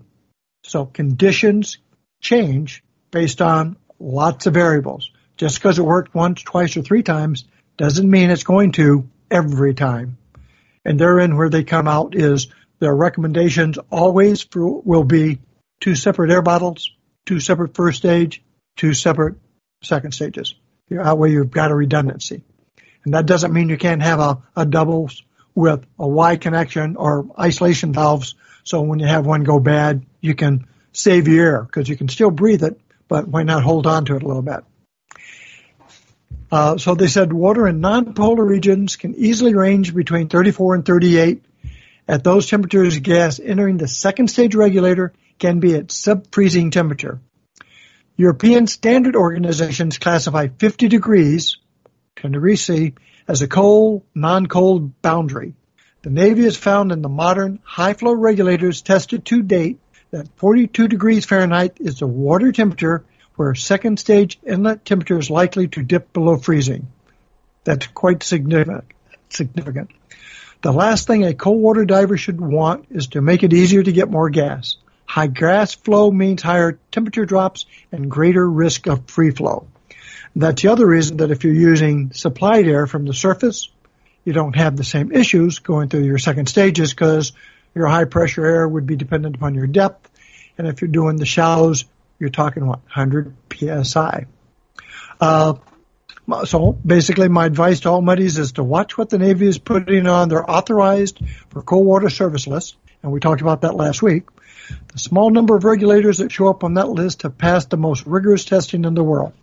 So 0.63 0.85
conditions 0.85 1.77
change 2.21 2.83
based 3.11 3.41
on 3.41 3.77
lots 3.99 4.47
of 4.47 4.53
variables. 4.53 5.11
Just 5.37 5.55
because 5.55 5.79
it 5.79 5.83
worked 5.83 6.13
once, 6.13 6.41
twice, 6.41 6.77
or 6.77 6.81
three 6.81 7.03
times 7.03 7.45
doesn't 7.77 8.09
mean 8.09 8.29
it's 8.29 8.43
going 8.43 8.73
to 8.73 9.09
every 9.29 9.73
time. 9.73 10.17
And 10.85 10.99
therein 10.99 11.37
where 11.37 11.49
they 11.49 11.63
come 11.63 11.87
out 11.87 12.15
is 12.15 12.47
their 12.79 12.95
recommendations 12.95 13.77
always 13.89 14.41
for, 14.43 14.81
will 14.81 15.03
be 15.03 15.39
two 15.79 15.95
separate 15.95 16.31
air 16.31 16.41
bottles, 16.41 16.91
two 17.25 17.39
separate 17.39 17.75
first 17.75 17.97
stage, 17.99 18.43
two 18.75 18.93
separate 18.93 19.35
second 19.83 20.13
stages. 20.13 20.55
That 20.89 21.17
way 21.17 21.31
you've 21.31 21.51
got 21.51 21.71
a 21.71 21.75
redundancy. 21.75 22.43
And 23.03 23.13
that 23.13 23.25
doesn't 23.25 23.53
mean 23.53 23.69
you 23.69 23.77
can't 23.77 24.01
have 24.01 24.19
a, 24.19 24.41
a 24.55 24.65
doubles 24.65 25.23
with 25.55 25.85
a 25.97 26.07
Y 26.07 26.35
connection 26.37 26.95
or 26.95 27.25
isolation 27.39 27.93
valves. 27.93 28.35
So 28.63 28.81
when 28.81 28.99
you 28.99 29.07
have 29.07 29.25
one 29.25 29.43
go 29.43 29.59
bad, 29.59 30.05
you 30.19 30.35
can 30.35 30.67
save 30.93 31.27
your 31.27 31.45
air 31.45 31.63
because 31.63 31.89
you 31.89 31.97
can 31.97 32.09
still 32.09 32.31
breathe 32.31 32.63
it, 32.63 32.79
but 33.07 33.27
why 33.27 33.43
not 33.43 33.63
hold 33.63 33.87
on 33.87 34.05
to 34.05 34.15
it 34.15 34.23
a 34.23 34.27
little 34.27 34.41
bit? 34.41 34.63
Uh, 36.51 36.77
so 36.77 36.95
they 36.95 37.07
said 37.07 37.31
water 37.31 37.67
in 37.67 37.79
non-polar 37.79 38.43
regions 38.43 38.97
can 38.97 39.15
easily 39.15 39.55
range 39.55 39.95
between 39.95 40.27
34 40.27 40.75
and 40.75 40.85
38. 40.85 41.45
At 42.07 42.25
those 42.25 42.47
temperatures, 42.47 42.99
gas 42.99 43.39
entering 43.39 43.77
the 43.77 43.87
second 43.87 44.27
stage 44.27 44.53
regulator 44.53 45.13
can 45.41 45.59
be 45.59 45.75
at 45.75 45.91
sub-freezing 45.91 46.69
temperature. 46.71 47.19
European 48.15 48.67
standard 48.67 49.15
organizations 49.15 49.97
classify 49.97 50.47
50 50.47 50.87
degrees, 50.87 51.57
10 52.17 52.33
degrees 52.33 52.63
C, 52.63 52.93
as 53.27 53.41
a 53.41 53.47
cold, 53.47 54.03
non-cold 54.13 55.01
boundary. 55.01 55.55
The 56.03 56.11
Navy 56.11 56.43
has 56.43 56.55
found 56.55 56.91
in 56.91 57.01
the 57.01 57.09
modern 57.09 57.59
high 57.63 57.93
flow 57.93 58.13
regulators 58.13 58.83
tested 58.83 59.25
to 59.25 59.41
date 59.41 59.79
that 60.11 60.29
42 60.37 60.87
degrees 60.87 61.25
Fahrenheit 61.25 61.77
is 61.79 61.99
the 61.99 62.07
water 62.07 62.51
temperature 62.51 63.03
where 63.35 63.55
second 63.55 63.99
stage 63.99 64.39
inlet 64.45 64.85
temperature 64.85 65.17
is 65.17 65.31
likely 65.31 65.67
to 65.69 65.81
dip 65.81 66.13
below 66.13 66.37
freezing. 66.37 66.87
That's 67.63 67.87
quite 67.87 68.21
significant. 68.21 68.83
significant. 69.29 69.89
The 70.61 70.71
last 70.71 71.07
thing 71.07 71.23
a 71.23 71.33
cold 71.33 71.61
water 71.61 71.85
diver 71.85 72.17
should 72.17 72.39
want 72.39 72.85
is 72.91 73.07
to 73.07 73.21
make 73.21 73.41
it 73.41 73.53
easier 73.53 73.81
to 73.81 73.91
get 73.91 74.11
more 74.11 74.29
gas. 74.29 74.77
High 75.11 75.27
gas 75.27 75.73
flow 75.73 76.09
means 76.09 76.41
higher 76.41 76.79
temperature 76.89 77.25
drops 77.25 77.65
and 77.91 78.09
greater 78.09 78.49
risk 78.49 78.87
of 78.87 79.09
free 79.09 79.31
flow. 79.31 79.67
That's 80.37 80.61
the 80.61 80.69
other 80.69 80.87
reason 80.87 81.17
that 81.17 81.31
if 81.31 81.43
you're 81.43 81.53
using 81.53 82.13
supplied 82.13 82.65
air 82.65 82.87
from 82.87 83.03
the 83.03 83.13
surface, 83.13 83.69
you 84.23 84.31
don't 84.31 84.55
have 84.55 84.77
the 84.77 84.85
same 84.85 85.11
issues 85.11 85.59
going 85.59 85.89
through 85.89 86.05
your 86.05 86.17
second 86.17 86.47
stages 86.47 86.93
because 86.93 87.33
your 87.75 87.87
high 87.87 88.05
pressure 88.05 88.45
air 88.45 88.65
would 88.65 88.87
be 88.87 88.95
dependent 88.95 89.35
upon 89.35 89.53
your 89.53 89.67
depth. 89.67 90.09
And 90.57 90.65
if 90.65 90.79
you're 90.79 90.89
doing 90.89 91.17
the 91.17 91.25
shallows, 91.25 91.83
you're 92.17 92.29
talking 92.29 92.65
what, 92.65 92.79
100 92.95 93.35
psi. 93.83 94.27
Uh, 95.19 95.55
so 96.45 96.71
basically 96.85 97.27
my 97.27 97.47
advice 97.47 97.81
to 97.81 97.89
all 97.89 98.01
muddies 98.01 98.37
is 98.37 98.53
to 98.53 98.63
watch 98.63 98.97
what 98.97 99.09
the 99.09 99.17
Navy 99.17 99.47
is 99.47 99.57
putting 99.57 100.07
on 100.07 100.29
their 100.29 100.49
authorized 100.49 101.19
for 101.49 101.61
cold 101.61 101.85
water 101.85 102.09
service 102.09 102.47
list. 102.47 102.77
And 103.03 103.11
we 103.11 103.19
talked 103.19 103.41
about 103.41 103.61
that 103.61 103.75
last 103.75 104.01
week. 104.01 104.23
The 104.93 104.99
small 104.99 105.29
number 105.29 105.55
of 105.55 105.63
regulators 105.63 106.19
that 106.19 106.31
show 106.31 106.49
up 106.49 106.63
on 106.63 106.75
that 106.75 106.89
list 106.89 107.23
have 107.23 107.37
passed 107.37 107.69
the 107.69 107.77
most 107.77 108.05
rigorous 108.05 108.45
testing 108.45 108.85
in 108.85 108.93
the 108.93 109.03
world. 109.03 109.33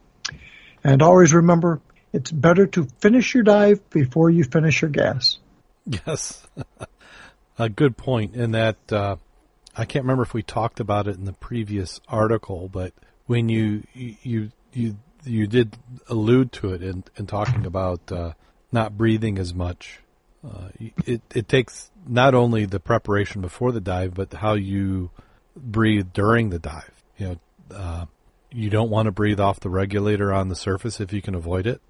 And 0.84 1.02
always 1.02 1.34
remember, 1.34 1.80
it's 2.12 2.30
better 2.30 2.66
to 2.68 2.88
finish 3.00 3.34
your 3.34 3.42
dive 3.42 3.88
before 3.90 4.30
you 4.30 4.44
finish 4.44 4.82
your 4.82 4.90
gas. 4.90 5.38
Yes. 5.86 6.46
a 7.58 7.68
good 7.68 7.96
point 7.96 8.34
in 8.34 8.52
that 8.52 8.76
uh, 8.92 9.16
I 9.76 9.84
can't 9.84 10.04
remember 10.04 10.22
if 10.22 10.34
we 10.34 10.42
talked 10.42 10.80
about 10.80 11.08
it 11.08 11.16
in 11.16 11.24
the 11.24 11.32
previous 11.32 12.00
article, 12.08 12.68
but 12.68 12.92
when 13.26 13.48
you 13.48 13.84
you 13.94 14.50
you 14.72 14.96
you 15.24 15.46
did 15.46 15.76
allude 16.08 16.52
to 16.52 16.72
it 16.72 16.82
in, 16.82 17.04
in 17.16 17.26
talking 17.26 17.66
about 17.66 18.10
uh, 18.10 18.32
not 18.72 18.96
breathing 18.96 19.38
as 19.38 19.54
much. 19.54 20.00
Uh, 20.44 20.68
it 21.04 21.22
it 21.34 21.48
takes 21.48 21.90
not 22.08 22.34
only 22.34 22.64
the 22.64 22.80
preparation 22.80 23.40
before 23.40 23.72
the 23.72 23.80
dive, 23.80 24.14
but 24.14 24.32
how 24.32 24.54
you 24.54 25.10
breathe 25.56 26.12
during 26.12 26.50
the 26.50 26.58
dive. 26.58 27.04
You 27.16 27.26
know, 27.28 27.76
uh, 27.76 28.06
you 28.50 28.70
don't 28.70 28.90
want 28.90 29.06
to 29.06 29.12
breathe 29.12 29.40
off 29.40 29.60
the 29.60 29.70
regulator 29.70 30.32
on 30.32 30.48
the 30.48 30.56
surface 30.56 31.00
if 31.00 31.12
you 31.12 31.20
can 31.20 31.34
avoid 31.34 31.66
it. 31.66 31.80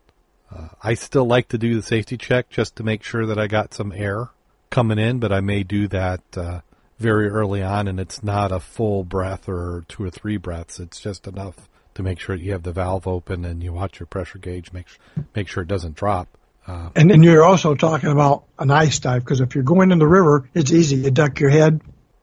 Uh, 0.51 0.69
I 0.83 0.95
still 0.95 1.27
like 1.27 1.49
to 1.49 1.59
do 1.59 1.75
the 1.75 1.83
safety 1.83 2.17
check 2.17 2.49
just 2.49 2.77
to 2.77 2.83
make 2.83 3.03
sure 3.03 3.27
that 3.27 3.39
I 3.39 3.47
got 3.47 3.75
some 3.75 3.93
air 3.93 4.31
coming 4.71 4.99
in, 4.99 5.19
but 5.19 5.33
I 5.33 5.41
may 5.41 5.63
do 5.63 5.89
that 5.89 6.23
uh, 6.37 6.61
very 6.99 7.29
early 7.29 7.63
on, 7.63 7.87
and 7.87 8.01
it's 8.01 8.23
not 8.23 8.51
a 8.51 8.61
full 8.61 9.05
breath 9.05 9.49
or 9.49 9.85
two 9.89 10.05
or 10.05 10.11
three 10.11 10.37
breaths. 10.37 10.81
It's 10.81 11.01
just 11.01 11.27
enough 11.27 11.69
to 11.95 12.03
make 12.03 12.19
sure 12.19 12.35
you 12.35 12.53
have 12.53 12.63
the 12.63 12.73
valve 12.73 13.07
open 13.07 13.45
and 13.45 13.63
you 13.63 13.73
watch 13.73 14.01
your 14.01 14.07
pressure 14.07 14.39
gauge, 14.39 14.73
make 14.73 14.87
make 15.35 15.49
sure 15.49 15.63
it 15.63 15.69
doesn't 15.69 15.97
drop. 15.97 16.38
Uh, 16.69 16.91
and 16.95 17.11
then 17.11 17.23
you're 17.23 17.43
also 17.43 17.75
talking 17.75 18.11
about 18.11 18.45
an 18.59 18.71
ice 18.71 18.99
dive 18.99 19.25
because 19.25 19.41
if 19.41 19.55
you're 19.55 19.65
going 19.65 19.91
in 19.91 19.99
the 19.99 20.07
river, 20.07 20.49
it's 20.53 20.71
easy. 20.71 20.97
You 20.97 21.11
duck 21.11 21.41
your 21.41 21.49
head, 21.49 21.81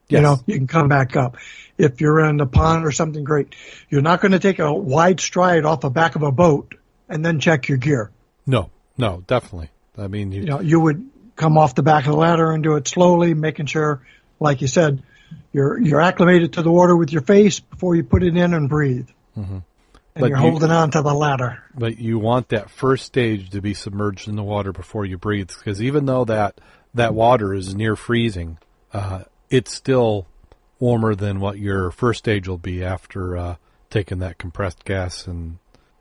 yes. 0.08 0.20
you 0.20 0.22
know, 0.22 0.40
you 0.46 0.56
can 0.56 0.68
come 0.68 0.88
back 0.88 1.16
up. 1.16 1.38
if 1.78 2.00
you're 2.00 2.24
in 2.26 2.40
a 2.40 2.46
pond 2.46 2.86
or 2.86 2.92
something 2.92 3.24
great. 3.24 3.56
You're 3.90 4.02
not 4.02 4.22
going 4.22 4.32
to 4.32 4.40
take 4.40 4.60
a 4.60 4.72
wide 4.74 5.20
stride 5.20 5.66
off 5.66 5.82
the 5.82 5.90
back 5.90 6.16
of 6.16 6.24
a 6.24 6.32
boat 6.32 6.76
and 7.10 7.26
then 7.26 7.40
check 7.40 7.68
your 7.68 7.78
gear. 7.78 8.12
No, 8.46 8.70
no, 8.98 9.24
definitely. 9.28 9.72
I 9.98 10.08
mean, 10.08 10.32
you, 10.32 10.42
You 10.42 10.48
know, 10.48 10.62
you 10.62 10.80
would 10.80 11.10
come 11.36 11.58
off 11.58 11.76
the 11.76 11.84
back 11.84 12.06
of 12.06 12.12
the 12.12 12.18
ladder 12.18 12.52
and 12.52 12.64
do 12.64 12.76
it 12.76 12.88
slowly, 12.88 13.34
making 13.34 13.66
sure, 13.66 14.02
like 14.40 14.62
you 14.62 14.68
said, 14.68 15.04
you're 15.52 15.80
you're 15.80 16.02
acclimated 16.02 16.54
to 16.54 16.62
the 16.62 16.72
water 16.72 16.96
with 16.96 17.12
your 17.12 17.24
face 17.24 17.60
before 17.60 17.96
you 17.96 18.04
put 18.04 18.24
it 18.24 18.38
in 18.38 18.54
and 18.54 18.70
breathe. 18.70 19.10
And 20.16 20.22
But 20.22 20.30
you're 20.30 20.38
you- 20.40 20.50
holding 20.50 20.72
on 20.72 20.92
to 20.92 21.02
the 21.02 21.14
ladder. 21.14 21.62
but 21.78 22.00
you 22.00 22.18
want 22.18 22.50
that 22.50 22.70
first 22.70 23.06
stage 23.06 23.50
to 23.50 23.62
be 23.62 23.74
submerged 23.74 24.28
in 24.30 24.36
the 24.38 24.44
water 24.44 24.72
before 24.72 25.06
you 25.06 25.18
breathe, 25.18 25.50
because 25.50 25.82
even 25.82 26.06
though 26.06 26.24
that 26.26 26.60
that 26.94 27.14
water 27.14 27.54
is 27.54 27.76
near 27.76 27.98
freezing, 27.98 28.58
uh, 28.94 29.24
it's 29.50 29.74
still 29.74 30.26
warmer 30.80 31.14
than 31.16 31.42
what 31.42 31.60
your 31.60 31.92
first 31.92 32.20
stage 32.20 32.48
will 32.48 32.58
be 32.58 32.82
after 32.82 33.36
uh, 33.36 33.56
taking 33.90 34.20
that 34.20 34.38
compressed 34.38 34.86
gas 34.86 35.28
and 35.28 35.58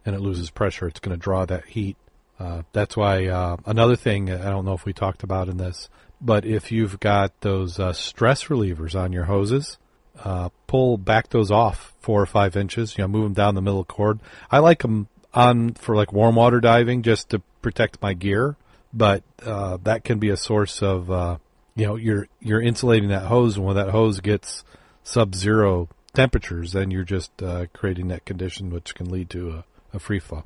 and 0.07 0.15
it 0.15 0.21
loses 0.21 0.51
pressure. 0.51 0.87
It's 0.87 1.01
going 1.01 1.17
to 1.19 1.21
draw 1.23 1.45
that 1.47 1.65
heat. 1.67 1.97
Uh, 2.39 2.63
that's 2.73 2.97
why 2.97 3.27
uh, 3.27 3.57
another 3.67 3.97
thing 3.97 4.31
I 4.31 4.51
don't 4.51 4.65
know 4.65 4.75
if 4.75 4.85
we 4.85 4.93
talked 4.93 5.23
about 5.25 5.49
in 5.49 5.57
this, 5.57 5.89
but 6.21 6.45
if 6.45 6.71
you've 6.71 7.01
got 7.01 7.33
those 7.41 7.81
uh, 7.81 7.93
stress 7.93 8.45
relievers 8.45 8.95
on 8.95 9.13
your 9.13 9.25
hoses, 9.25 9.79
uh, 10.23 10.51
pull 10.67 10.97
back 10.97 11.31
those 11.31 11.51
off 11.51 11.95
four 12.01 12.21
or 12.21 12.27
five 12.27 12.57
inches. 12.57 12.97
You 12.97 13.05
know, 13.05 13.09
move 13.09 13.25
them 13.25 13.33
down 13.33 13.55
the 13.55 13.63
middle 13.63 13.81
of 13.81 13.87
the 13.87 13.93
cord. 13.93 14.21
I 14.51 14.59
like 14.59 14.83
them 14.83 15.09
on 15.33 15.75
for 15.75 15.97
like 15.97 16.13
warm 16.13 16.37
water 16.37 16.61
diving 16.61 17.03
just 17.03 17.31
to 17.31 17.41
protect 17.63 18.01
my 18.01 18.15
gear, 18.15 18.57
but 18.93 19.23
uh, 19.45 19.79
that 19.83 20.05
can 20.05 20.19
be 20.19 20.31
a 20.31 20.37
source 20.37 20.83
of 20.83 21.11
uh, 21.11 21.39
you 21.75 21.87
know 21.87 21.97
you're 21.97 22.29
you're 22.41 22.61
insulating 22.61 23.09
that 23.09 23.25
hose, 23.25 23.57
and 23.57 23.67
when 23.67 23.77
that 23.77 23.91
hose 23.91 24.21
gets 24.21 24.65
sub-zero 25.03 25.89
temperatures, 26.15 26.73
then 26.73 26.91
you're 26.91 27.05
just 27.05 27.43
uh, 27.43 27.67
creating 27.73 28.09
that 28.09 28.25
condition 28.25 28.71
which 28.71 28.95
can 28.95 29.11
lead 29.11 29.29
to 29.31 29.51
a, 29.51 29.65
a 29.95 29.99
free 29.99 30.21
flow. 30.21 30.45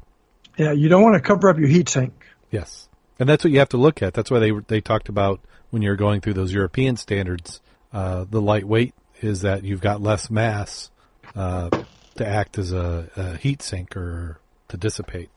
Yeah, 0.57 0.73
you 0.73 0.89
don't 0.89 1.03
want 1.03 1.14
to 1.14 1.21
cover 1.21 1.49
up 1.49 1.59
your 1.59 1.69
heat 1.69 1.89
sink. 1.89 2.14
Yes, 2.51 2.89
and 3.19 3.29
that's 3.29 3.45
what 3.45 3.53
you 3.53 3.59
have 3.59 3.69
to 3.71 3.77
look 3.77 4.03
at. 4.03 4.14
That's 4.14 4.31
why 4.31 4.39
they 4.39 4.53
they 4.69 4.81
talked 4.81 5.09
about 5.09 5.41
when 5.71 5.83
you're 5.83 5.97
going 5.97 6.21
through 6.21 6.35
those 6.35 6.53
European 6.53 6.97
standards. 6.97 7.61
Uh, 7.91 8.27
the 8.29 8.41
lightweight 8.41 8.95
is 9.21 9.43
that 9.43 9.64
you've 9.64 9.81
got 9.81 10.01
less 10.01 10.31
mass 10.31 10.91
uh, 11.35 11.71
to 12.16 12.27
act 12.27 12.59
as 12.59 12.73
a, 12.73 13.09
a 13.16 13.37
heat 13.37 13.62
sink 13.62 13.97
or 13.97 14.41
to 14.69 14.77
dissipate. 14.77 15.31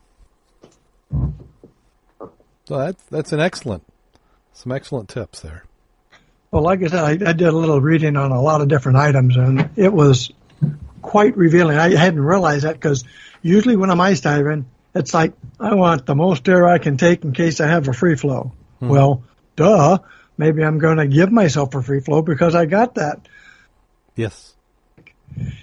So 1.10 2.78
that's 2.78 3.02
that's 3.10 3.32
an 3.32 3.40
excellent, 3.40 3.84
some 4.52 4.72
excellent 4.72 5.08
tips 5.08 5.40
there. 5.40 5.64
Well, 6.50 6.62
like 6.62 6.82
I 6.82 6.86
said, 6.86 7.22
I, 7.22 7.30
I 7.30 7.32
did 7.32 7.42
a 7.42 7.52
little 7.52 7.80
reading 7.80 8.16
on 8.16 8.30
a 8.30 8.40
lot 8.40 8.60
of 8.60 8.68
different 8.68 8.98
items, 8.98 9.36
and 9.36 9.70
it 9.76 9.92
was 9.92 10.30
quite 11.00 11.36
revealing. 11.36 11.76
I 11.78 11.96
hadn't 11.96 12.20
realized 12.20 12.64
that 12.64 12.74
because 12.74 13.04
usually 13.42 13.76
when 13.76 13.90
I'm 13.90 14.00
ice 14.00 14.20
diving, 14.20 14.66
it's 14.94 15.12
like 15.12 15.32
I 15.58 15.74
want 15.74 16.06
the 16.06 16.14
most 16.14 16.48
air 16.48 16.66
I 16.66 16.78
can 16.78 16.96
take 16.96 17.24
in 17.24 17.32
case 17.32 17.60
I 17.60 17.66
have 17.66 17.88
a 17.88 17.92
free 17.92 18.16
flow. 18.16 18.52
Well, 18.80 19.24
duh. 19.56 19.98
Maybe 20.38 20.64
I'm 20.64 20.78
going 20.78 20.96
to 20.96 21.06
give 21.06 21.30
myself 21.30 21.74
a 21.74 21.82
free 21.82 22.00
flow 22.00 22.22
because 22.22 22.54
I 22.54 22.64
got 22.64 22.94
that, 22.94 23.28
Yes. 24.16 24.54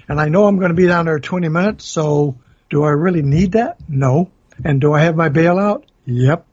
and 0.08 0.20
I 0.20 0.30
know 0.30 0.46
I'm 0.46 0.58
going 0.58 0.70
to 0.70 0.76
be 0.76 0.88
down 0.88 1.06
there 1.06 1.20
20 1.20 1.50
minutes. 1.50 1.86
So, 1.86 2.36
do 2.70 2.84
I 2.84 2.90
really 2.90 3.22
need 3.22 3.54
that? 3.54 3.78
No. 3.88 4.30
And 4.64 4.82
do 4.82 4.94
I 4.94 5.02
have 5.02 5.16
my 5.16 5.30
bailout? 5.30 5.84
Yep. 6.06 6.46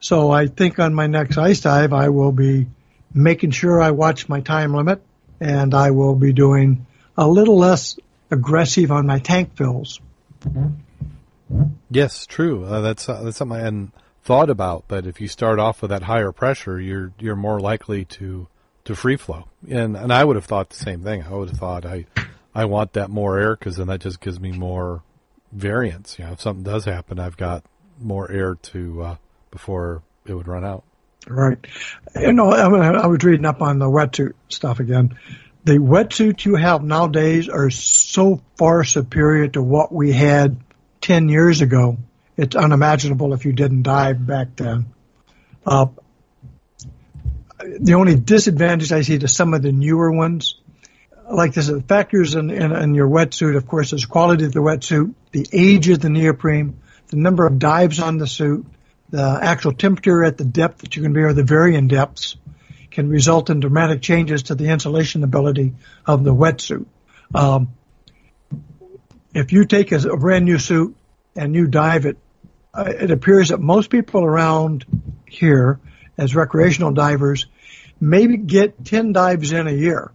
So 0.00 0.30
I 0.30 0.48
think 0.48 0.78
on 0.78 0.94
my 0.94 1.06
next 1.06 1.38
ice 1.38 1.60
dive, 1.60 1.92
I 1.92 2.08
will 2.08 2.32
be 2.32 2.66
making 3.14 3.52
sure 3.52 3.80
I 3.80 3.92
watch 3.92 4.28
my 4.28 4.40
time 4.40 4.74
limit 4.74 5.00
and 5.40 5.74
I 5.74 5.92
will 5.92 6.16
be 6.16 6.32
doing 6.32 6.86
a 7.16 7.28
little 7.28 7.56
less 7.56 7.98
aggressive 8.30 8.90
on 8.90 9.06
my 9.06 9.20
tank 9.20 9.56
fills. 9.56 10.00
Yes, 11.90 12.26
true. 12.26 12.64
Uh, 12.64 12.80
that's 12.80 13.08
uh, 13.08 13.22
that's 13.22 13.36
something 13.36 13.58
I 13.58 13.62
hadn't 13.64 13.92
thought 14.24 14.50
about. 14.50 14.84
But 14.88 15.06
if 15.06 15.20
you 15.20 15.28
start 15.28 15.58
off 15.58 15.82
with 15.82 15.90
that 15.90 16.02
higher 16.02 16.32
pressure, 16.32 16.80
you're 16.80 17.12
you're 17.18 17.36
more 17.36 17.60
likely 17.60 18.04
to 18.06 18.48
to 18.84 18.94
free 18.94 19.16
flow. 19.16 19.46
And 19.68 19.96
and 19.96 20.12
I 20.12 20.24
would 20.24 20.36
have 20.36 20.44
thought 20.44 20.70
the 20.70 20.76
same 20.76 21.02
thing. 21.02 21.22
I 21.22 21.30
would 21.30 21.48
have 21.48 21.58
thought 21.58 21.86
I 21.86 22.06
I 22.54 22.64
want 22.66 22.94
that 22.94 23.10
more 23.10 23.38
air 23.38 23.56
because 23.56 23.76
then 23.76 23.86
that 23.88 24.00
just 24.00 24.20
gives 24.20 24.40
me 24.40 24.52
more 24.52 25.02
variance. 25.52 26.18
You 26.18 26.26
know, 26.26 26.32
if 26.32 26.40
something 26.40 26.64
does 26.64 26.84
happen, 26.84 27.18
I've 27.18 27.36
got 27.36 27.64
more 28.00 28.30
air 28.30 28.56
to 28.56 29.02
uh, 29.02 29.16
before 29.50 30.02
it 30.26 30.34
would 30.34 30.48
run 30.48 30.64
out. 30.64 30.84
Right. 31.28 31.58
You 32.16 32.32
know, 32.32 32.50
I, 32.50 33.02
I 33.02 33.06
was 33.06 33.22
reading 33.22 33.46
up 33.46 33.62
on 33.62 33.78
the 33.78 33.86
wetsuit 33.86 34.32
stuff 34.48 34.80
again. 34.80 35.18
The 35.64 35.78
wetsuits 35.78 36.44
you 36.44 36.56
have 36.56 36.82
nowadays 36.82 37.48
are 37.48 37.70
so 37.70 38.42
far 38.56 38.82
superior 38.82 39.46
to 39.48 39.62
what 39.62 39.92
we 39.92 40.12
had 40.12 40.56
10 41.02 41.28
years 41.28 41.60
ago. 41.60 41.98
It's 42.36 42.56
unimaginable 42.56 43.32
if 43.34 43.44
you 43.44 43.52
didn't 43.52 43.82
dive 43.82 44.26
back 44.26 44.56
then. 44.56 44.86
Uh, 45.64 45.86
the 47.80 47.94
only 47.94 48.14
disadvantage 48.14 48.92
I 48.92 49.02
see 49.02 49.18
to 49.18 49.28
some 49.28 49.54
of 49.54 49.62
the 49.62 49.72
newer 49.72 50.12
ones, 50.12 50.56
like 51.30 51.54
this, 51.54 51.68
the 51.68 51.82
factors 51.82 52.34
in, 52.34 52.50
in, 52.50 52.72
in 52.72 52.94
your 52.94 53.08
wetsuit, 53.08 53.56
of 53.56 53.66
course, 53.66 53.92
is 53.92 54.04
quality 54.04 54.44
of 54.44 54.52
the 54.52 54.60
wetsuit, 54.60 55.14
the 55.30 55.46
age 55.52 55.88
of 55.88 56.00
the 56.00 56.08
neoprene, 56.08 56.80
the 57.08 57.16
number 57.16 57.46
of 57.46 57.58
dives 57.58 58.00
on 58.00 58.18
the 58.18 58.26
suit, 58.26 58.66
the 59.10 59.38
actual 59.42 59.72
temperature 59.72 60.24
at 60.24 60.38
the 60.38 60.44
depth 60.44 60.78
that 60.78 60.96
you 60.96 61.02
can 61.02 61.12
be, 61.12 61.20
or 61.20 61.32
the 61.32 61.44
varying 61.44 61.88
depths, 61.88 62.36
can 62.90 63.08
result 63.08 63.50
in 63.50 63.60
dramatic 63.60 64.02
changes 64.02 64.44
to 64.44 64.54
the 64.54 64.68
insulation 64.68 65.24
ability 65.24 65.74
of 66.06 66.24
the 66.24 66.34
wetsuit. 66.34 66.86
Um, 67.34 67.68
if 69.34 69.52
you 69.52 69.64
take 69.64 69.92
a, 69.92 69.96
a 69.96 70.16
brand 70.16 70.44
new 70.44 70.58
suit 70.58 70.96
and 71.36 71.54
you 71.54 71.66
dive 71.66 72.06
it, 72.06 72.18
uh, 72.74 72.84
it 72.84 73.10
appears 73.10 73.48
that 73.48 73.60
most 73.60 73.90
people 73.90 74.24
around 74.24 74.84
here, 75.26 75.80
as 76.18 76.34
recreational 76.34 76.92
divers, 76.92 77.46
maybe 78.00 78.36
get 78.36 78.84
10 78.84 79.12
dives 79.12 79.52
in 79.52 79.66
a 79.66 79.72
year. 79.72 80.12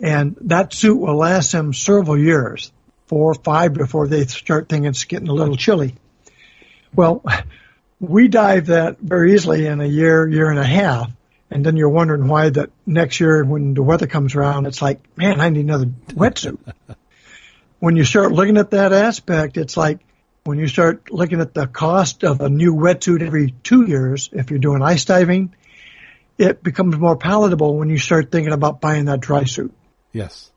And 0.00 0.36
that 0.42 0.72
suit 0.72 0.96
will 0.96 1.16
last 1.16 1.52
them 1.52 1.72
several 1.72 2.18
years, 2.18 2.72
four 3.06 3.32
or 3.32 3.34
five 3.34 3.74
before 3.74 4.08
they 4.08 4.24
start 4.26 4.68
thinking 4.68 4.88
it's 4.88 5.04
getting 5.04 5.28
a 5.28 5.34
little 5.34 5.56
chilly. 5.56 5.94
Well, 6.94 7.24
we 8.00 8.28
dive 8.28 8.66
that 8.66 8.98
very 8.98 9.34
easily 9.34 9.66
in 9.66 9.80
a 9.80 9.86
year, 9.86 10.26
year 10.26 10.50
and 10.50 10.58
a 10.58 10.64
half. 10.64 11.10
And 11.50 11.64
then 11.64 11.76
you're 11.76 11.90
wondering 11.90 12.28
why 12.28 12.48
that 12.48 12.70
next 12.86 13.20
year 13.20 13.44
when 13.44 13.74
the 13.74 13.82
weather 13.82 14.06
comes 14.06 14.34
around, 14.34 14.66
it's 14.66 14.80
like, 14.80 15.00
man, 15.16 15.40
I 15.40 15.50
need 15.50 15.66
another 15.66 15.86
wetsuit. 16.08 16.58
when 17.78 17.96
you 17.96 18.04
start 18.04 18.32
looking 18.32 18.56
at 18.56 18.70
that 18.70 18.92
aspect, 18.92 19.56
it's 19.58 19.76
like 19.76 19.98
when 20.44 20.58
you 20.58 20.66
start 20.68 21.10
looking 21.12 21.40
at 21.40 21.54
the 21.54 21.66
cost 21.66 22.24
of 22.24 22.40
a 22.40 22.48
new 22.48 22.74
wetsuit 22.74 23.22
every 23.22 23.52
two 23.62 23.86
years, 23.86 24.28
if 24.32 24.50
you're 24.50 24.58
doing 24.58 24.82
ice 24.82 25.04
diving, 25.04 25.54
it 26.38 26.62
becomes 26.62 26.96
more 26.96 27.16
palatable 27.16 27.76
when 27.76 27.88
you 27.90 27.98
start 27.98 28.30
thinking 28.32 28.52
about 28.52 28.80
buying 28.80 29.04
that 29.04 29.20
dry 29.20 29.44
suit. 29.44 29.72
Yes. 30.12 30.50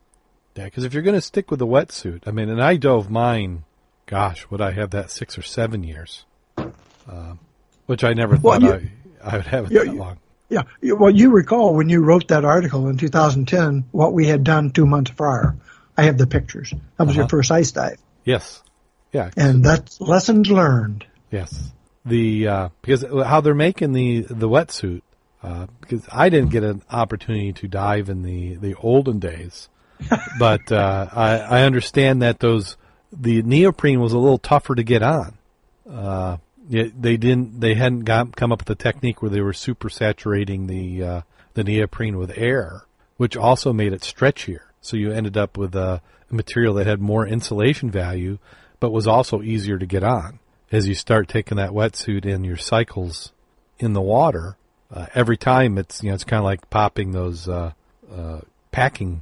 Yeah, 0.55 0.65
because 0.65 0.86
if 0.86 0.93
you're 0.93 1.03
going 1.03 1.15
to 1.15 1.21
stick 1.21 1.51
with 1.51 1.59
the 1.59 1.67
wetsuit, 1.67 2.27
I 2.27 2.31
mean, 2.31 2.49
and 2.49 2.61
I 2.63 2.77
dove 2.77 3.09
mine, 3.09 3.63
gosh, 4.05 4.49
would 4.49 4.61
I 4.61 4.71
have 4.71 4.91
that 4.91 5.11
six 5.11 5.38
or 5.38 5.41
seven 5.43 5.83
years? 5.83 6.25
Um, 6.57 7.39
which 7.86 8.03
I 8.03 8.13
never 8.13 8.38
Well, 8.38 8.59
thought 8.59 8.61
you- 8.81 8.89
I, 9.23 9.33
I 9.33 9.38
would 9.38 9.47
have 9.47 9.65
it 9.65 9.71
Yeah, 9.71 9.83
that 9.83 9.95
long. 9.95 10.17
Yeah. 10.49 10.61
Well, 10.81 11.09
you 11.09 11.31
recall 11.31 11.73
when 11.75 11.89
you 11.89 12.01
wrote 12.03 12.27
that 12.29 12.45
article 12.45 12.88
in 12.88 12.97
2010, 12.97 13.86
what 13.91 14.13
we 14.13 14.27
had 14.27 14.43
done 14.43 14.69
two 14.71 14.86
months 14.86 15.11
prior. 15.11 15.55
I 15.97 16.03
have 16.03 16.17
the 16.17 16.27
pictures. 16.27 16.71
That 16.97 17.07
was 17.07 17.15
your 17.15 17.23
Uh-huh. 17.23 17.29
first 17.29 17.51
ice 17.51 17.71
dive. 17.71 17.97
Yes. 18.23 18.61
Yeah. 19.16 19.32
And 19.38 19.63
that's 19.63 20.01
lessons 20.01 20.51
learned. 20.51 21.05
Yes. 21.32 21.72
The 22.05 22.47
uh, 22.49 22.70
because 22.82 23.05
how 23.26 23.39
they're 23.39 23.55
making 23.55 23.93
the 23.93 24.22
the 24.30 24.49
wetsuit 24.49 25.03
uh, 25.41 25.68
because 25.80 26.05
I 26.11 26.28
didn't 26.28 26.49
get 26.49 26.63
an 26.63 26.82
opportunity 26.91 27.53
to 27.53 27.68
dive 27.70 28.09
in 28.09 28.24
the 28.24 28.55
the 28.55 28.76
olden 28.76 29.20
days, 29.20 29.70
but 30.39 30.70
uh, 30.70 31.07
I 31.13 31.38
I 31.38 31.61
understand 31.61 32.22
that 32.24 32.41
those 32.41 32.76
the 33.13 33.41
neoprene 33.41 34.01
was 34.01 34.11
a 34.11 34.20
little 34.20 34.38
tougher 34.38 34.76
to 34.76 34.84
get 34.84 35.01
on. 35.01 35.38
Uh, 35.89 36.38
it, 36.70 37.01
they 37.01 37.16
didn't 37.16 37.61
they 37.61 37.76
hadn't 37.76 38.03
got, 38.03 38.36
come 38.36 38.51
up 38.51 38.59
with 38.59 38.70
a 38.70 38.76
technique 38.76 39.22
where 39.22 39.32
they 39.32 39.41
were 39.41 39.53
super 39.53 39.89
saturating 39.89 40.68
the 40.68 41.03
uh, 41.03 41.22
the 41.53 41.63
neoprene 41.63 42.18
with 42.18 42.38
air, 42.38 42.84
which 43.16 43.38
also 43.38 43.72
made 43.72 43.93
it 43.93 44.01
stretchier. 44.01 44.59
So 44.82 44.97
you 44.97 45.13
ended 45.13 45.38
up 45.38 45.57
with 45.57 45.74
a 45.74 46.01
material 46.30 46.74
that 46.76 46.86
had 46.86 46.99
more 46.99 47.26
insulation 47.26 47.89
value, 47.89 48.39
but 48.80 48.91
was 48.91 49.07
also 49.07 49.41
easier 49.41 49.78
to 49.78 49.86
get 49.86 50.03
on. 50.03 50.39
As 50.71 50.88
you 50.88 50.95
start 50.95 51.28
taking 51.28 51.57
that 51.57 51.71
wetsuit 51.71 52.26
in 52.26 52.43
your 52.43 52.57
cycles 52.57 53.32
in 53.80 53.93
the 53.93 54.01
water, 54.01 54.57
uh, 54.91 55.07
every 55.13 55.38
time 55.38 55.78
it's 55.78 56.03
you 56.03 56.09
know 56.09 56.15
it's 56.15 56.23
kind 56.23 56.39
of 56.39 56.45
like 56.45 56.69
popping 56.69 57.11
those 57.11 57.47
uh, 57.47 57.71
uh, 58.11 58.41
packing 58.71 59.21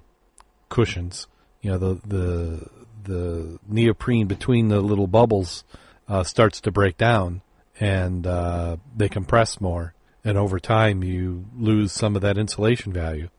cushions. 0.70 1.28
You 1.62 1.72
know 1.72 1.78
the 1.78 2.08
the 2.08 2.70
the 3.04 3.60
neoprene 3.68 4.28
between 4.28 4.70
the 4.70 4.82
little 4.82 5.08
bubbles 5.08 5.64
uh, 6.08 6.24
starts 6.24 6.62
to 6.62 6.72
break 6.72 6.98
down, 6.98 7.42
and 7.80 8.26
uh, 8.26 8.78
they 8.96 9.10
compress 9.10 9.60
more. 9.60 9.94
And 10.26 10.38
over 10.38 10.60
time, 10.60 11.04
you 11.04 11.46
lose 11.58 11.92
some 11.92 12.16
of 12.16 12.22
that 12.22 12.38
insulation 12.38 12.94
value. 12.94 13.30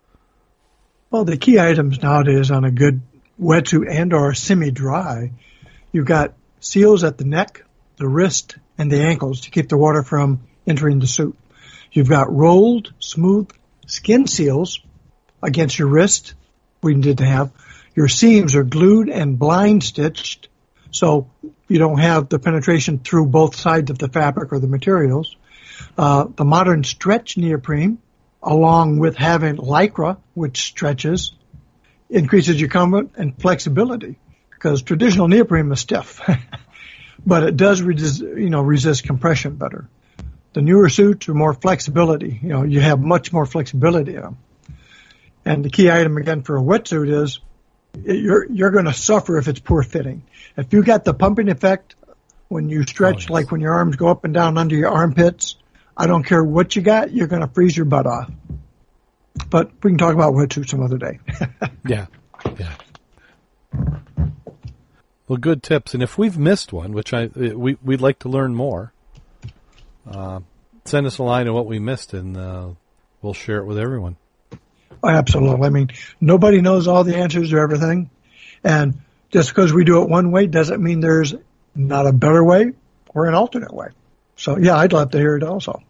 Well, 1.10 1.24
the 1.24 1.38
key 1.38 1.58
items 1.58 2.02
nowadays 2.02 2.50
on 2.50 2.64
a 2.64 2.70
good 2.70 3.00
wetsuit 3.40 3.90
and 3.90 4.12
or 4.12 4.34
semi-dry, 4.34 5.32
you've 5.95 6.05
got 6.05 6.34
seals 6.59 7.05
at 7.05 7.16
the 7.16 7.24
neck, 7.24 7.64
the 7.97 8.09
wrist, 8.09 8.59
and 8.76 8.90
the 8.90 9.01
ankles 9.01 9.42
to 9.42 9.51
keep 9.51 9.68
the 9.68 9.78
water 9.78 10.03
from 10.03 10.40
entering 10.66 10.99
the 10.99 11.07
suit. 11.07 11.38
You've 11.92 12.09
got 12.09 12.32
rolled, 12.32 12.92
smooth 12.99 13.49
skin 13.86 14.26
seals 14.26 14.80
against 15.40 15.78
your 15.78 15.88
wrist. 15.88 16.34
We 16.82 17.01
to 17.01 17.24
have 17.24 17.53
your 17.95 18.09
seams 18.09 18.57
are 18.57 18.64
glued 18.64 19.09
and 19.09 19.38
blind 19.38 19.84
stitched, 19.84 20.49
so 20.90 21.30
you 21.68 21.78
don't 21.78 21.99
have 21.99 22.28
the 22.28 22.40
penetration 22.40 22.99
through 22.99 23.26
both 23.26 23.55
sides 23.55 23.90
of 23.90 23.99
the 23.99 24.09
fabric 24.09 24.53
or 24.53 24.59
the 24.59 24.66
materials. 24.66 25.36
Uh, 25.97 26.26
the 26.34 26.45
modern 26.45 26.82
stretch 26.82 27.36
neoprene, 27.36 27.99
along 28.42 28.99
with 28.99 29.16
having 29.16 29.57
lycra, 29.57 30.18
which 30.34 30.64
stretches, 30.64 31.32
increases 32.11 32.61
your 32.61 32.68
comfort 32.68 33.11
and 33.16 33.40
flexibility 33.40 34.18
because 34.64 34.80
traditional 34.80 35.28
neoprene 35.28 35.70
is 35.70 35.80
stiff, 35.80 36.22
but 37.26 37.42
it 37.42 37.54
does 37.54 37.82
resist, 37.82 38.22
you 38.22 38.48
know 38.48 38.62
resist 38.62 39.04
compression 39.04 39.56
better. 39.56 39.86
The 40.54 40.62
newer 40.62 40.88
suits 40.88 41.28
are 41.28 41.34
more 41.34 41.52
flexibility. 41.52 42.40
You 42.42 42.48
know, 42.48 42.62
you 42.62 42.80
have 42.80 42.98
much 42.98 43.30
more 43.30 43.44
flexibility 43.44 44.14
in 44.14 44.22
them. 44.22 44.38
And 45.44 45.62
the 45.62 45.68
key 45.68 45.90
item 45.90 46.16
again 46.16 46.42
for 46.42 46.56
a 46.56 46.62
wetsuit 46.62 47.12
is 47.12 47.40
you're 48.02 48.50
you're 48.50 48.70
going 48.70 48.86
to 48.86 48.94
suffer 48.94 49.36
if 49.36 49.48
it's 49.48 49.60
poor 49.60 49.82
fitting. 49.82 50.22
If 50.56 50.72
you 50.72 50.82
got 50.82 51.04
the 51.04 51.12
pumping 51.12 51.50
effect 51.50 51.94
when 52.48 52.70
you 52.70 52.84
stretch, 52.84 53.16
oh, 53.16 53.20
yes. 53.20 53.30
like 53.30 53.52
when 53.52 53.60
your 53.60 53.74
arms 53.74 53.96
go 53.96 54.08
up 54.08 54.24
and 54.24 54.32
down 54.32 54.56
under 54.56 54.76
your 54.76 54.90
armpits, 54.90 55.56
I 55.94 56.06
don't 56.06 56.22
care 56.22 56.42
what 56.42 56.74
you 56.74 56.80
got, 56.80 57.12
you're 57.12 57.26
going 57.26 57.42
to 57.42 57.48
freeze 57.48 57.76
your 57.76 57.86
butt 57.86 58.06
off. 58.06 58.30
But 59.50 59.72
we 59.82 59.90
can 59.90 59.98
talk 59.98 60.14
about 60.14 60.32
wetsuits 60.32 60.70
some 60.70 60.82
other 60.82 60.96
day. 60.96 61.18
yeah, 61.86 62.06
yeah. 62.58 62.76
Well, 65.26 65.38
good 65.38 65.62
tips. 65.62 65.94
And 65.94 66.02
if 66.02 66.18
we've 66.18 66.38
missed 66.38 66.72
one, 66.72 66.92
which 66.92 67.14
I 67.14 67.26
we 67.26 67.76
we'd 67.82 68.00
like 68.00 68.18
to 68.20 68.28
learn 68.28 68.54
more, 68.54 68.92
uh, 70.10 70.40
send 70.84 71.06
us 71.06 71.18
a 71.18 71.22
line 71.22 71.46
of 71.46 71.54
what 71.54 71.66
we 71.66 71.78
missed, 71.78 72.12
and 72.12 72.36
uh, 72.36 72.68
we'll 73.22 73.34
share 73.34 73.58
it 73.58 73.64
with 73.64 73.78
everyone. 73.78 74.16
Absolutely. 75.02 75.66
I 75.66 75.70
mean, 75.70 75.90
nobody 76.20 76.60
knows 76.60 76.88
all 76.88 77.04
the 77.04 77.16
answers 77.16 77.50
to 77.50 77.56
everything, 77.56 78.10
and 78.62 79.00
just 79.30 79.48
because 79.48 79.72
we 79.72 79.84
do 79.84 80.02
it 80.02 80.08
one 80.08 80.30
way 80.30 80.46
doesn't 80.46 80.82
mean 80.82 81.00
there's 81.00 81.34
not 81.74 82.06
a 82.06 82.12
better 82.12 82.42
way 82.42 82.72
or 83.08 83.26
an 83.26 83.34
alternate 83.34 83.72
way. 83.72 83.88
So, 84.36 84.58
yeah, 84.58 84.76
I'd 84.76 84.92
love 84.92 85.10
to 85.12 85.18
hear 85.18 85.36
it 85.36 85.42
also 85.42 85.82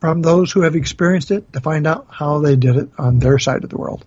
from 0.00 0.20
those 0.20 0.50
who 0.50 0.62
have 0.62 0.74
experienced 0.74 1.30
it 1.30 1.52
to 1.52 1.60
find 1.60 1.86
out 1.86 2.08
how 2.10 2.40
they 2.40 2.56
did 2.56 2.76
it 2.76 2.88
on 2.98 3.20
their 3.20 3.38
side 3.38 3.62
of 3.62 3.70
the 3.70 3.76
world. 3.76 4.04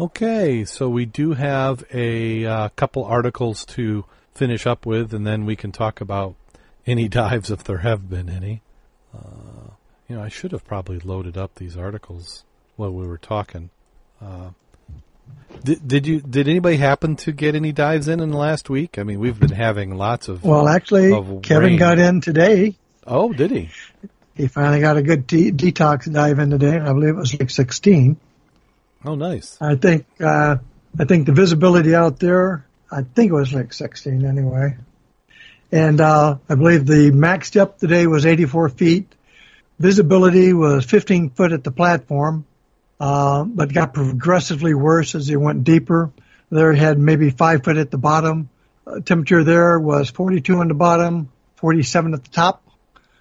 Okay, 0.00 0.64
so 0.64 0.88
we 0.88 1.04
do 1.04 1.34
have 1.34 1.84
a 1.92 2.46
uh, 2.46 2.68
couple 2.70 3.04
articles 3.04 3.66
to 3.66 4.06
finish 4.32 4.66
up 4.66 4.86
with, 4.86 5.12
and 5.12 5.26
then 5.26 5.44
we 5.44 5.56
can 5.56 5.72
talk 5.72 6.00
about 6.00 6.36
any 6.86 7.06
dives 7.20 7.50
if 7.50 7.64
there 7.64 7.78
have 7.78 8.08
been 8.08 8.30
any. 8.30 8.62
Uh, 9.14 9.74
you 10.08 10.16
know, 10.16 10.22
I 10.22 10.28
should 10.28 10.52
have 10.52 10.66
probably 10.66 11.00
loaded 11.00 11.36
up 11.36 11.56
these 11.56 11.76
articles 11.76 12.44
while 12.76 12.90
we 12.90 13.06
were 13.06 13.18
talking. 13.18 13.68
Uh, 14.22 14.52
did, 15.64 15.86
did 15.86 16.06
you? 16.06 16.20
Did 16.22 16.48
anybody 16.48 16.78
happen 16.78 17.16
to 17.16 17.32
get 17.32 17.54
any 17.54 17.72
dives 17.72 18.08
in 18.08 18.20
in 18.20 18.30
the 18.30 18.38
last 18.38 18.70
week? 18.70 18.98
I 18.98 19.02
mean, 19.02 19.20
we've 19.20 19.38
been 19.38 19.50
having 19.50 19.94
lots 19.94 20.28
of. 20.28 20.42
Well, 20.42 20.66
actually, 20.66 21.10
Kevin 21.42 21.72
rain. 21.72 21.78
got 21.78 21.98
in 21.98 22.22
today. 22.22 22.74
Oh, 23.06 23.34
did 23.34 23.50
he? 23.50 23.68
He 24.34 24.48
finally 24.48 24.80
got 24.80 24.96
a 24.96 25.02
good 25.02 25.26
de- 25.26 25.52
detox 25.52 26.10
dive 26.10 26.38
in 26.38 26.48
today. 26.48 26.78
I 26.78 26.90
believe 26.94 27.10
it 27.10 27.16
was 27.16 27.38
like 27.38 27.50
sixteen. 27.50 28.16
Oh, 29.04 29.14
nice. 29.14 29.56
I 29.60 29.76
think 29.76 30.06
uh, 30.20 30.56
I 30.98 31.04
think 31.04 31.26
the 31.26 31.32
visibility 31.32 31.94
out 31.94 32.18
there. 32.18 32.66
I 32.90 33.02
think 33.02 33.30
it 33.30 33.34
was 33.34 33.52
like 33.52 33.72
sixteen 33.72 34.26
anyway. 34.26 34.76
And 35.72 36.00
uh, 36.00 36.38
I 36.48 36.54
believe 36.56 36.84
the 36.84 37.12
max 37.12 37.52
depth 37.52 37.78
today 37.78 38.06
was 38.06 38.26
84 38.26 38.70
feet. 38.70 39.14
Visibility 39.78 40.52
was 40.52 40.84
15 40.84 41.30
foot 41.30 41.52
at 41.52 41.62
the 41.62 41.70
platform, 41.70 42.44
uh, 42.98 43.44
but 43.44 43.72
got 43.72 43.94
progressively 43.94 44.74
worse 44.74 45.14
as 45.14 45.30
it 45.30 45.36
went 45.36 45.62
deeper. 45.64 46.10
There 46.50 46.72
had 46.72 46.98
maybe 46.98 47.30
five 47.30 47.62
foot 47.62 47.76
at 47.76 47.90
the 47.90 47.98
bottom. 47.98 48.50
Uh, 48.84 48.98
temperature 49.00 49.44
there 49.44 49.78
was 49.78 50.10
42 50.10 50.56
on 50.56 50.68
the 50.68 50.74
bottom, 50.74 51.30
47 51.56 52.14
at 52.14 52.24
the 52.24 52.30
top. 52.30 52.64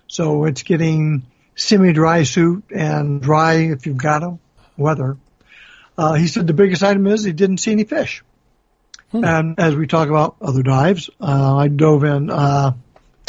So 0.08 0.46
it's 0.46 0.64
getting 0.64 1.28
semi-dry 1.56 2.24
suit 2.24 2.64
and 2.72 3.22
dry 3.22 3.54
if 3.58 3.86
you've 3.86 3.98
got 3.98 4.22
them, 4.22 4.40
weather. 4.76 5.18
Uh, 6.00 6.14
he 6.14 6.28
said 6.28 6.48
the 6.48 6.54
biggest 6.54 6.82
item 6.82 7.06
is 7.08 7.26
he 7.26 7.34
didn't 7.34 7.58
see 7.58 7.74
any 7.74 7.84
fish. 7.84 8.24
Hmm. 9.12 9.26
And 9.26 9.60
as 9.60 9.76
we 9.76 9.86
talk 9.86 10.08
about 10.08 10.38
other 10.42 10.64
dives, 10.64 11.10
uh, 11.20 11.58
I 11.58 11.68
dove 11.68 12.06
in 12.06 12.30
uh, 12.30 12.72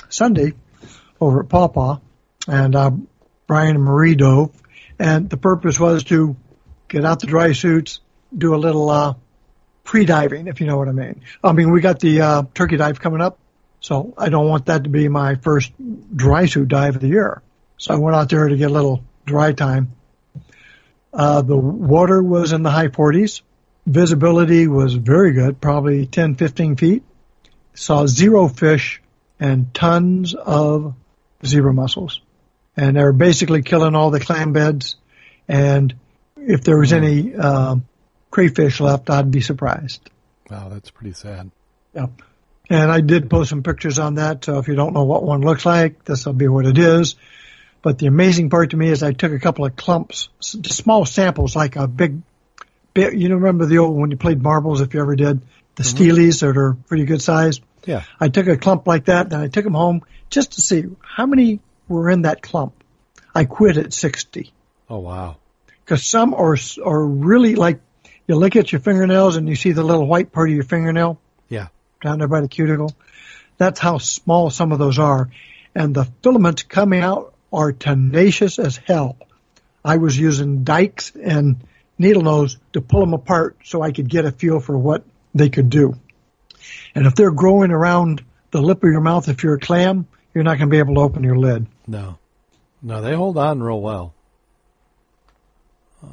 Sunday 0.08 0.52
over 1.20 1.40
at 1.40 1.48
Paw 1.48 1.66
Paw, 1.66 1.98
and 2.46 2.76
uh, 2.76 2.92
Brian 3.48 3.74
and 3.74 3.84
Marie 3.84 4.14
dove, 4.14 4.52
and 5.00 5.28
the 5.28 5.36
purpose 5.36 5.80
was 5.80 6.04
to 6.04 6.36
get 6.86 7.04
out 7.04 7.18
the 7.18 7.26
dry 7.26 7.54
suits, 7.54 7.98
do 8.36 8.54
a 8.54 8.56
little 8.56 8.88
uh, 8.88 9.14
pre-diving, 9.82 10.46
if 10.46 10.60
you 10.60 10.68
know 10.68 10.76
what 10.76 10.86
I 10.86 10.92
mean. 10.92 11.22
I 11.42 11.50
mean, 11.50 11.72
we 11.72 11.80
got 11.80 11.98
the 11.98 12.20
uh, 12.20 12.42
turkey 12.54 12.76
dive 12.76 13.00
coming 13.00 13.20
up, 13.20 13.40
so 13.80 14.14
I 14.16 14.28
don't 14.28 14.48
want 14.48 14.66
that 14.66 14.84
to 14.84 14.90
be 14.90 15.08
my 15.08 15.34
first 15.34 15.72
dry 16.14 16.46
suit 16.46 16.68
dive 16.68 16.94
of 16.94 17.02
the 17.02 17.08
year. 17.08 17.42
So 17.78 17.94
I 17.94 17.96
went 17.96 18.14
out 18.14 18.28
there 18.28 18.46
to 18.46 18.56
get 18.56 18.70
a 18.70 18.74
little 18.74 19.02
dry 19.26 19.52
time. 19.54 19.96
Uh, 21.12 21.42
the 21.42 21.56
water 21.56 22.22
was 22.22 22.52
in 22.52 22.62
the 22.62 22.70
high 22.70 22.88
40s. 22.88 23.42
Visibility 23.86 24.66
was 24.66 24.94
very 24.94 25.32
good, 25.32 25.60
probably 25.60 26.06
10, 26.06 26.36
15 26.36 26.76
feet. 26.76 27.02
Saw 27.74 28.06
zero 28.06 28.48
fish 28.48 29.02
and 29.38 29.72
tons 29.72 30.34
of 30.34 30.94
zebra 31.44 31.72
mussels 31.72 32.20
and 32.76 32.96
they're 32.96 33.12
basically 33.12 33.62
killing 33.62 33.94
all 33.94 34.10
the 34.10 34.20
clam 34.20 34.52
beds. 34.52 34.96
And 35.48 35.94
if 36.36 36.62
there 36.62 36.78
was 36.78 36.92
any 36.92 37.34
uh, 37.34 37.76
crayfish 38.30 38.80
left, 38.80 39.10
I'd 39.10 39.30
be 39.30 39.40
surprised. 39.40 40.08
Wow, 40.50 40.68
that's 40.68 40.90
pretty 40.90 41.12
sad. 41.12 41.50
Yep. 41.94 42.22
And 42.70 42.90
I 42.90 43.00
did 43.00 43.28
post 43.28 43.50
some 43.50 43.62
pictures 43.62 43.98
on 43.98 44.14
that. 44.14 44.44
So 44.44 44.58
if 44.58 44.68
you 44.68 44.76
don't 44.76 44.94
know 44.94 45.04
what 45.04 45.24
one 45.24 45.42
looks 45.42 45.66
like, 45.66 46.04
this 46.04 46.24
will 46.24 46.32
be 46.32 46.48
what 46.48 46.66
it 46.66 46.78
is. 46.78 47.16
But 47.82 47.98
the 47.98 48.06
amazing 48.06 48.50
part 48.50 48.70
to 48.70 48.76
me 48.76 48.88
is 48.88 49.02
I 49.02 49.12
took 49.12 49.32
a 49.32 49.38
couple 49.38 49.64
of 49.64 49.74
clumps, 49.76 50.28
small 50.40 51.06
samples, 51.06 51.56
like 51.56 51.76
a 51.76 51.88
big, 51.88 52.20
big 52.92 53.18
you 53.18 53.28
know, 53.28 53.36
remember 53.36 53.66
the 53.66 53.78
old 53.78 53.96
when 53.96 54.10
you 54.10 54.16
played 54.16 54.42
marbles, 54.42 54.80
if 54.80 54.92
you 54.92 55.00
ever 55.00 55.16
did, 55.16 55.40
the 55.76 55.82
mm-hmm. 55.82 55.96
steelies 55.96 56.40
that 56.40 56.56
are 56.56 56.74
pretty 56.74 57.04
good 57.04 57.22
size. 57.22 57.60
Yeah. 57.86 58.02
I 58.18 58.28
took 58.28 58.46
a 58.48 58.56
clump 58.56 58.86
like 58.86 59.06
that, 59.06 59.32
and 59.32 59.34
I 59.34 59.48
took 59.48 59.64
them 59.64 59.74
home 59.74 60.02
just 60.28 60.52
to 60.52 60.60
see 60.60 60.84
how 61.00 61.26
many 61.26 61.60
were 61.88 62.10
in 62.10 62.22
that 62.22 62.42
clump. 62.42 62.74
I 63.34 63.44
quit 63.44 63.76
at 63.76 63.92
60. 63.92 64.52
Oh, 64.88 64.98
wow. 64.98 65.36
Because 65.84 66.06
some 66.06 66.34
are, 66.34 66.56
are 66.84 67.04
really 67.04 67.54
like, 67.54 67.80
you 68.26 68.36
look 68.36 68.56
at 68.56 68.70
your 68.70 68.80
fingernails 68.80 69.36
and 69.36 69.48
you 69.48 69.56
see 69.56 69.72
the 69.72 69.82
little 69.82 70.06
white 70.06 70.32
part 70.32 70.50
of 70.50 70.54
your 70.54 70.64
fingernail. 70.64 71.20
Yeah. 71.48 71.68
Down 72.02 72.18
there 72.18 72.28
by 72.28 72.40
the 72.40 72.48
cuticle. 72.48 72.94
That's 73.58 73.80
how 73.80 73.98
small 73.98 74.50
some 74.50 74.72
of 74.72 74.78
those 74.78 74.98
are. 74.98 75.30
And 75.74 75.94
the 75.94 76.04
filaments 76.22 76.62
coming 76.62 77.00
out 77.00 77.29
are 77.52 77.72
tenacious 77.72 78.58
as 78.58 78.76
hell. 78.76 79.16
I 79.84 79.96
was 79.96 80.18
using 80.18 80.64
dikes 80.64 81.12
and 81.14 81.56
needle 81.98 82.22
nose 82.22 82.58
to 82.72 82.80
pull 82.80 83.00
them 83.00 83.14
apart 83.14 83.58
so 83.64 83.82
I 83.82 83.92
could 83.92 84.08
get 84.08 84.24
a 84.24 84.32
feel 84.32 84.60
for 84.60 84.76
what 84.76 85.04
they 85.34 85.48
could 85.48 85.70
do. 85.70 85.94
And 86.94 87.06
if 87.06 87.14
they're 87.14 87.30
growing 87.30 87.70
around 87.70 88.24
the 88.50 88.60
lip 88.60 88.82
of 88.82 88.90
your 88.90 89.00
mouth, 89.00 89.28
if 89.28 89.42
you're 89.42 89.54
a 89.54 89.60
clam, 89.60 90.06
you're 90.34 90.44
not 90.44 90.58
going 90.58 90.68
to 90.68 90.74
be 90.74 90.78
able 90.78 90.94
to 90.96 91.00
open 91.00 91.24
your 91.24 91.38
lid. 91.38 91.66
No. 91.86 92.18
No, 92.82 93.02
they 93.02 93.14
hold 93.14 93.36
on 93.36 93.62
real 93.62 93.80
well. 93.80 94.14
Uh, 96.02 96.08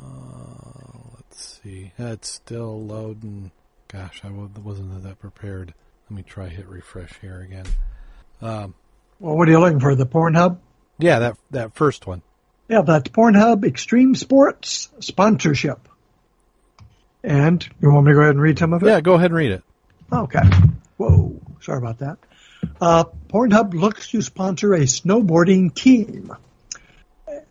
let's 1.16 1.60
see. 1.64 1.92
It's 1.98 2.30
still 2.30 2.84
loading. 2.84 3.52
Gosh, 3.88 4.22
I 4.24 4.30
wasn't 4.30 5.04
that 5.04 5.20
prepared. 5.20 5.74
Let 6.10 6.18
me 6.18 6.24
try 6.24 6.48
hit 6.48 6.68
refresh 6.68 7.14
here 7.22 7.40
again. 7.40 7.66
Um, 8.42 8.74
well, 9.20 9.38
what 9.38 9.48
are 9.48 9.52
you 9.52 9.60
looking 9.60 9.80
for? 9.80 9.96
The 9.96 10.06
Pornhub? 10.06 10.58
Yeah, 11.00 11.20
that 11.20 11.38
that 11.52 11.76
first 11.76 12.08
one. 12.08 12.22
Yeah, 12.68 12.82
that's 12.82 13.10
Pornhub 13.10 13.64
Extreme 13.64 14.16
Sports 14.16 14.90
sponsorship. 15.00 15.88
And 17.24 17.68
you 17.82 17.92
want 17.92 18.06
me 18.06 18.12
to 18.12 18.16
go 18.16 18.22
ahead 18.22 18.32
and 18.32 18.42
read 18.42 18.60
some 18.60 18.74
of 18.74 18.84
it? 18.84 18.88
Yeah, 18.88 19.02
go 19.02 19.14
ahead 19.14 19.32
and 19.32 19.36
read 19.36 19.52
it. 19.52 19.64
Okay. 20.12 20.42
Whoa, 20.98 21.40
sorry 21.62 21.78
about 21.78 22.00
that. 22.00 22.18
Uh, 22.80 23.06
Pornhub 23.30 23.74
looks 23.74 24.10
to 24.12 24.22
sponsor 24.22 24.74
a 24.74 24.82
snowboarding 24.82 25.74
team. 25.74 26.36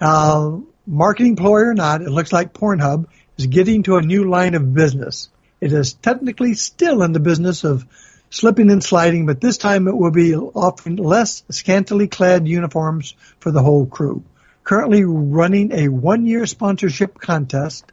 Uh, 0.01 0.59
marketing 0.86 1.36
ploy 1.36 1.61
or 1.61 1.74
not, 1.74 2.03
it 2.03 2.11
looks 2.11 2.32
like 2.32 2.53
Pornhub 2.53 3.07
is 3.36 3.47
getting 3.47 3.82
to 3.84 3.97
a 3.97 4.03
new 4.03 4.28
line 4.28 4.55
of 4.55 4.74
business. 4.74 5.28
It 5.61 5.72
is 5.72 5.94
technically 5.94 6.55
still 6.55 7.03
in 7.03 7.12
the 7.12 7.20
business 7.20 7.64
of 7.64 7.86
slipping 8.31 8.70
and 8.70 8.83
sliding, 8.83 9.27
but 9.27 9.41
this 9.41 9.59
time 9.59 9.89
it 9.89 9.97
will 9.97 10.11
be 10.11 10.35
offering 10.35 10.97
less 10.97 11.43
scantily 11.51 12.09
clad 12.09 12.47
uniforms 12.47 13.14
for 13.41 13.51
the 13.51 13.62
whole 13.62 13.87
crew. 13.87 14.24
currently 14.66 15.05
running 15.05 15.70
a 15.72 15.89
one-year 15.89 16.45
sponsorship 16.45 17.20
contest. 17.20 17.85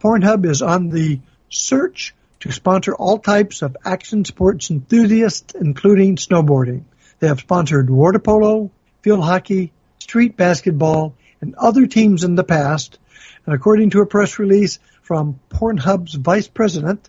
Pornhub 0.00 0.44
is 0.44 0.60
on 0.60 0.90
the 0.90 1.18
search 1.48 2.14
to 2.40 2.52
sponsor 2.52 2.94
all 2.94 3.18
types 3.18 3.62
of 3.62 3.76
action 3.84 4.24
sports 4.26 4.70
enthusiasts, 4.70 5.54
including 5.54 6.16
snowboarding. 6.16 6.82
They 7.18 7.28
have 7.28 7.40
sponsored 7.40 7.88
water 7.88 8.18
polo, 8.18 8.70
field 9.00 9.24
hockey, 9.24 9.72
street 9.98 10.36
basketball, 10.36 11.14
and 11.40 11.54
other 11.54 11.86
teams 11.86 12.22
in 12.22 12.34
the 12.34 12.44
past. 12.44 12.98
And 13.46 13.54
according 13.54 13.90
to 13.90 14.00
a 14.00 14.06
press 14.06 14.38
release 14.38 14.78
from 15.00 15.40
Pornhub's 15.48 16.14
vice 16.14 16.48
president, 16.48 17.08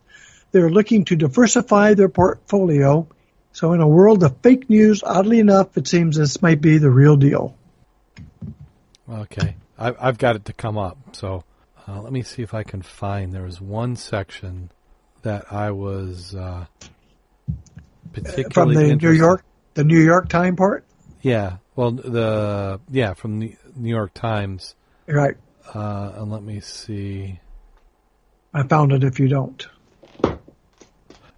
they're 0.52 0.70
looking 0.70 1.06
to 1.06 1.16
diversify 1.16 1.94
their 1.94 2.10
portfolio. 2.10 3.08
So 3.54 3.74
in 3.74 3.82
a 3.82 3.88
world 3.88 4.24
of 4.24 4.38
fake 4.38 4.70
news, 4.70 5.04
oddly 5.04 5.40
enough, 5.40 5.78
it 5.78 5.88
seems 5.88 6.18
this 6.18 6.42
might 6.42 6.62
be 6.62 6.78
the 6.78 6.90
real 6.90 7.18
deal. 7.18 7.56
Okay. 9.10 9.56
I, 9.78 9.94
I've 10.00 10.18
got 10.18 10.36
it 10.36 10.46
to 10.46 10.54
come 10.54 10.78
up. 10.78 10.98
So 11.14 11.44
uh, 11.88 12.02
let 12.02 12.14
me 12.14 12.22
see 12.22 12.44
if 12.44 12.54
I 12.54 12.64
can 12.64 12.82
find. 12.82 13.34
There 13.34 13.44
was 13.44 13.60
one 13.60 13.96
section 13.96 14.72
that 15.24 15.52
I 15.52 15.72
was 15.72 16.34
uh, 16.34 16.66
particularly 18.14 18.52
From 18.54 18.74
the 18.74 18.96
New 18.96 19.12
York, 19.12 19.44
the 19.74 19.84
New 19.84 20.00
York 20.00 20.30
Time 20.30 20.56
part? 20.56 20.86
Yeah. 21.22 21.58
Well, 21.76 21.92
the 21.92 22.80
yeah 22.90 23.14
from 23.14 23.40
the 23.40 23.56
New 23.76 23.90
York 23.90 24.14
Times. 24.14 24.76
Right. 25.08 25.38
Uh, 25.74 26.12
and 26.16 26.32
let 26.32 26.44
me 26.44 26.60
see. 26.60 27.40
I 28.54 28.64
found 28.64 28.92
it 28.92 29.04
if 29.04 29.20
you 29.20 29.28
don't. 29.28 29.66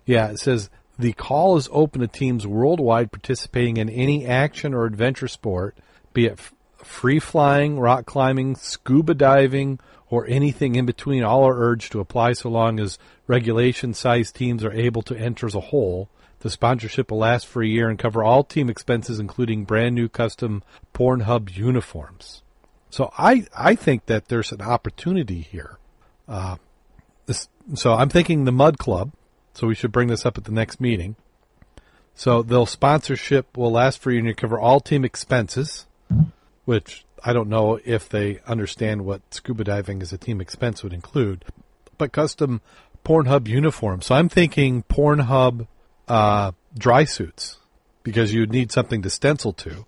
Yeah, 0.06 0.30
it 0.30 0.40
says 0.40 0.70
the 0.98 1.14
call 1.14 1.58
is 1.58 1.70
open 1.72 2.02
to 2.02 2.08
teams 2.08 2.46
worldwide 2.46 3.12
participating 3.12 3.78
in 3.78 3.90
any 3.90 4.26
action 4.26 4.74
or 4.74 4.86
adventure 4.86 5.28
sport, 5.28 5.78
be 6.14 6.26
it 6.28 6.34
f- 6.34 6.54
free 6.78 7.20
flying, 7.20 7.80
rock 7.80 8.06
climbing, 8.06 8.56
scuba 8.56 9.14
diving, 9.14 9.80
or 10.10 10.28
anything 10.28 10.76
in 10.76 10.86
between. 10.86 11.24
All 11.24 11.48
are 11.48 11.58
urged 11.58 11.92
to 11.94 12.00
apply 12.00 12.34
so 12.34 12.50
long 12.50 12.80
as 12.80 13.00
regulation 13.26 13.94
sized 13.94 14.36
teams 14.36 14.64
are 14.64 14.72
able 14.74 15.02
to 15.04 15.16
enter 15.16 15.48
as 15.48 15.56
a 15.56 15.60
whole. 15.60 16.10
The 16.42 16.50
sponsorship 16.50 17.10
will 17.10 17.20
last 17.20 17.48
for 17.48 17.64
a 17.64 17.68
year 17.68 17.90
and 17.90 17.98
cover 17.98 18.24
all 18.24 18.44
team 18.44 18.70
expenses, 18.70 19.20
including 19.20 19.64
brand 19.64 19.96
new 19.96 20.10
custom 20.10 20.62
Pornhub 20.94 21.56
uniforms. 21.56 22.44
So 22.90 23.12
I, 23.18 23.48
I 23.58 23.76
think 23.76 24.06
that 24.06 24.28
there's 24.28 24.52
an 24.52 24.62
opportunity 24.62 25.42
here. 25.42 25.80
Uh, 26.28 26.58
this, 27.26 27.48
so 27.74 27.94
I'm 27.94 28.10
thinking 28.10 28.44
the 28.44 28.52
Mud 28.52 28.78
Club. 28.78 29.14
So 29.54 29.68
we 29.68 29.76
should 29.76 29.92
bring 29.92 30.08
this 30.08 30.26
up 30.26 30.38
at 30.38 30.46
the 30.46 30.52
next 30.52 30.82
meeting. 30.82 31.16
So 32.16 32.42
they'll 32.42 32.66
sponsorship 32.66 33.58
will 33.58 33.72
last 33.72 34.00
for 34.00 34.12
you 34.12 34.20
and 34.20 34.38
cover 34.38 34.60
all 34.60 34.80
team 34.80 35.04
expenses, 35.04 35.86
which 36.66 37.06
I 37.24 37.34
don't 37.34 37.50
know 37.50 37.80
if 37.84 38.10
they 38.10 38.40
understand 38.46 39.06
what 39.06 39.22
scuba 39.34 39.64
diving 39.64 40.02
as 40.02 40.14
a 40.14 40.18
team 40.18 40.42
expense 40.42 40.84
would 40.84 40.94
include, 40.94 41.46
but 41.98 42.12
custom 42.12 42.62
Pornhub 43.06 43.48
uniforms. 43.48 44.08
So 44.08 44.16
I'm 44.16 44.30
thinking 44.30 44.84
Pornhub 44.84 45.68
uh, 46.08 46.52
dry 46.78 47.06
suits 47.06 47.58
because 48.04 48.34
you'd 48.34 48.52
need 48.52 48.72
something 48.72 49.02
to 49.02 49.10
stencil 49.10 49.54
to. 49.54 49.86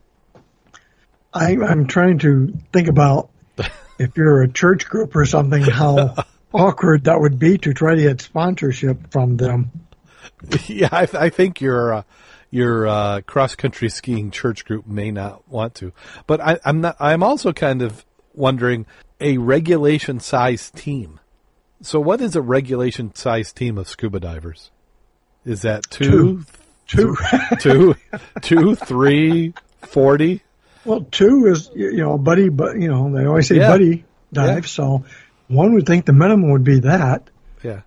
I, 1.34 1.58
I'm 1.58 1.88
trying 1.88 2.20
to 2.20 2.54
think 2.72 2.88
about 2.88 3.30
if 4.00 4.16
you're 4.16 4.42
a 4.42 4.48
church 4.48 4.88
group 4.88 5.16
or 5.16 5.26
something, 5.26 5.62
how 5.62 6.16
awkward 6.56 7.04
that 7.06 7.20
would 7.20 7.38
be 7.40 7.58
to 7.60 7.74
try 7.74 7.96
to 7.96 8.02
get 8.02 8.22
sponsorship 8.22 9.12
from 9.12 9.38
them. 9.38 9.72
yeah, 10.68 10.90
I, 10.92 11.08
I 11.14 11.30
think 11.30 11.62
your 11.62 11.94
uh, 11.94 12.04
your 12.52 12.88
uh, 12.88 13.22
cross 13.22 13.56
country 13.56 13.90
skiing 13.90 14.32
church 14.32 14.66
group 14.66 14.88
may 14.88 15.12
not 15.12 15.48
want 15.50 15.76
to, 15.76 15.92
but 16.28 16.40
I, 16.42 16.60
I'm 16.66 16.82
not. 16.82 16.96
I'm 17.00 17.24
also 17.24 17.54
kind 17.54 17.82
of 17.82 18.06
wondering 18.34 18.86
a 19.20 19.38
regulation 19.38 20.20
size 20.20 20.72
team. 20.72 21.20
So, 21.82 22.00
what 22.00 22.22
is 22.22 22.36
a 22.36 22.42
regulation 22.42 23.14
size 23.16 23.52
team 23.54 23.78
of 23.78 23.88
scuba 23.88 24.20
divers? 24.20 24.72
Is 25.46 25.62
that 25.62 25.84
two, 25.90 26.44
Two. 26.88 27.16
two, 27.60 27.96
two, 28.42 28.76
three, 28.76 29.54
forty? 29.82 30.42
well, 30.86 31.02
two 31.12 31.46
is, 31.48 31.70
you 31.76 31.92
you 31.92 31.98
know, 31.98 32.18
buddy, 32.18 32.50
but, 32.50 32.80
you 32.80 32.88
know, 32.88 33.12
they 33.12 33.26
always 33.26 33.48
say 33.48 33.58
Yeah. 33.58 33.70
buddy 33.70 34.06
dive. 34.34 34.64
Yeah. 34.66 34.70
So 34.70 35.06
one 35.48 35.74
would 35.74 35.86
think 35.86 36.06
the 36.06 36.14
minimum 36.14 36.52
would 36.52 36.64
be 36.64 36.80
that. 36.80 37.30
Yeah, 37.64 37.82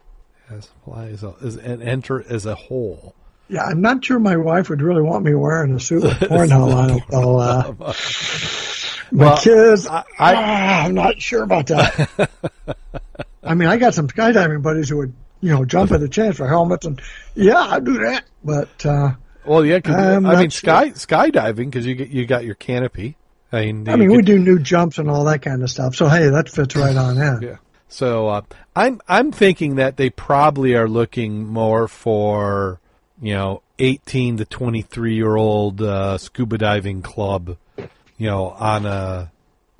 as 0.51 0.69
fly 0.85 1.07
as 1.09 1.23
a, 1.23 1.35
as 1.43 1.57
and 1.57 1.83
enter 1.83 2.25
as 2.29 2.47
a 2.47 2.55
whole. 2.55 3.15
Yeah, 3.49 3.63
I'm 3.65 3.81
not 3.81 4.05
sure 4.05 4.19
my 4.19 4.37
wife 4.37 4.69
would 4.69 4.83
really 4.83 5.01
want 5.03 5.25
me 5.25 5.35
wearing 5.35 5.75
a 5.75 5.81
suit 5.81 6.03
with 6.03 6.13
Pornhub 6.19 6.75
on 6.75 6.91
it. 6.91 7.03
Uh, 7.11 7.73
my 9.11 9.25
Well, 9.25 9.37
kids, 9.39 9.87
I- 9.87 10.05
I, 10.19 10.35
I- 10.35 10.87
am 10.87 10.95
not 10.95 11.21
sure 11.21 11.43
about 11.45 11.67
that. 11.69 12.31
I 13.43 13.55
mean, 13.55 13.69
I 13.69 13.79
got 13.79 13.95
some 13.95 14.09
skydiving 14.09 14.63
buddies 14.63 14.91
who 14.91 14.99
would, 14.99 15.15
you 15.41 15.51
know, 15.53 15.65
jump 15.65 15.93
at 15.93 16.01
the 16.01 16.09
chance 16.09 16.37
for 16.37 16.47
helmets, 16.47 16.85
and 16.85 17.01
yeah, 17.35 17.59
I'd 17.59 17.85
do 17.87 17.99
that. 18.01 18.25
But 18.45 18.85
uh, 18.85 19.13
Well, 19.47 19.65
yeah, 19.65 19.81
I'm 19.87 20.27
I 20.27 20.37
mean, 20.41 20.51
sure. 20.51 20.51
sky 20.51 20.91
skydiving 20.91 21.67
because 21.71 21.87
you 21.87 21.95
get 21.95 22.09
you 22.11 22.27
got 22.27 22.45
your 22.45 22.55
canopy. 22.57 23.17
I 23.51 23.65
mean, 23.67 23.89
I 23.89 23.97
mean, 23.97 24.11
we 24.11 24.23
do 24.23 24.39
new 24.39 24.59
jumps 24.59 24.99
and 24.99 25.11
all 25.11 25.25
that 25.25 25.41
kind 25.43 25.63
of 25.63 25.71
stuff. 25.71 25.97
So 25.97 26.09
hey, 26.09 26.29
that 26.29 26.49
fits 26.49 26.77
right 26.77 26.97
on 26.97 27.17
in. 27.17 27.43
Yeah. 27.43 27.57
So 27.89 28.29
uh, 28.29 28.43
I'm 28.77 29.01
I'm 29.09 29.33
thinking 29.33 29.77
that 29.77 29.97
they 29.97 30.11
probably 30.11 30.75
are 30.75 30.89
looking 30.89 31.47
more 31.47 31.89
for 31.89 32.81
you 33.21 33.35
know 33.35 33.63
18 33.79 34.39
to 34.39 34.45
23 34.45 35.15
year 35.15 35.37
old 35.37 35.81
uh, 35.81 36.19
scuba 36.19 36.59
diving 36.59 37.01
club, 37.03 37.57
you 37.77 38.27
know, 38.27 38.51
on 38.51 38.85
a 38.85 39.33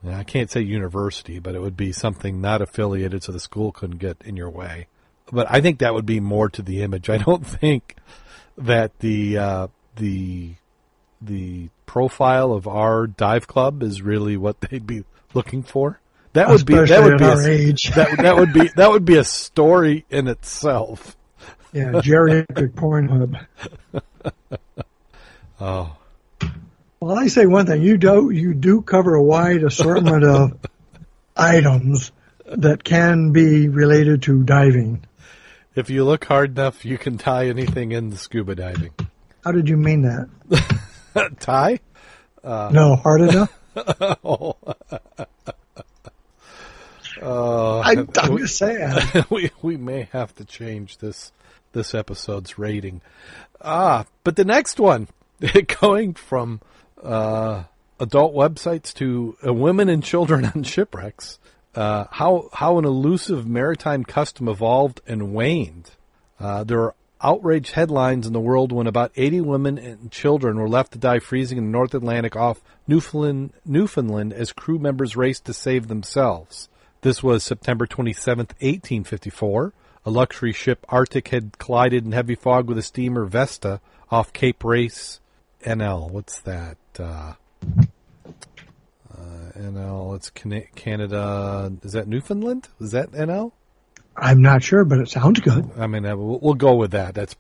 I 0.07 0.25
can't 0.25 0.51
say 0.51 0.61
university, 0.61 1.39
but 1.39 1.55
it 1.55 1.61
would 1.61 1.77
be 1.77 1.93
something 1.93 2.41
not 2.41 2.63
affiliated, 2.63 3.23
so 3.23 3.33
the 3.33 3.41
school 3.41 3.73
couldn't 3.73 3.99
get 3.99 4.17
in 4.25 4.37
your 4.37 4.51
way. 4.51 4.87
But 5.31 5.51
I 5.51 5.61
think 5.61 5.81
that 5.81 5.93
would 5.93 6.07
be 6.07 6.21
more 6.21 6.49
to 6.51 6.63
the 6.63 6.83
image. 6.83 7.11
I 7.11 7.19
don't 7.19 7.47
think 7.61 7.97
that 8.57 8.99
the 9.01 9.39
uh, 9.39 9.67
the 9.97 10.55
the 11.21 11.69
profile 11.87 12.53
of 12.53 12.67
our 12.69 13.07
dive 13.07 13.47
club 13.47 13.83
is 13.83 14.03
really 14.03 14.37
what 14.37 14.61
they'd 14.71 14.87
be 14.87 15.05
looking 15.35 15.63
for. 15.63 16.01
That 16.35 16.49
would 16.51 16.67
be 16.67 16.75
that 16.75 17.03
would 17.03 17.19
be 17.19 17.25
our 17.25 17.41
a, 17.41 17.51
age. 17.51 17.91
that 17.95 18.19
that 18.19 18.37
would 18.37 18.53
be 18.53 18.69
that 18.77 18.91
would 18.91 19.05
be 19.05 19.17
a 19.17 19.25
story 19.25 20.05
in 20.11 20.29
itself. 20.29 21.17
Yeah, 21.71 21.93
geriatric 21.93 22.73
Pornhub. 22.73 23.45
Oh, 25.61 25.97
Well, 27.01 27.19
I 27.19 27.27
say 27.27 27.45
one 27.47 27.67
thing: 27.67 27.83
you 27.83 27.99
do 27.99 28.31
you 28.31 28.55
do 28.55 28.81
cover 28.81 29.15
a 29.15 29.23
wide 29.23 29.63
assortment 29.65 30.25
of 30.25 30.59
items 31.37 32.11
that 32.47 32.85
can 32.85 33.33
be 33.33 33.69
related 33.69 34.23
to 34.23 34.43
diving. 34.45 35.05
if 35.75 35.91
you 35.91 36.05
look 36.05 36.25
hard 36.25 36.53
enough, 36.59 36.85
you 36.87 36.97
can 36.97 37.19
tie 37.19 37.49
anything 37.49 37.93
into 37.93 38.17
scuba 38.17 38.55
diving. 38.55 38.93
How 39.45 39.53
did 39.53 39.69
you 39.69 39.77
mean 39.77 40.03
that? 40.03 40.29
tie? 41.41 41.81
no, 42.45 42.97
hard 42.97 43.23
enough. 43.23 43.55
Oh. 44.25 44.57
Uh, 47.23 47.79
I, 47.79 48.07
I'm 48.19 48.39
just 48.39 48.57
saying. 48.57 48.97
we 49.31 49.51
we 49.63 49.77
may 49.77 50.09
have 50.13 50.35
to 50.37 50.45
change 50.45 50.99
this 50.99 51.33
this 51.73 51.95
episode's 51.95 52.59
rating. 52.59 53.01
Ah, 53.61 54.05
but 54.25 54.37
the 54.37 54.45
next 54.45 54.81
one, 54.81 55.09
going 55.81 56.15
from 56.15 56.61
uh, 57.03 57.65
adult 58.01 58.35
websites 58.35 58.93
to 58.95 59.37
uh, 59.47 59.53
women 59.53 59.89
and 59.89 60.03
children 60.03 60.45
on 60.55 60.63
shipwrecks. 60.63 61.39
Uh, 61.75 62.07
how 62.11 62.49
how 62.53 62.79
an 62.79 62.85
elusive 62.85 63.47
maritime 63.47 64.05
custom 64.05 64.49
evolved 64.49 65.01
and 65.07 65.33
waned. 65.33 65.91
Uh, 66.41 66.65
there 66.65 66.81
are 66.81 66.95
outraged 67.23 67.73
headlines 67.73 68.27
in 68.27 68.33
the 68.33 68.41
world 68.41 68.73
when 68.73 68.87
about 68.87 69.13
80 69.17 69.41
women 69.43 69.79
and 69.79 70.11
children 70.11 70.59
were 70.59 70.69
left 70.69 70.93
to 70.93 70.99
die 70.99 71.19
freezing 71.19 71.59
in 71.59 71.65
the 71.65 71.71
North 71.71 71.95
Atlantic 71.95 72.37
off 72.37 72.61
Newfoundland, 72.87 73.53
Newfoundland 73.65 74.33
as 74.33 74.53
crew 74.53 74.79
members 74.79 75.17
raced 75.17 75.45
to 75.47 75.53
save 75.53 75.89
themselves. 75.89 76.69
This 77.03 77.23
was 77.23 77.45
September 77.45 77.87
27, 77.87 78.39
1854. 78.39 79.73
A 80.05 80.11
luxury 80.11 80.53
ship 80.53 80.87
Arctic 80.89 81.29
had 81.29 81.59
collided 81.59 82.05
in 82.05 82.13
heavy 82.13 82.35
fog 82.35 82.67
with 82.69 82.79
a 82.79 82.83
steamer 82.83 83.25
Vesta 83.25 83.81
off 84.11 84.33
Cape 84.33 84.65
Race, 84.65 85.21
NL. 85.65 86.11
What's 86.11 86.41
that? 86.41 86.79
Uh, 86.99 87.35
uh, 89.13 89.53
NL. 89.55 90.17
It's 90.17 90.31
Canada. 90.31 91.73
Is 91.83 91.93
that 91.93 92.09
Newfoundland? 92.09 92.69
Is 92.81 92.93
that 92.93 93.13
NL? 93.13 93.53
I'm 94.21 94.43
not 94.43 94.63
sure, 94.63 94.85
but 94.85 94.99
it 94.99 95.09
sounds 95.09 95.41
good. 95.41 95.71
I 95.79 95.87
mean, 95.87 96.05
uh, 96.05 96.17
we'll, 96.17 96.55
go 96.55 96.75
with 96.75 96.91
that. 96.91 97.15
That's 97.15 97.37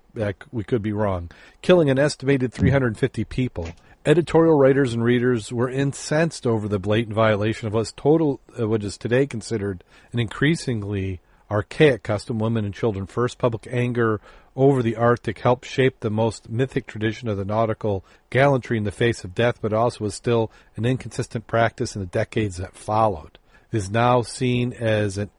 we 0.52 0.64
could 0.64 0.82
be 0.82 0.92
wrong. 0.92 1.30
Killing 1.60 1.90
an 1.90 1.98
estimated 1.98 2.52
350 2.52 3.24
people. 3.24 3.68
Editorial 4.06 4.56
writers 4.56 4.94
and 4.94 5.02
readers 5.02 5.52
were 5.52 5.68
incensed 5.68 6.46
over 6.46 6.68
the 6.68 6.78
blatant 6.78 7.14
violation 7.14 7.66
of 7.66 7.74
what's 7.74 7.92
total, 7.92 8.40
uh, 8.58 8.68
what 8.68 8.84
is 8.84 8.96
today 8.96 9.26
considered 9.26 9.82
an 10.12 10.20
increasingly 10.20 11.20
archaic 11.50 12.02
custom. 12.04 12.38
Women 12.38 12.64
and 12.64 12.72
children 12.72 13.06
first. 13.06 13.38
Public 13.38 13.66
anger 13.70 14.20
over 14.54 14.82
the 14.82 14.96
Arctic 14.96 15.40
helped 15.40 15.64
shape 15.64 16.00
the 16.00 16.10
most 16.10 16.48
mythic 16.48 16.86
tradition 16.86 17.28
of 17.28 17.36
the 17.36 17.44
nautical 17.44 18.04
gallantry 18.30 18.76
in 18.76 18.84
the 18.84 18.90
face 18.90 19.24
of 19.24 19.34
death, 19.34 19.58
but 19.60 19.72
also 19.72 20.04
was 20.04 20.14
still 20.14 20.50
an 20.76 20.84
inconsistent 20.84 21.46
practice 21.46 21.94
in 21.94 22.00
the 22.00 22.06
decades 22.06 22.56
that 22.56 22.76
followed. 22.76 23.38
It 23.72 23.76
is 23.76 23.90
now 23.90 24.22
seen 24.22 24.72
as 24.72 25.18
an 25.18 25.30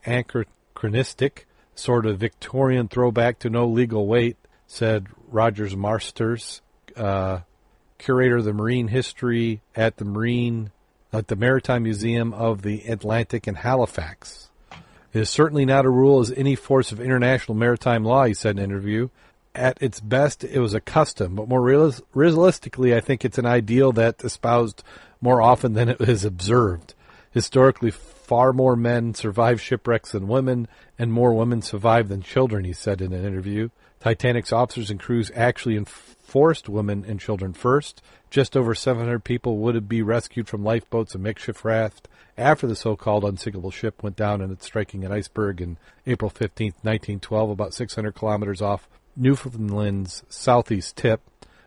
anachronistic, 0.80 1.46
sort 1.76 2.06
of 2.06 2.20
Victorian 2.20 2.88
throwback 2.88 3.40
to 3.40 3.50
no 3.50 3.68
legal 3.68 4.08
weight, 4.08 4.38
said 4.68 5.08
Rogers 5.28 5.76
Marsters, 5.76 6.62
uh, 6.96 7.40
curator 7.98 8.38
of 8.38 8.46
the 8.46 8.54
marine 8.54 8.88
history 8.88 9.62
at 9.76 9.98
the 9.98 10.06
Marine 10.06 10.72
at 11.12 11.28
the 11.28 11.36
Maritime 11.36 11.84
Museum 11.84 12.34
of 12.34 12.62
the 12.62 12.84
Atlantic 12.84 13.48
in 13.48 13.56
Halifax. 13.56 14.50
It 15.12 15.20
is 15.22 15.30
certainly 15.30 15.66
not 15.66 15.86
a 15.86 15.90
rule 15.90 16.20
as 16.20 16.32
any 16.32 16.56
force 16.56 16.92
of 16.92 17.02
international 17.02 17.58
maritime 17.58 18.06
law, 18.06 18.26
he 18.26 18.34
said 18.34 18.58
in 18.58 18.60
an 18.60 18.70
interview. 18.70 19.10
At 19.56 19.82
its 19.82 20.00
best, 20.00 20.44
it 20.44 20.60
was 20.60 20.76
a 20.76 20.80
custom, 20.80 21.36
but 21.36 21.50
more 21.50 21.62
realis- 21.62 22.02
realistically, 22.14 22.96
I 22.96 23.00
think 23.00 23.26
it's 23.26 23.40
an 23.40 23.48
ideal 23.48 23.92
that 23.94 24.24
espoused 24.24 24.84
more 25.20 25.42
often 25.42 25.74
than 25.74 25.90
it 25.90 26.00
is 26.00 26.24
observed. 26.24 26.94
Historically, 27.32 27.92
far 28.30 28.54
more 28.54 28.76
men 28.76 29.12
survive 29.16 29.60
shipwrecks 29.60 30.12
than 30.12 30.28
women, 30.28 30.68
and 31.00 31.12
more 31.12 31.34
women 31.34 31.64
survive 31.64 32.10
than 32.10 32.22
children, 32.22 32.64
he 32.64 32.72
said 32.72 33.02
in 33.02 33.12
an 33.12 33.26
interview. 33.26 33.68
Titanic's 34.00 34.54
officers 34.54 34.92
and 34.92 35.00
crews 35.00 35.32
actually 35.34 35.76
enforced 35.76 36.70
women 36.70 37.04
and 37.08 37.20
children 37.20 37.54
first. 37.54 38.04
Just 38.30 38.56
over 38.56 38.76
700 38.76 39.24
people 39.24 39.58
would 39.58 39.90
be 39.90 40.04
rescued 40.04 40.48
from 40.48 40.64
lifeboats 40.64 41.16
and 41.16 41.24
makeshift 41.24 41.66
raft 41.66 42.08
after 42.38 42.68
the 42.68 42.76
so-called 42.76 43.26
unsinkable 43.26 43.72
ship 43.72 44.04
went 44.04 44.16
down 44.16 44.42
in 44.42 44.52
its 44.52 44.68
striking 44.68 45.04
an 45.04 45.12
iceberg 45.12 45.60
in 45.60 45.78
April 46.06 46.30
15, 46.30 46.68
1912, 46.84 47.50
about 47.50 47.74
600 47.74 48.12
kilometers 48.14 48.62
off 48.62 48.88
Newfoundland's 49.16 50.22
southeast 50.30 50.96
tip. 50.96 51.22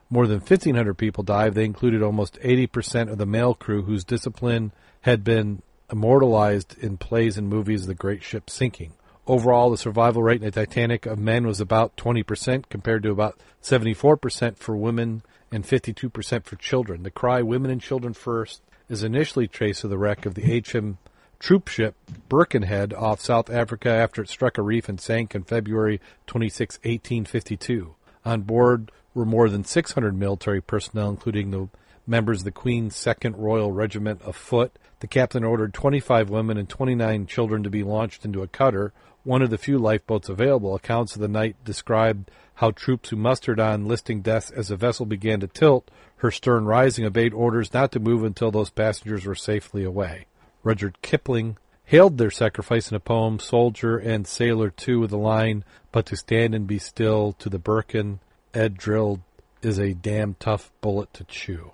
More 0.08 0.28
than 0.28 0.38
1,500 0.38 0.94
people 0.94 1.24
died. 1.24 1.54
They 1.54 1.64
included 1.64 2.04
almost 2.04 2.38
80% 2.40 3.10
of 3.10 3.18
the 3.18 3.26
male 3.26 3.54
crew 3.54 3.82
whose 3.82 4.04
discipline 4.04 4.70
had 5.00 5.24
been 5.24 5.60
immortalized 5.92 6.76
in 6.78 6.96
plays 6.96 7.36
and 7.38 7.48
movies 7.48 7.86
the 7.86 7.94
great 7.94 8.22
ship 8.22 8.48
sinking. 8.48 8.94
Overall, 9.26 9.70
the 9.70 9.76
survival 9.76 10.22
rate 10.22 10.40
in 10.40 10.46
the 10.46 10.50
Titanic 10.50 11.06
of 11.06 11.18
men 11.18 11.46
was 11.46 11.60
about 11.60 11.96
20% 11.96 12.64
compared 12.68 13.04
to 13.04 13.10
about 13.10 13.38
74% 13.62 14.56
for 14.56 14.76
women 14.76 15.22
and 15.52 15.64
52% 15.64 16.44
for 16.44 16.56
children. 16.56 17.04
The 17.04 17.10
cry, 17.10 17.42
women 17.42 17.70
and 17.70 17.80
children 17.80 18.14
first, 18.14 18.62
is 18.88 19.04
initially 19.04 19.46
traced 19.46 19.82
to 19.82 19.88
the 19.88 19.98
wreck 19.98 20.26
of 20.26 20.34
the 20.34 20.60
HM 20.60 20.98
troop 21.38 21.68
ship 21.68 21.94
Birkenhead 22.28 22.94
off 22.94 23.20
South 23.20 23.50
Africa 23.50 23.90
after 23.90 24.22
it 24.22 24.28
struck 24.28 24.58
a 24.58 24.62
reef 24.62 24.88
and 24.88 25.00
sank 25.00 25.34
on 25.34 25.42
February 25.42 26.00
26, 26.26 26.76
1852. 26.78 27.94
On 28.24 28.42
board 28.42 28.90
were 29.14 29.24
more 29.24 29.48
than 29.48 29.64
600 29.64 30.16
military 30.16 30.60
personnel, 30.60 31.10
including 31.10 31.50
the 31.50 31.68
members 32.06 32.40
of 32.40 32.44
the 32.44 32.50
Queen's 32.50 32.96
Second 32.96 33.36
Royal 33.36 33.72
Regiment 33.72 34.22
of 34.22 34.36
Foot. 34.36 34.78
The 35.02 35.08
captain 35.08 35.42
ordered 35.42 35.74
25 35.74 36.30
women 36.30 36.56
and 36.56 36.68
29 36.68 37.26
children 37.26 37.64
to 37.64 37.70
be 37.70 37.82
launched 37.82 38.24
into 38.24 38.44
a 38.44 38.46
cutter, 38.46 38.92
one 39.24 39.42
of 39.42 39.50
the 39.50 39.58
few 39.58 39.76
lifeboats 39.76 40.28
available. 40.28 40.76
Accounts 40.76 41.16
of 41.16 41.20
the 41.20 41.26
night 41.26 41.56
described 41.64 42.30
how 42.54 42.70
troops 42.70 43.08
who 43.08 43.16
mustered 43.16 43.58
on 43.58 43.88
listing 43.88 44.20
deaths 44.22 44.52
as 44.52 44.68
the 44.68 44.76
vessel 44.76 45.04
began 45.04 45.40
to 45.40 45.48
tilt, 45.48 45.90
her 46.18 46.30
stern 46.30 46.66
rising, 46.66 47.04
obeyed 47.04 47.34
orders 47.34 47.74
not 47.74 47.90
to 47.90 47.98
move 47.98 48.22
until 48.22 48.52
those 48.52 48.70
passengers 48.70 49.26
were 49.26 49.34
safely 49.34 49.82
away. 49.82 50.26
Rudyard 50.62 51.02
Kipling 51.02 51.56
hailed 51.82 52.18
their 52.18 52.30
sacrifice 52.30 52.88
in 52.88 52.96
a 52.96 53.00
poem, 53.00 53.40
Soldier 53.40 53.98
and 53.98 54.24
Sailor 54.24 54.70
too, 54.70 55.00
with 55.00 55.10
the 55.10 55.18
line, 55.18 55.64
But 55.90 56.06
to 56.06 56.16
stand 56.16 56.54
and 56.54 56.64
be 56.64 56.78
still 56.78 57.32
to 57.40 57.48
the 57.48 57.58
Birken, 57.58 58.20
Ed 58.54 58.76
drilled, 58.76 59.18
is 59.62 59.80
a 59.80 59.94
damn 59.94 60.34
tough 60.34 60.70
bullet 60.80 61.12
to 61.14 61.24
chew. 61.24 61.72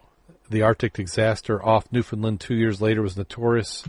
The 0.51 0.63
Arctic 0.63 0.95
disaster 0.95 1.63
off 1.63 1.93
Newfoundland 1.93 2.41
two 2.41 2.55
years 2.55 2.81
later 2.81 3.03
was 3.03 3.19
notorious 3.19 3.85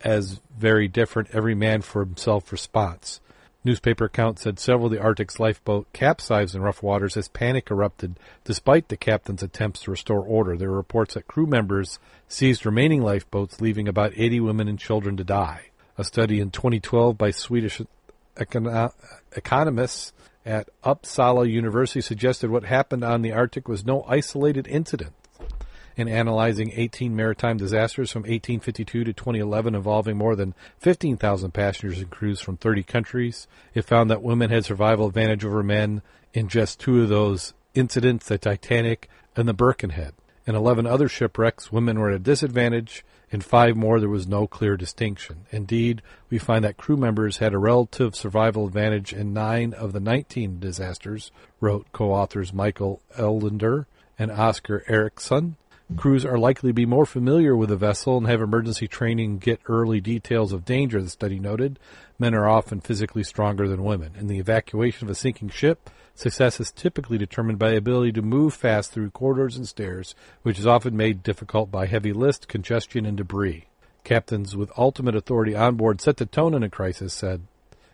as 0.00 0.40
very 0.56 0.86
different 0.86 1.30
every 1.32 1.56
man 1.56 1.82
for 1.82 2.04
himself 2.04 2.52
response. 2.52 3.20
Newspaper 3.64 4.04
accounts 4.04 4.42
said 4.42 4.60
several 4.60 4.86
of 4.86 4.92
the 4.92 5.02
Arctic's 5.02 5.40
lifeboat 5.40 5.92
capsized 5.92 6.54
in 6.54 6.62
rough 6.62 6.84
waters 6.84 7.16
as 7.16 7.26
panic 7.26 7.68
erupted 7.70 8.18
despite 8.44 8.88
the 8.88 8.96
captain's 8.96 9.42
attempts 9.42 9.80
to 9.82 9.90
restore 9.90 10.22
order. 10.22 10.56
There 10.56 10.70
were 10.70 10.76
reports 10.76 11.14
that 11.14 11.26
crew 11.26 11.46
members 11.46 11.98
seized 12.28 12.64
remaining 12.64 13.02
lifeboats, 13.02 13.60
leaving 13.60 13.88
about 13.88 14.12
80 14.14 14.38
women 14.40 14.68
and 14.68 14.78
children 14.78 15.16
to 15.16 15.24
die. 15.24 15.70
A 15.98 16.04
study 16.04 16.38
in 16.38 16.52
2012 16.52 17.18
by 17.18 17.32
Swedish 17.32 17.82
econo- 18.36 18.92
economists 19.34 20.12
at 20.46 20.68
Uppsala 20.84 21.50
University 21.50 22.00
suggested 22.00 22.50
what 22.50 22.64
happened 22.64 23.02
on 23.02 23.22
the 23.22 23.32
Arctic 23.32 23.66
was 23.66 23.84
no 23.84 24.04
isolated 24.04 24.68
incident 24.68 25.12
in 25.98 26.08
analyzing 26.08 26.70
18 26.74 27.14
maritime 27.14 27.56
disasters 27.56 28.12
from 28.12 28.22
1852 28.22 29.02
to 29.04 29.12
2011 29.12 29.74
involving 29.74 30.16
more 30.16 30.36
than 30.36 30.54
15,000 30.78 31.50
passengers 31.50 31.98
and 31.98 32.08
crews 32.08 32.40
from 32.40 32.56
30 32.56 32.84
countries. 32.84 33.48
It 33.74 33.84
found 33.84 34.08
that 34.08 34.22
women 34.22 34.50
had 34.50 34.64
survival 34.64 35.08
advantage 35.08 35.44
over 35.44 35.62
men 35.64 36.02
in 36.32 36.48
just 36.48 36.78
two 36.78 37.02
of 37.02 37.08
those 37.08 37.52
incidents, 37.74 38.28
the 38.28 38.38
Titanic 38.38 39.08
and 39.34 39.48
the 39.48 39.52
Birkenhead. 39.52 40.14
In 40.46 40.54
11 40.54 40.86
other 40.86 41.08
shipwrecks, 41.08 41.72
women 41.72 41.98
were 41.98 42.10
at 42.10 42.16
a 42.16 42.20
disadvantage. 42.20 43.04
In 43.30 43.40
five 43.40 43.76
more, 43.76 43.98
there 43.98 44.08
was 44.08 44.26
no 44.26 44.46
clear 44.46 44.76
distinction. 44.76 45.46
Indeed, 45.50 46.00
we 46.30 46.38
find 46.38 46.64
that 46.64 46.76
crew 46.76 46.96
members 46.96 47.38
had 47.38 47.52
a 47.52 47.58
relative 47.58 48.14
survival 48.14 48.66
advantage 48.66 49.12
in 49.12 49.34
nine 49.34 49.74
of 49.74 49.92
the 49.92 50.00
19 50.00 50.60
disasters, 50.60 51.32
wrote 51.60 51.88
co-authors 51.92 52.52
Mikael 52.52 53.02
Elinder 53.18 53.86
and 54.16 54.30
Oscar 54.30 54.84
Erixson. 54.88 55.56
Crews 55.96 56.24
are 56.26 56.38
likely 56.38 56.68
to 56.68 56.74
be 56.74 56.84
more 56.84 57.06
familiar 57.06 57.56
with 57.56 57.70
a 57.70 57.76
vessel 57.76 58.18
and 58.18 58.26
have 58.26 58.42
emergency 58.42 58.86
training 58.86 59.38
get 59.38 59.60
early 59.66 60.02
details 60.02 60.52
of 60.52 60.66
danger, 60.66 61.00
the 61.02 61.08
study 61.08 61.38
noted. 61.38 61.78
Men 62.18 62.34
are 62.34 62.48
often 62.48 62.80
physically 62.80 63.24
stronger 63.24 63.66
than 63.66 63.82
women. 63.82 64.12
In 64.18 64.26
the 64.26 64.38
evacuation 64.38 65.06
of 65.06 65.10
a 65.10 65.14
sinking 65.14 65.48
ship, 65.48 65.88
success 66.14 66.60
is 66.60 66.70
typically 66.70 67.16
determined 67.16 67.58
by 67.58 67.70
the 67.70 67.78
ability 67.78 68.12
to 68.12 68.22
move 68.22 68.52
fast 68.52 68.92
through 68.92 69.10
corridors 69.10 69.56
and 69.56 69.66
stairs, 69.66 70.14
which 70.42 70.58
is 70.58 70.66
often 70.66 70.94
made 70.94 71.22
difficult 71.22 71.70
by 71.70 71.86
heavy 71.86 72.12
list, 72.12 72.48
congestion, 72.48 73.06
and 73.06 73.16
debris. 73.16 73.64
Captains 74.04 74.54
with 74.54 74.70
ultimate 74.76 75.16
authority 75.16 75.56
on 75.56 75.76
board 75.76 76.02
set 76.02 76.18
the 76.18 76.26
tone 76.26 76.52
in 76.52 76.62
a 76.62 76.68
crisis, 76.68 77.14
said. 77.14 77.46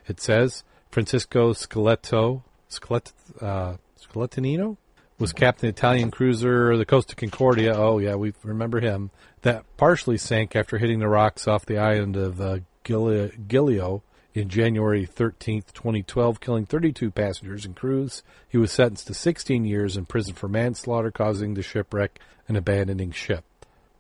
It 0.09 0.21
says, 0.21 0.65
Francisco 0.91 1.53
Scoletto, 1.53 2.43
Scolet, 2.69 3.13
uh, 3.41 3.77
Scolettinino? 4.01 4.79
Was 5.19 5.33
captain 5.33 5.69
Italian 5.69 6.11
cruiser 6.11 6.77
the 6.77 6.85
Costa 6.85 7.15
Concordia. 7.15 7.75
Oh 7.75 7.99
yeah, 7.99 8.15
we 8.15 8.33
remember 8.43 8.81
him. 8.81 9.11
That 9.43 9.65
partially 9.77 10.19
sank 10.19 10.57
after 10.57 10.79
hitting 10.79 10.99
the 10.99 11.09
rocks 11.09 11.47
off 11.47 11.67
the 11.67 11.79
island 11.79 12.17
of 12.17 12.41
uh, 12.41 12.59
Giglio 12.85 14.03
in 14.33 14.49
January 14.49 15.07
13th, 15.07 15.73
2012, 15.73 16.41
killing 16.41 16.67
32 16.67 17.11
passengers 17.13 17.65
and 17.65 17.77
crews. 17.77 18.23
He 18.49 18.59
was 18.59 18.73
sentenced 18.73 19.07
to 19.07 19.15
16 19.15 19.65
years 19.65 19.97
in 19.97 20.07
prison 20.07 20.35
for 20.35 20.49
manslaughter 20.49 21.13
causing 21.13 21.55
the 21.55 21.63
shipwreck 21.63 22.19
and 22.49 22.57
abandoning 22.57 23.13
ship. 23.13 23.45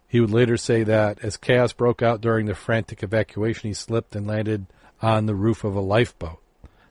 He 0.09 0.21
would 0.21 0.31
later 0.31 0.57
say 0.57 0.83
that 0.85 1.19
as 1.23 1.37
chaos 1.37 1.73
broke 1.73 2.03
out 2.03 2.21
during 2.21 2.47
the 2.47 2.55
frantic 2.55 3.03
evacuation, 3.03 3.71
he 3.71 3.75
slipped 3.75 4.15
and 4.17 4.27
landed 4.27 4.67
on 5.01 5.27
the 5.27 5.35
roof 5.35 5.65
of 5.65 5.77
a 5.77 5.81
lifeboat. 5.81 6.41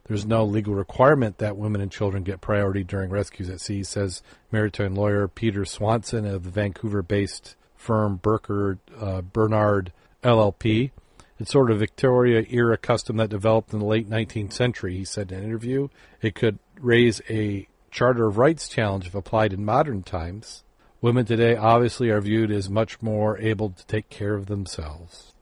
There's 0.05 0.25
no 0.25 0.43
legal 0.43 0.75
requirement 0.75 1.37
that 1.37 1.55
women 1.55 1.79
and 1.79 1.91
children 1.91 2.23
get 2.23 2.41
priority 2.41 2.83
during 2.83 3.09
rescues 3.09 3.49
at 3.49 3.61
sea, 3.61 3.83
says 3.83 4.21
maritime 4.51 4.95
lawyer 4.95 5.27
Peter 5.29 5.63
Swanson 5.63 6.25
of 6.25 6.43
the 6.43 6.49
Vancouver-based 6.49 7.55
firm 7.75 8.17
Berker, 8.17 8.79
uh, 8.99 9.21
Bernard 9.21 9.93
LLP. 10.21 10.91
It's 11.39 11.51
sort 11.51 11.71
of 11.71 11.79
Victoria 11.79 12.45
era 12.49 12.77
custom 12.77 13.17
that 13.17 13.29
developed 13.29 13.73
in 13.73 13.79
the 13.79 13.85
late 13.85 14.09
19th 14.09 14.53
century, 14.53 14.97
he 14.97 15.05
said 15.05 15.31
in 15.31 15.39
an 15.39 15.43
interview. 15.45 15.87
It 16.21 16.35
could 16.35 16.59
raise 16.79 17.21
a 17.29 17.67
Charter 17.89 18.27
of 18.27 18.37
Rights 18.37 18.67
challenge 18.67 19.07
if 19.07 19.15
applied 19.15 19.53
in 19.53 19.63
modern 19.63 20.03
times. 20.03 20.63
Women 21.01 21.25
today 21.25 21.55
obviously 21.55 22.09
are 22.09 22.21
viewed 22.21 22.51
as 22.51 22.69
much 22.69 23.01
more 23.01 23.37
able 23.37 23.69
to 23.69 23.85
take 23.87 24.09
care 24.09 24.35
of 24.35 24.47
themselves. 24.47 25.33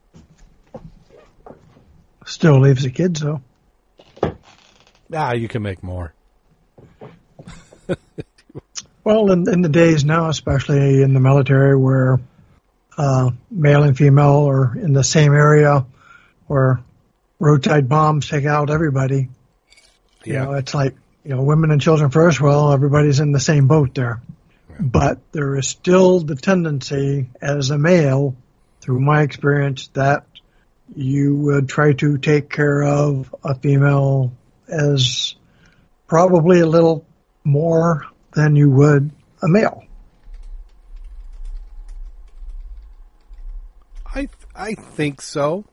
Still 2.26 2.60
leaves 2.60 2.82
the 2.82 2.90
kids, 2.90 3.20
though. 3.20 3.42
Ah, 5.14 5.32
you 5.32 5.48
can 5.48 5.62
make 5.62 5.82
more. 5.82 6.14
well, 9.04 9.30
in, 9.30 9.48
in 9.48 9.62
the 9.62 9.68
days 9.68 10.04
now, 10.04 10.28
especially 10.28 11.02
in 11.02 11.12
the 11.12 11.20
military, 11.20 11.76
where 11.76 12.20
uh, 12.96 13.30
male 13.50 13.82
and 13.82 13.96
female 13.96 14.48
are 14.48 14.76
in 14.76 14.92
the 14.92 15.04
same 15.04 15.32
area, 15.32 15.84
where 16.46 16.80
roadside 17.38 17.88
bombs 17.88 18.28
take 18.28 18.44
out 18.46 18.70
everybody. 18.70 19.28
Yeah. 20.24 20.32
You 20.32 20.38
know, 20.38 20.52
it's 20.54 20.74
like 20.74 20.94
you 21.24 21.34
know, 21.34 21.42
women 21.42 21.70
and 21.70 21.80
children 21.80 22.10
first. 22.10 22.40
Well, 22.40 22.72
everybody's 22.72 23.20
in 23.20 23.32
the 23.32 23.40
same 23.40 23.68
boat 23.68 23.94
there, 23.94 24.20
yeah. 24.70 24.76
but 24.80 25.18
there 25.32 25.56
is 25.56 25.68
still 25.68 26.20
the 26.20 26.36
tendency, 26.36 27.28
as 27.40 27.70
a 27.70 27.78
male, 27.78 28.36
through 28.80 29.00
my 29.00 29.22
experience, 29.22 29.88
that 29.94 30.24
you 30.94 31.34
would 31.36 31.68
try 31.68 31.92
to 31.92 32.18
take 32.18 32.50
care 32.50 32.82
of 32.82 33.34
a 33.44 33.54
female 33.54 34.32
as 34.72 35.34
probably 36.06 36.60
a 36.60 36.66
little 36.66 37.04
more 37.44 38.06
than 38.34 38.56
you 38.56 38.70
would 38.70 39.10
a 39.42 39.48
male. 39.48 39.84
I 44.14 44.28
I 44.54 44.74
think 44.74 45.22
so, 45.22 45.64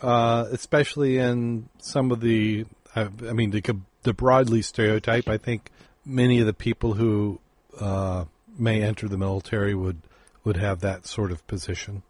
uh, 0.00 0.46
especially 0.50 1.18
in 1.18 1.68
some 1.78 2.10
of 2.10 2.20
the. 2.20 2.66
I, 2.96 3.02
I 3.02 3.32
mean, 3.32 3.50
the 3.50 3.76
the 4.02 4.14
broadly 4.14 4.62
stereotype. 4.62 5.28
I 5.28 5.38
think 5.38 5.70
many 6.04 6.40
of 6.40 6.46
the 6.46 6.54
people 6.54 6.94
who 6.94 7.40
uh, 7.78 8.24
may 8.58 8.82
enter 8.82 9.08
the 9.08 9.18
military 9.18 9.74
would 9.74 10.00
would 10.44 10.56
have 10.56 10.80
that 10.80 11.06
sort 11.06 11.32
of 11.32 11.46
position. 11.46 12.02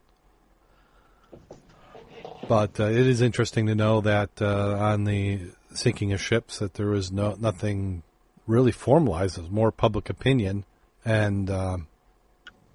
But 2.49 2.79
uh, 2.79 2.85
it 2.85 3.07
is 3.07 3.23
interesting 3.23 3.67
to 3.67 3.75
know 3.75 4.01
that 4.03 4.31
uh, 4.41 4.77
on 4.79 5.05
the 5.05 5.41
sinking 5.77 6.13
of 6.13 6.21
ships 6.21 6.59
that 6.59 6.75
there 6.75 6.89
was 6.89 7.13
no 7.13 7.35
nothing 7.39 8.03
really 8.47 8.73
formalized. 8.73 9.39
It 9.39 9.43
was 9.43 9.51
more 9.51 9.73
public 9.73 10.11
opinion, 10.11 10.65
and 11.05 11.51
uh, 11.51 11.79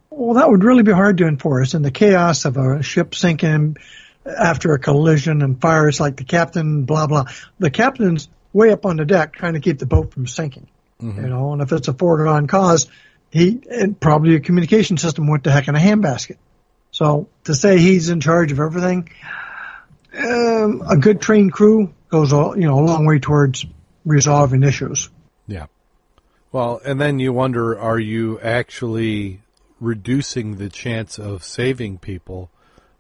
well, 0.10 0.36
that 0.36 0.50
would 0.50 0.64
really 0.64 0.84
be 0.84 0.92
hard 0.92 1.18
to 1.20 1.28
enforce 1.28 1.74
in 1.74 1.82
the 1.82 1.92
chaos 1.92 2.46
of 2.46 2.58
a 2.58 2.82
ship 2.82 3.14
sinking 3.14 3.78
after 4.26 4.74
a 4.74 4.80
collision 4.80 5.42
and 5.42 5.60
fires 5.60 6.00
like 6.00 6.18
the 6.18 6.24
captain, 6.24 6.86
blah 6.86 7.08
blah. 7.08 7.26
The 7.60 7.72
captain's 7.72 8.28
way 8.54 8.72
up 8.72 8.86
on 8.86 8.98
the 8.98 9.06
deck 9.06 9.34
trying 9.34 9.54
to 9.54 9.60
keep 9.60 9.80
the 9.80 9.86
boat 9.86 10.14
from 10.14 10.28
sinking. 10.28 10.68
Mm-hmm. 11.02 11.22
You 11.22 11.30
know, 11.30 11.54
and 11.54 11.62
if 11.62 11.72
it's 11.72 11.88
a 11.88 11.94
foregone 11.94 12.48
cause, 12.48 12.88
he 13.32 13.62
probably 14.00 14.36
a 14.36 14.40
communication 14.40 14.98
system 14.98 15.28
went 15.28 15.44
to 15.46 15.52
heck 15.52 15.68
in 15.68 15.76
a 15.76 15.80
handbasket. 15.80 16.38
So 16.92 17.30
to 17.44 17.54
say 17.54 17.78
he's 17.78 18.10
in 18.10 18.20
charge 18.20 18.52
of 18.52 18.60
everything, 18.60 19.10
um, 20.18 20.82
a 20.88 20.98
good 20.98 21.22
trained 21.22 21.54
crew 21.54 21.94
goes 22.10 22.34
all, 22.34 22.58
you 22.58 22.68
know 22.68 22.80
a 22.80 22.86
long 22.86 23.06
way 23.06 23.20
towards 23.20 23.66
resolving 24.06 24.64
issues. 24.64 25.10
Yeah. 25.48 25.68
Well, 26.52 26.82
and 26.84 27.00
then 27.00 27.20
you 27.20 27.34
wonder: 27.34 27.78
Are 27.80 28.00
you 28.00 28.40
actually 28.42 29.42
reducing 29.80 30.58
the 30.58 30.70
chance 30.70 31.18
of 31.18 31.44
saving 31.44 32.00
people 32.00 32.50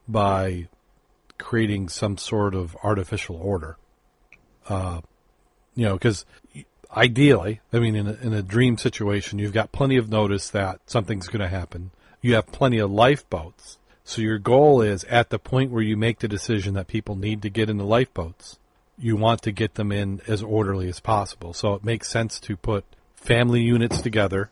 by 0.07 0.67
creating 1.37 1.89
some 1.89 2.17
sort 2.17 2.55
of 2.55 2.75
artificial 2.83 3.35
order? 3.35 3.77
Uh, 4.67 5.01
you 5.75 5.85
know, 5.85 5.93
because 5.93 6.25
ideally, 6.95 7.61
I 7.71 7.79
mean, 7.79 7.95
in 7.95 8.07
a, 8.07 8.13
in 8.21 8.33
a 8.33 8.43
dream 8.43 8.77
situation, 8.77 9.39
you've 9.39 9.53
got 9.53 9.71
plenty 9.71 9.97
of 9.97 10.09
notice 10.09 10.49
that 10.51 10.79
something's 10.85 11.27
going 11.27 11.41
to 11.41 11.47
happen. 11.47 11.91
You 12.21 12.35
have 12.35 12.51
plenty 12.51 12.79
of 12.79 12.91
lifeboats. 12.91 13.77
So 14.03 14.21
your 14.21 14.39
goal 14.39 14.81
is 14.81 15.03
at 15.05 15.29
the 15.29 15.39
point 15.39 15.71
where 15.71 15.83
you 15.83 15.95
make 15.95 16.19
the 16.19 16.27
decision 16.27 16.73
that 16.73 16.87
people 16.87 17.15
need 17.15 17.41
to 17.43 17.49
get 17.49 17.69
in 17.69 17.77
the 17.77 17.85
lifeboats, 17.85 18.57
you 18.99 19.15
want 19.15 19.41
to 19.43 19.51
get 19.51 19.75
them 19.75 19.91
in 19.91 20.21
as 20.27 20.43
orderly 20.43 20.89
as 20.89 20.99
possible. 20.99 21.53
So 21.53 21.73
it 21.73 21.83
makes 21.83 22.09
sense 22.09 22.39
to 22.41 22.57
put 22.57 22.85
family 23.15 23.61
units 23.61 24.01
together 24.01 24.49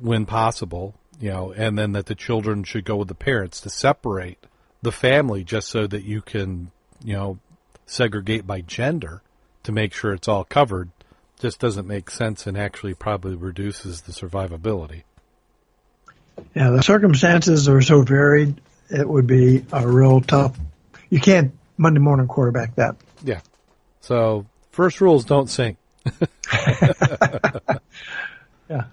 when 0.00 0.26
possible, 0.26 0.94
you 1.20 1.30
know, 1.30 1.52
and 1.52 1.78
then 1.78 1.92
that 1.92 2.06
the 2.06 2.14
children 2.14 2.64
should 2.64 2.84
go 2.84 2.96
with 2.96 3.08
the 3.08 3.14
parents 3.14 3.60
to 3.60 3.70
separate 3.70 4.38
the 4.80 4.92
family 4.92 5.44
just 5.44 5.68
so 5.68 5.86
that 5.86 6.04
you 6.04 6.22
can, 6.22 6.70
you 7.04 7.14
know, 7.14 7.38
segregate 7.86 8.46
by 8.46 8.60
gender 8.60 9.22
to 9.62 9.72
make 9.72 9.92
sure 9.92 10.12
it's 10.12 10.28
all 10.28 10.44
covered 10.44 10.90
just 11.38 11.58
doesn't 11.58 11.88
make 11.88 12.08
sense 12.08 12.46
and 12.46 12.56
actually 12.56 12.94
probably 12.94 13.34
reduces 13.34 14.02
the 14.02 14.12
survivability. 14.12 15.02
Yeah, 16.54 16.70
the 16.70 16.82
circumstances 16.82 17.68
are 17.68 17.82
so 17.82 18.02
varied, 18.02 18.60
it 18.90 19.08
would 19.08 19.26
be 19.26 19.64
a 19.72 19.86
real 19.86 20.20
tough. 20.20 20.56
You 21.10 21.20
can't 21.20 21.52
Monday 21.76 22.00
morning 22.00 22.28
quarterback 22.28 22.76
that. 22.76 22.96
Yeah. 23.24 23.40
So 24.02 24.46
first 24.70 25.00
rule 25.00 25.16
is 25.16 25.24
don't 25.24 25.48
sink. 25.48 25.78
yeah. 28.68 28.84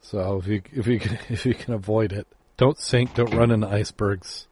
So 0.00 0.38
if 0.38 0.46
you 0.46 0.62
if 0.72 0.86
you 0.86 0.98
can, 0.98 1.18
if 1.28 1.46
you 1.46 1.54
can 1.54 1.74
avoid 1.74 2.12
it, 2.12 2.26
don't 2.56 2.78
sink, 2.78 3.14
don't 3.14 3.32
run 3.34 3.50
into 3.50 3.68
icebergs. 3.68 4.48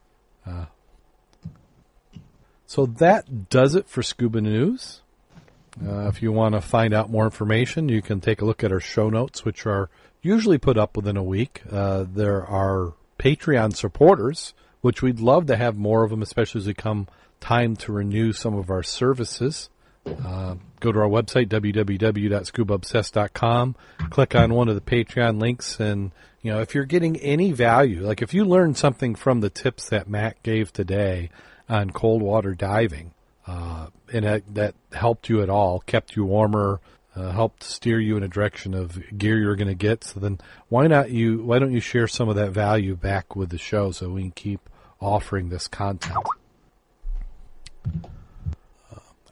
Uh, 0.46 0.66
so 2.66 2.86
that 2.86 3.48
does 3.50 3.74
it 3.74 3.88
for 3.88 4.02
scuba 4.02 4.40
news. 4.40 5.00
Uh, 5.84 6.08
if 6.08 6.22
you 6.22 6.30
want 6.30 6.54
to 6.54 6.60
find 6.60 6.92
out 6.92 7.10
more 7.10 7.24
information, 7.24 7.88
you 7.88 8.02
can 8.02 8.20
take 8.20 8.42
a 8.42 8.44
look 8.44 8.62
at 8.62 8.70
our 8.72 8.80
show 8.80 9.08
notes, 9.08 9.44
which 9.44 9.64
are 9.64 9.88
usually 10.20 10.58
put 10.58 10.76
up 10.76 10.94
within 10.96 11.16
a 11.16 11.22
week. 11.22 11.62
Uh, 11.70 12.04
there 12.06 12.46
are 12.46 12.92
Patreon 13.18 13.74
supporters, 13.74 14.52
which 14.82 15.00
we'd 15.00 15.20
love 15.20 15.46
to 15.46 15.56
have 15.56 15.76
more 15.76 16.04
of 16.04 16.10
them, 16.10 16.20
especially 16.20 16.60
as 16.60 16.66
we 16.66 16.74
come 16.74 17.08
time 17.40 17.74
to 17.76 17.92
renew 17.92 18.32
some 18.32 18.54
of 18.54 18.68
our 18.68 18.82
services. 18.82 19.70
Uh, 20.04 20.56
go 20.80 20.90
to 20.90 20.98
our 20.98 21.08
website, 21.08 21.48
www.scubaobsessed.com, 21.48 23.76
click 24.10 24.34
on 24.34 24.52
one 24.52 24.68
of 24.68 24.74
the 24.74 24.80
Patreon 24.80 25.40
links, 25.40 25.78
and, 25.78 26.10
you 26.42 26.52
know, 26.52 26.60
if 26.60 26.74
you're 26.74 26.84
getting 26.84 27.16
any 27.18 27.52
value, 27.52 28.04
like 28.04 28.20
if 28.20 28.34
you 28.34 28.44
learned 28.44 28.76
something 28.76 29.14
from 29.14 29.40
the 29.40 29.50
tips 29.50 29.88
that 29.90 30.08
Mack 30.08 30.42
gave 30.42 30.72
today 30.72 31.30
on 31.68 31.90
cold 31.90 32.20
water 32.20 32.52
diving, 32.54 33.12
uh, 33.46 33.88
and 34.12 34.24
that, 34.24 34.54
that, 34.54 34.74
helped 34.92 35.28
you 35.28 35.42
at 35.42 35.48
all, 35.48 35.80
kept 35.80 36.16
you 36.16 36.24
warmer, 36.24 36.80
uh, 37.14 37.30
helped 37.30 37.62
steer 37.62 38.00
you 38.00 38.16
in 38.16 38.22
a 38.22 38.28
direction 38.28 38.74
of 38.74 38.98
gear 39.16 39.38
you're 39.38 39.56
going 39.56 39.68
to 39.68 39.74
get. 39.74 40.04
So 40.04 40.20
then, 40.20 40.38
why 40.68 40.86
not 40.86 41.10
you? 41.10 41.42
Why 41.42 41.58
don't 41.58 41.72
you 41.72 41.80
share 41.80 42.08
some 42.08 42.28
of 42.28 42.36
that 42.36 42.52
value 42.52 42.96
back 42.96 43.36
with 43.36 43.50
the 43.50 43.58
show 43.58 43.90
so 43.90 44.10
we 44.10 44.22
can 44.22 44.30
keep 44.32 44.68
offering 45.00 45.48
this 45.48 45.68
content? 45.68 46.16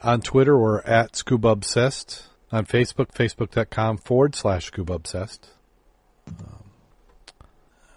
On 0.03 0.21
Twitter, 0.21 0.57
we're 0.57 0.81
at 0.81 1.15
Scuba 1.15 1.49
Obsessed. 1.49 2.23
On 2.51 2.65
Facebook, 2.65 3.11
facebook.com 3.11 3.97
forward 3.97 4.35
slash 4.35 4.65
Scuba 4.65 4.93
Obsessed. 4.93 5.47
Um, 6.27 6.63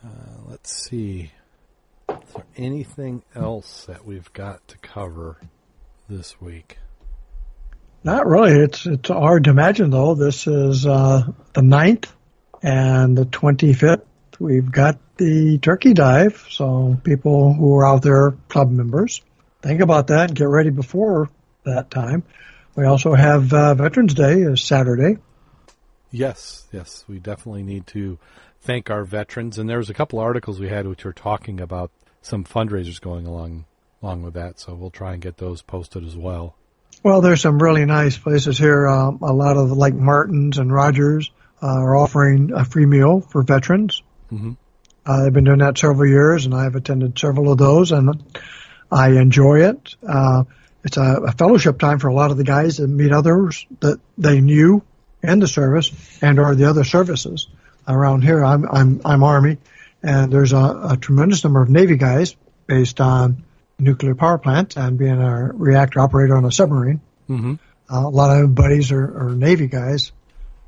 uh, 0.04 0.08
let's 0.48 0.72
see. 0.88 1.32
Is 2.08 2.16
there 2.34 2.44
anything 2.56 3.22
else 3.34 3.86
that 3.86 4.04
we've 4.04 4.32
got 4.32 4.66
to 4.68 4.78
cover? 4.78 5.38
this 6.08 6.40
week? 6.40 6.78
Not 8.02 8.26
really. 8.26 8.52
It's 8.52 8.86
it's 8.86 9.08
hard 9.08 9.44
to 9.44 9.50
imagine 9.50 9.90
though. 9.90 10.14
This 10.14 10.46
is 10.46 10.86
uh, 10.86 11.22
the 11.54 11.62
9th 11.62 12.10
and 12.62 13.16
the 13.16 13.24
twenty 13.24 13.72
fifth. 13.72 14.04
We've 14.38 14.70
got 14.70 14.98
the 15.16 15.58
turkey 15.58 15.94
dive, 15.94 16.46
so 16.50 16.98
people 17.02 17.54
who 17.54 17.76
are 17.76 17.86
out 17.86 18.02
there, 18.02 18.32
club 18.48 18.70
members, 18.70 19.22
think 19.62 19.80
about 19.80 20.08
that 20.08 20.30
and 20.30 20.38
get 20.38 20.48
ready 20.48 20.70
before 20.70 21.30
that 21.64 21.90
time. 21.90 22.22
We 22.74 22.84
also 22.84 23.14
have 23.14 23.52
uh, 23.52 23.74
Veterans 23.74 24.14
Day 24.14 24.40
is 24.40 24.62
Saturday. 24.62 25.18
Yes, 26.10 26.66
yes, 26.72 27.04
we 27.08 27.18
definitely 27.18 27.62
need 27.62 27.86
to 27.88 28.18
thank 28.60 28.90
our 28.90 29.04
veterans. 29.04 29.58
And 29.58 29.68
there 29.68 29.78
was 29.78 29.90
a 29.90 29.94
couple 29.94 30.18
articles 30.18 30.60
we 30.60 30.68
had 30.68 30.86
which 30.86 31.04
were 31.04 31.12
talking 31.12 31.60
about 31.60 31.90
some 32.22 32.44
fundraisers 32.44 33.00
going 33.00 33.26
along 33.26 33.64
along 34.02 34.22
with 34.22 34.34
that. 34.34 34.60
So 34.60 34.74
we'll 34.74 34.90
try 34.90 35.12
and 35.14 35.22
get 35.22 35.38
those 35.38 35.62
posted 35.62 36.04
as 36.04 36.16
well. 36.16 36.56
Well, 37.02 37.20
there's 37.20 37.40
some 37.40 37.58
really 37.58 37.84
nice 37.84 38.16
places 38.16 38.58
here. 38.58 38.86
Um, 38.86 39.18
a 39.22 39.32
lot 39.32 39.56
of 39.56 39.70
like 39.72 39.94
Martins 39.94 40.58
and 40.58 40.72
Rogers 40.72 41.30
uh, 41.62 41.66
are 41.66 41.96
offering 41.96 42.52
a 42.54 42.64
free 42.64 42.86
meal 42.86 43.20
for 43.20 43.42
veterans. 43.42 44.02
Mm-hmm. 44.32 44.52
Uh, 45.06 45.22
they've 45.22 45.32
been 45.32 45.44
doing 45.44 45.58
that 45.58 45.76
several 45.76 46.08
years, 46.08 46.46
and 46.46 46.54
I've 46.54 46.76
attended 46.76 47.18
several 47.18 47.52
of 47.52 47.58
those, 47.58 47.92
and 47.92 48.22
I 48.90 49.08
enjoy 49.10 49.68
it. 49.68 49.94
Uh, 50.06 50.44
it's 50.84 50.96
a, 50.96 51.22
a, 51.26 51.32
fellowship 51.32 51.78
time 51.78 51.98
for 51.98 52.08
a 52.08 52.14
lot 52.14 52.30
of 52.30 52.36
the 52.36 52.44
guys 52.44 52.76
that 52.76 52.88
meet 52.88 53.12
others 53.12 53.66
that 53.80 54.00
they 54.18 54.40
knew 54.40 54.82
in 55.22 55.38
the 55.38 55.48
service 55.48 55.90
and 56.22 56.38
or 56.38 56.54
the 56.54 56.68
other 56.68 56.84
services 56.84 57.48
around 57.88 58.22
here. 58.22 58.44
I'm 58.44 58.68
I'm 58.70 59.00
I'm 59.04 59.22
Army, 59.22 59.58
and 60.02 60.32
there's 60.32 60.52
a, 60.52 60.88
a 60.90 60.98
tremendous 61.00 61.42
number 61.44 61.62
of 61.62 61.70
Navy 61.70 61.96
guys 61.96 62.36
based 62.66 63.00
on 63.00 63.44
nuclear 63.78 64.14
power 64.14 64.38
plant 64.38 64.76
and 64.76 64.98
being 64.98 65.20
a 65.20 65.50
reactor 65.52 66.00
operator 66.00 66.36
on 66.36 66.44
a 66.44 66.52
submarine. 66.52 67.00
Mm-hmm. 67.28 67.54
Uh, 67.90 68.06
a 68.06 68.08
lot 68.08 68.38
of 68.38 68.54
buddies 68.54 68.92
are, 68.92 69.28
are 69.28 69.30
Navy 69.30 69.66
guys, 69.66 70.12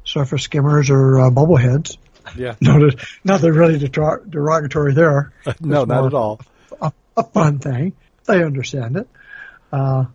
surface 0.04 0.42
skimmers 0.42 0.90
or 0.90 1.20
uh, 1.20 1.30
bubbleheads. 1.30 1.96
Yeah. 2.36 2.54
Nothing 3.24 3.52
really 3.52 3.78
derogatory 3.78 4.94
there. 4.94 5.32
no, 5.60 5.84
not 5.84 6.06
at 6.06 6.14
all. 6.14 6.40
A, 6.80 6.92
a, 7.16 7.22
fun 7.22 7.58
thing. 7.58 7.94
They 8.24 8.42
understand 8.42 8.96
it. 8.96 9.08
Uh, 9.76 10.06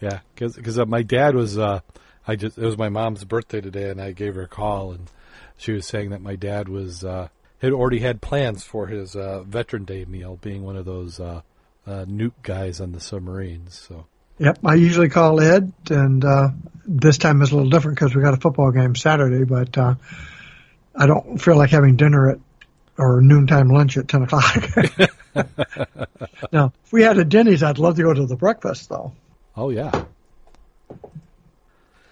yeah, 0.00 0.20
because 0.34 0.78
uh, 0.78 0.84
my 0.84 1.02
dad 1.02 1.34
was, 1.34 1.58
uh, 1.58 1.80
I 2.26 2.36
just 2.36 2.58
it 2.58 2.64
was 2.64 2.76
my 2.76 2.88
mom's 2.88 3.24
birthday 3.24 3.60
today, 3.60 3.90
and 3.90 4.00
I 4.00 4.12
gave 4.12 4.34
her 4.34 4.42
a 4.42 4.48
call, 4.48 4.92
and 4.92 5.10
she 5.56 5.72
was 5.72 5.86
saying 5.86 6.10
that 6.10 6.20
my 6.20 6.36
dad 6.36 6.68
was 6.68 7.04
uh, 7.04 7.28
had 7.60 7.72
already 7.72 8.00
had 8.00 8.20
plans 8.20 8.64
for 8.64 8.86
his 8.86 9.16
uh, 9.16 9.42
Veteran 9.44 9.84
Day 9.84 10.04
meal, 10.04 10.38
being 10.40 10.62
one 10.62 10.76
of 10.76 10.84
those 10.84 11.18
uh, 11.18 11.40
uh, 11.86 12.04
nuke 12.04 12.42
guys 12.42 12.80
on 12.80 12.92
the 12.92 13.00
submarines. 13.00 13.78
So. 13.88 14.06
Yep, 14.40 14.58
I 14.64 14.74
usually 14.74 15.08
call 15.08 15.40
Ed, 15.40 15.72
and 15.90 16.24
uh, 16.24 16.50
this 16.86 17.18
time 17.18 17.42
is 17.42 17.50
a 17.50 17.56
little 17.56 17.70
different 17.70 17.98
because 17.98 18.14
we 18.14 18.22
got 18.22 18.34
a 18.34 18.40
football 18.40 18.70
game 18.70 18.94
Saturday. 18.94 19.44
But 19.44 19.76
uh, 19.76 19.94
I 20.94 21.06
don't 21.06 21.38
feel 21.38 21.56
like 21.56 21.70
having 21.70 21.96
dinner 21.96 22.30
at 22.30 22.38
or 22.96 23.20
noontime 23.20 23.68
lunch 23.68 23.96
at 23.96 24.06
ten 24.06 24.22
o'clock. 24.22 24.54
now, 26.52 26.72
if 26.84 26.92
we 26.92 27.02
had 27.02 27.18
a 27.18 27.24
Denny's, 27.24 27.62
I'd 27.62 27.78
love 27.78 27.96
to 27.96 28.02
go 28.02 28.12
to 28.12 28.26
the 28.26 28.36
breakfast 28.36 28.88
though. 28.88 29.12
Oh 29.56 29.70
yeah. 29.70 30.04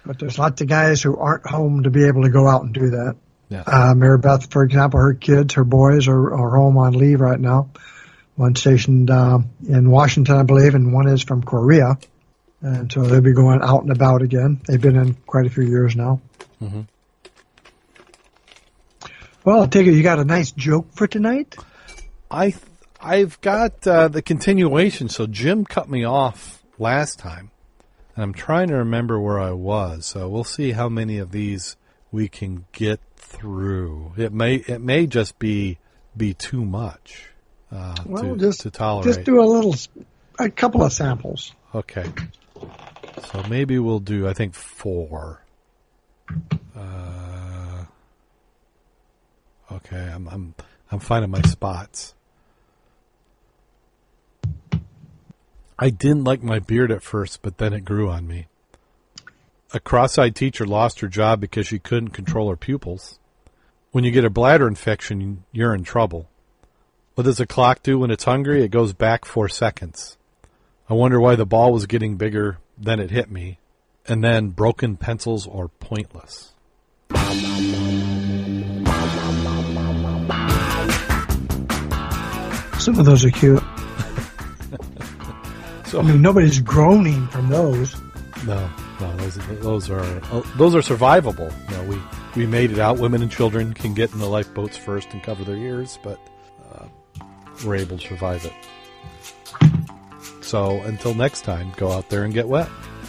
but 0.04 0.18
there's 0.18 0.38
lots 0.38 0.60
of 0.60 0.68
guys 0.68 1.02
who 1.02 1.16
aren't 1.16 1.46
home 1.46 1.84
to 1.84 1.90
be 1.90 2.06
able 2.06 2.22
to 2.22 2.30
go 2.30 2.46
out 2.48 2.62
and 2.62 2.74
do 2.74 2.90
that. 2.90 3.16
Yeah. 3.48 3.62
Uh, 3.66 3.94
Mary 3.94 4.18
Beth, 4.18 4.50
for 4.50 4.64
example, 4.64 5.00
her 5.00 5.14
kids, 5.14 5.54
her 5.54 5.64
boys 5.64 6.08
are, 6.08 6.34
are 6.34 6.56
home 6.56 6.76
on 6.78 6.94
leave 6.94 7.20
right 7.20 7.38
now. 7.38 7.70
One 8.34 8.54
stationed 8.54 9.10
uh, 9.10 9.38
in 9.66 9.90
Washington, 9.90 10.36
I 10.36 10.42
believe, 10.42 10.74
and 10.74 10.92
one 10.92 11.08
is 11.08 11.22
from 11.22 11.42
Korea. 11.42 11.98
And 12.60 12.90
so 12.90 13.02
they'll 13.02 13.20
be 13.20 13.32
going 13.32 13.60
out 13.62 13.82
and 13.82 13.92
about 13.92 14.22
again. 14.22 14.60
They've 14.66 14.80
been 14.80 14.96
in 14.96 15.14
quite 15.14 15.46
a 15.46 15.50
few 15.50 15.62
years 15.62 15.94
now. 15.94 16.20
Mm-hmm. 16.60 16.82
Well, 19.44 19.62
I 19.62 19.66
take 19.66 19.86
it 19.86 19.92
you 19.92 20.02
got 20.02 20.18
a 20.18 20.24
nice 20.24 20.50
joke 20.50 20.88
for 20.92 21.06
tonight. 21.06 21.54
I 22.30 22.54
I've 23.00 23.40
got 23.40 23.86
uh, 23.86 24.08
the 24.08 24.22
continuation. 24.22 25.08
So 25.08 25.26
Jim 25.26 25.64
cut 25.64 25.88
me 25.88 26.04
off 26.04 26.62
last 26.78 27.18
time, 27.18 27.50
and 28.14 28.22
I'm 28.24 28.32
trying 28.32 28.68
to 28.68 28.76
remember 28.76 29.20
where 29.20 29.38
I 29.40 29.52
was. 29.52 30.06
So 30.06 30.28
we'll 30.28 30.44
see 30.44 30.72
how 30.72 30.88
many 30.88 31.18
of 31.18 31.30
these 31.32 31.76
we 32.10 32.28
can 32.28 32.64
get 32.72 33.00
through. 33.16 34.12
It 34.16 34.32
may 34.32 34.56
it 34.56 34.80
may 34.80 35.06
just 35.06 35.38
be 35.38 35.78
be 36.16 36.32
too 36.32 36.64
much 36.64 37.30
uh, 37.70 37.94
Well, 38.06 38.22
to, 38.22 38.36
just- 38.38 38.60
to 38.62 38.70
tolerate. 38.70 39.14
Just 39.14 39.24
do 39.26 39.40
a 39.40 39.44
little, 39.44 39.74
a 40.38 40.48
couple 40.48 40.82
of 40.82 40.92
samples. 40.92 41.52
Okay. 41.74 42.06
So 43.32 43.42
maybe 43.50 43.78
we'll 43.78 43.98
do, 44.00 44.26
I 44.28 44.32
think, 44.32 44.54
four. 44.54 45.42
Uh, 46.74 47.84
okay, 49.72 50.10
I'm, 50.14 50.28
I'm, 50.28 50.54
I'm 50.90 51.00
finding 51.00 51.30
my 51.30 51.42
spots. 51.42 52.14
I 55.78 55.90
didn't 55.90 56.24
like 56.24 56.42
my 56.42 56.58
beard 56.58 56.90
at 56.90 57.02
first, 57.02 57.42
but 57.42 57.58
then 57.58 57.74
it 57.74 57.84
grew 57.84 58.08
on 58.08 58.26
me. 58.26 58.46
A 59.74 59.80
cross-eyed 59.80 60.34
teacher 60.34 60.64
lost 60.64 61.00
her 61.00 61.08
job 61.08 61.38
because 61.40 61.66
she 61.66 61.78
couldn't 61.78 62.10
control 62.10 62.48
her 62.48 62.56
pupils. 62.56 63.18
When 63.92 64.02
you 64.02 64.10
get 64.10 64.24
a 64.24 64.30
bladder 64.30 64.68
infection, 64.68 65.44
you're 65.52 65.74
in 65.74 65.84
trouble. 65.84 66.30
What 67.14 67.24
does 67.24 67.40
a 67.40 67.46
clock 67.46 67.82
do 67.82 67.98
when 67.98 68.10
it's 68.10 68.24
hungry? 68.24 68.62
It 68.62 68.70
goes 68.70 68.94
back 68.94 69.26
four 69.26 69.50
seconds. 69.50 70.16
I 70.88 70.94
wonder 70.94 71.20
why 71.20 71.36
the 71.36 71.44
ball 71.44 71.72
was 71.72 71.86
getting 71.86 72.16
bigger 72.16 72.58
than 72.78 73.00
it 73.00 73.10
hit 73.10 73.30
me. 73.30 73.58
And 74.06 74.24
then 74.24 74.50
broken 74.50 74.96
pencils 74.96 75.46
are 75.46 75.68
pointless. 75.68 76.52
Some 82.78 82.98
of 82.98 83.04
those 83.04 83.24
are 83.24 83.30
cute. 83.30 83.62
So 85.86 86.00
I 86.00 86.02
mean, 86.02 86.20
nobody's 86.20 86.60
groaning 86.60 87.26
from 87.28 87.48
those. 87.48 87.96
no, 88.44 88.68
no, 89.00 89.16
those 89.16 89.36
those 89.60 89.90
are 89.90 90.00
uh, 90.00 90.42
those 90.56 90.74
are 90.74 90.80
survivable. 90.80 91.52
You 91.70 91.76
know, 91.76 91.84
we 91.84 92.42
we 92.42 92.46
made 92.46 92.70
it 92.72 92.78
out. 92.78 92.98
Women 92.98 93.22
and 93.22 93.30
children 93.30 93.72
can 93.72 93.94
get 93.94 94.12
in 94.12 94.18
the 94.18 94.26
lifeboats 94.26 94.76
first 94.76 95.12
and 95.12 95.22
cover 95.22 95.44
their 95.44 95.56
ears, 95.56 95.98
but 96.02 96.18
uh, 96.72 96.86
we're 97.64 97.76
able 97.76 97.98
to 97.98 98.06
survive 98.08 98.44
it. 98.44 98.52
So 100.42 100.80
until 100.82 101.14
next 101.14 101.42
time, 101.42 101.72
go 101.76 101.90
out 101.90 102.08
there 102.08 102.24
and 102.24 102.32
get 102.34 102.48
wet. 102.48 102.68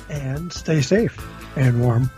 And 0.09 0.51
stay 0.53 0.81
safe 0.81 1.19
and 1.55 1.81
warm. 1.81 2.09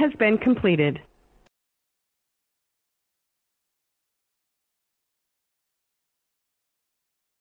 Has 0.00 0.12
been 0.18 0.38
completed. 0.38 0.98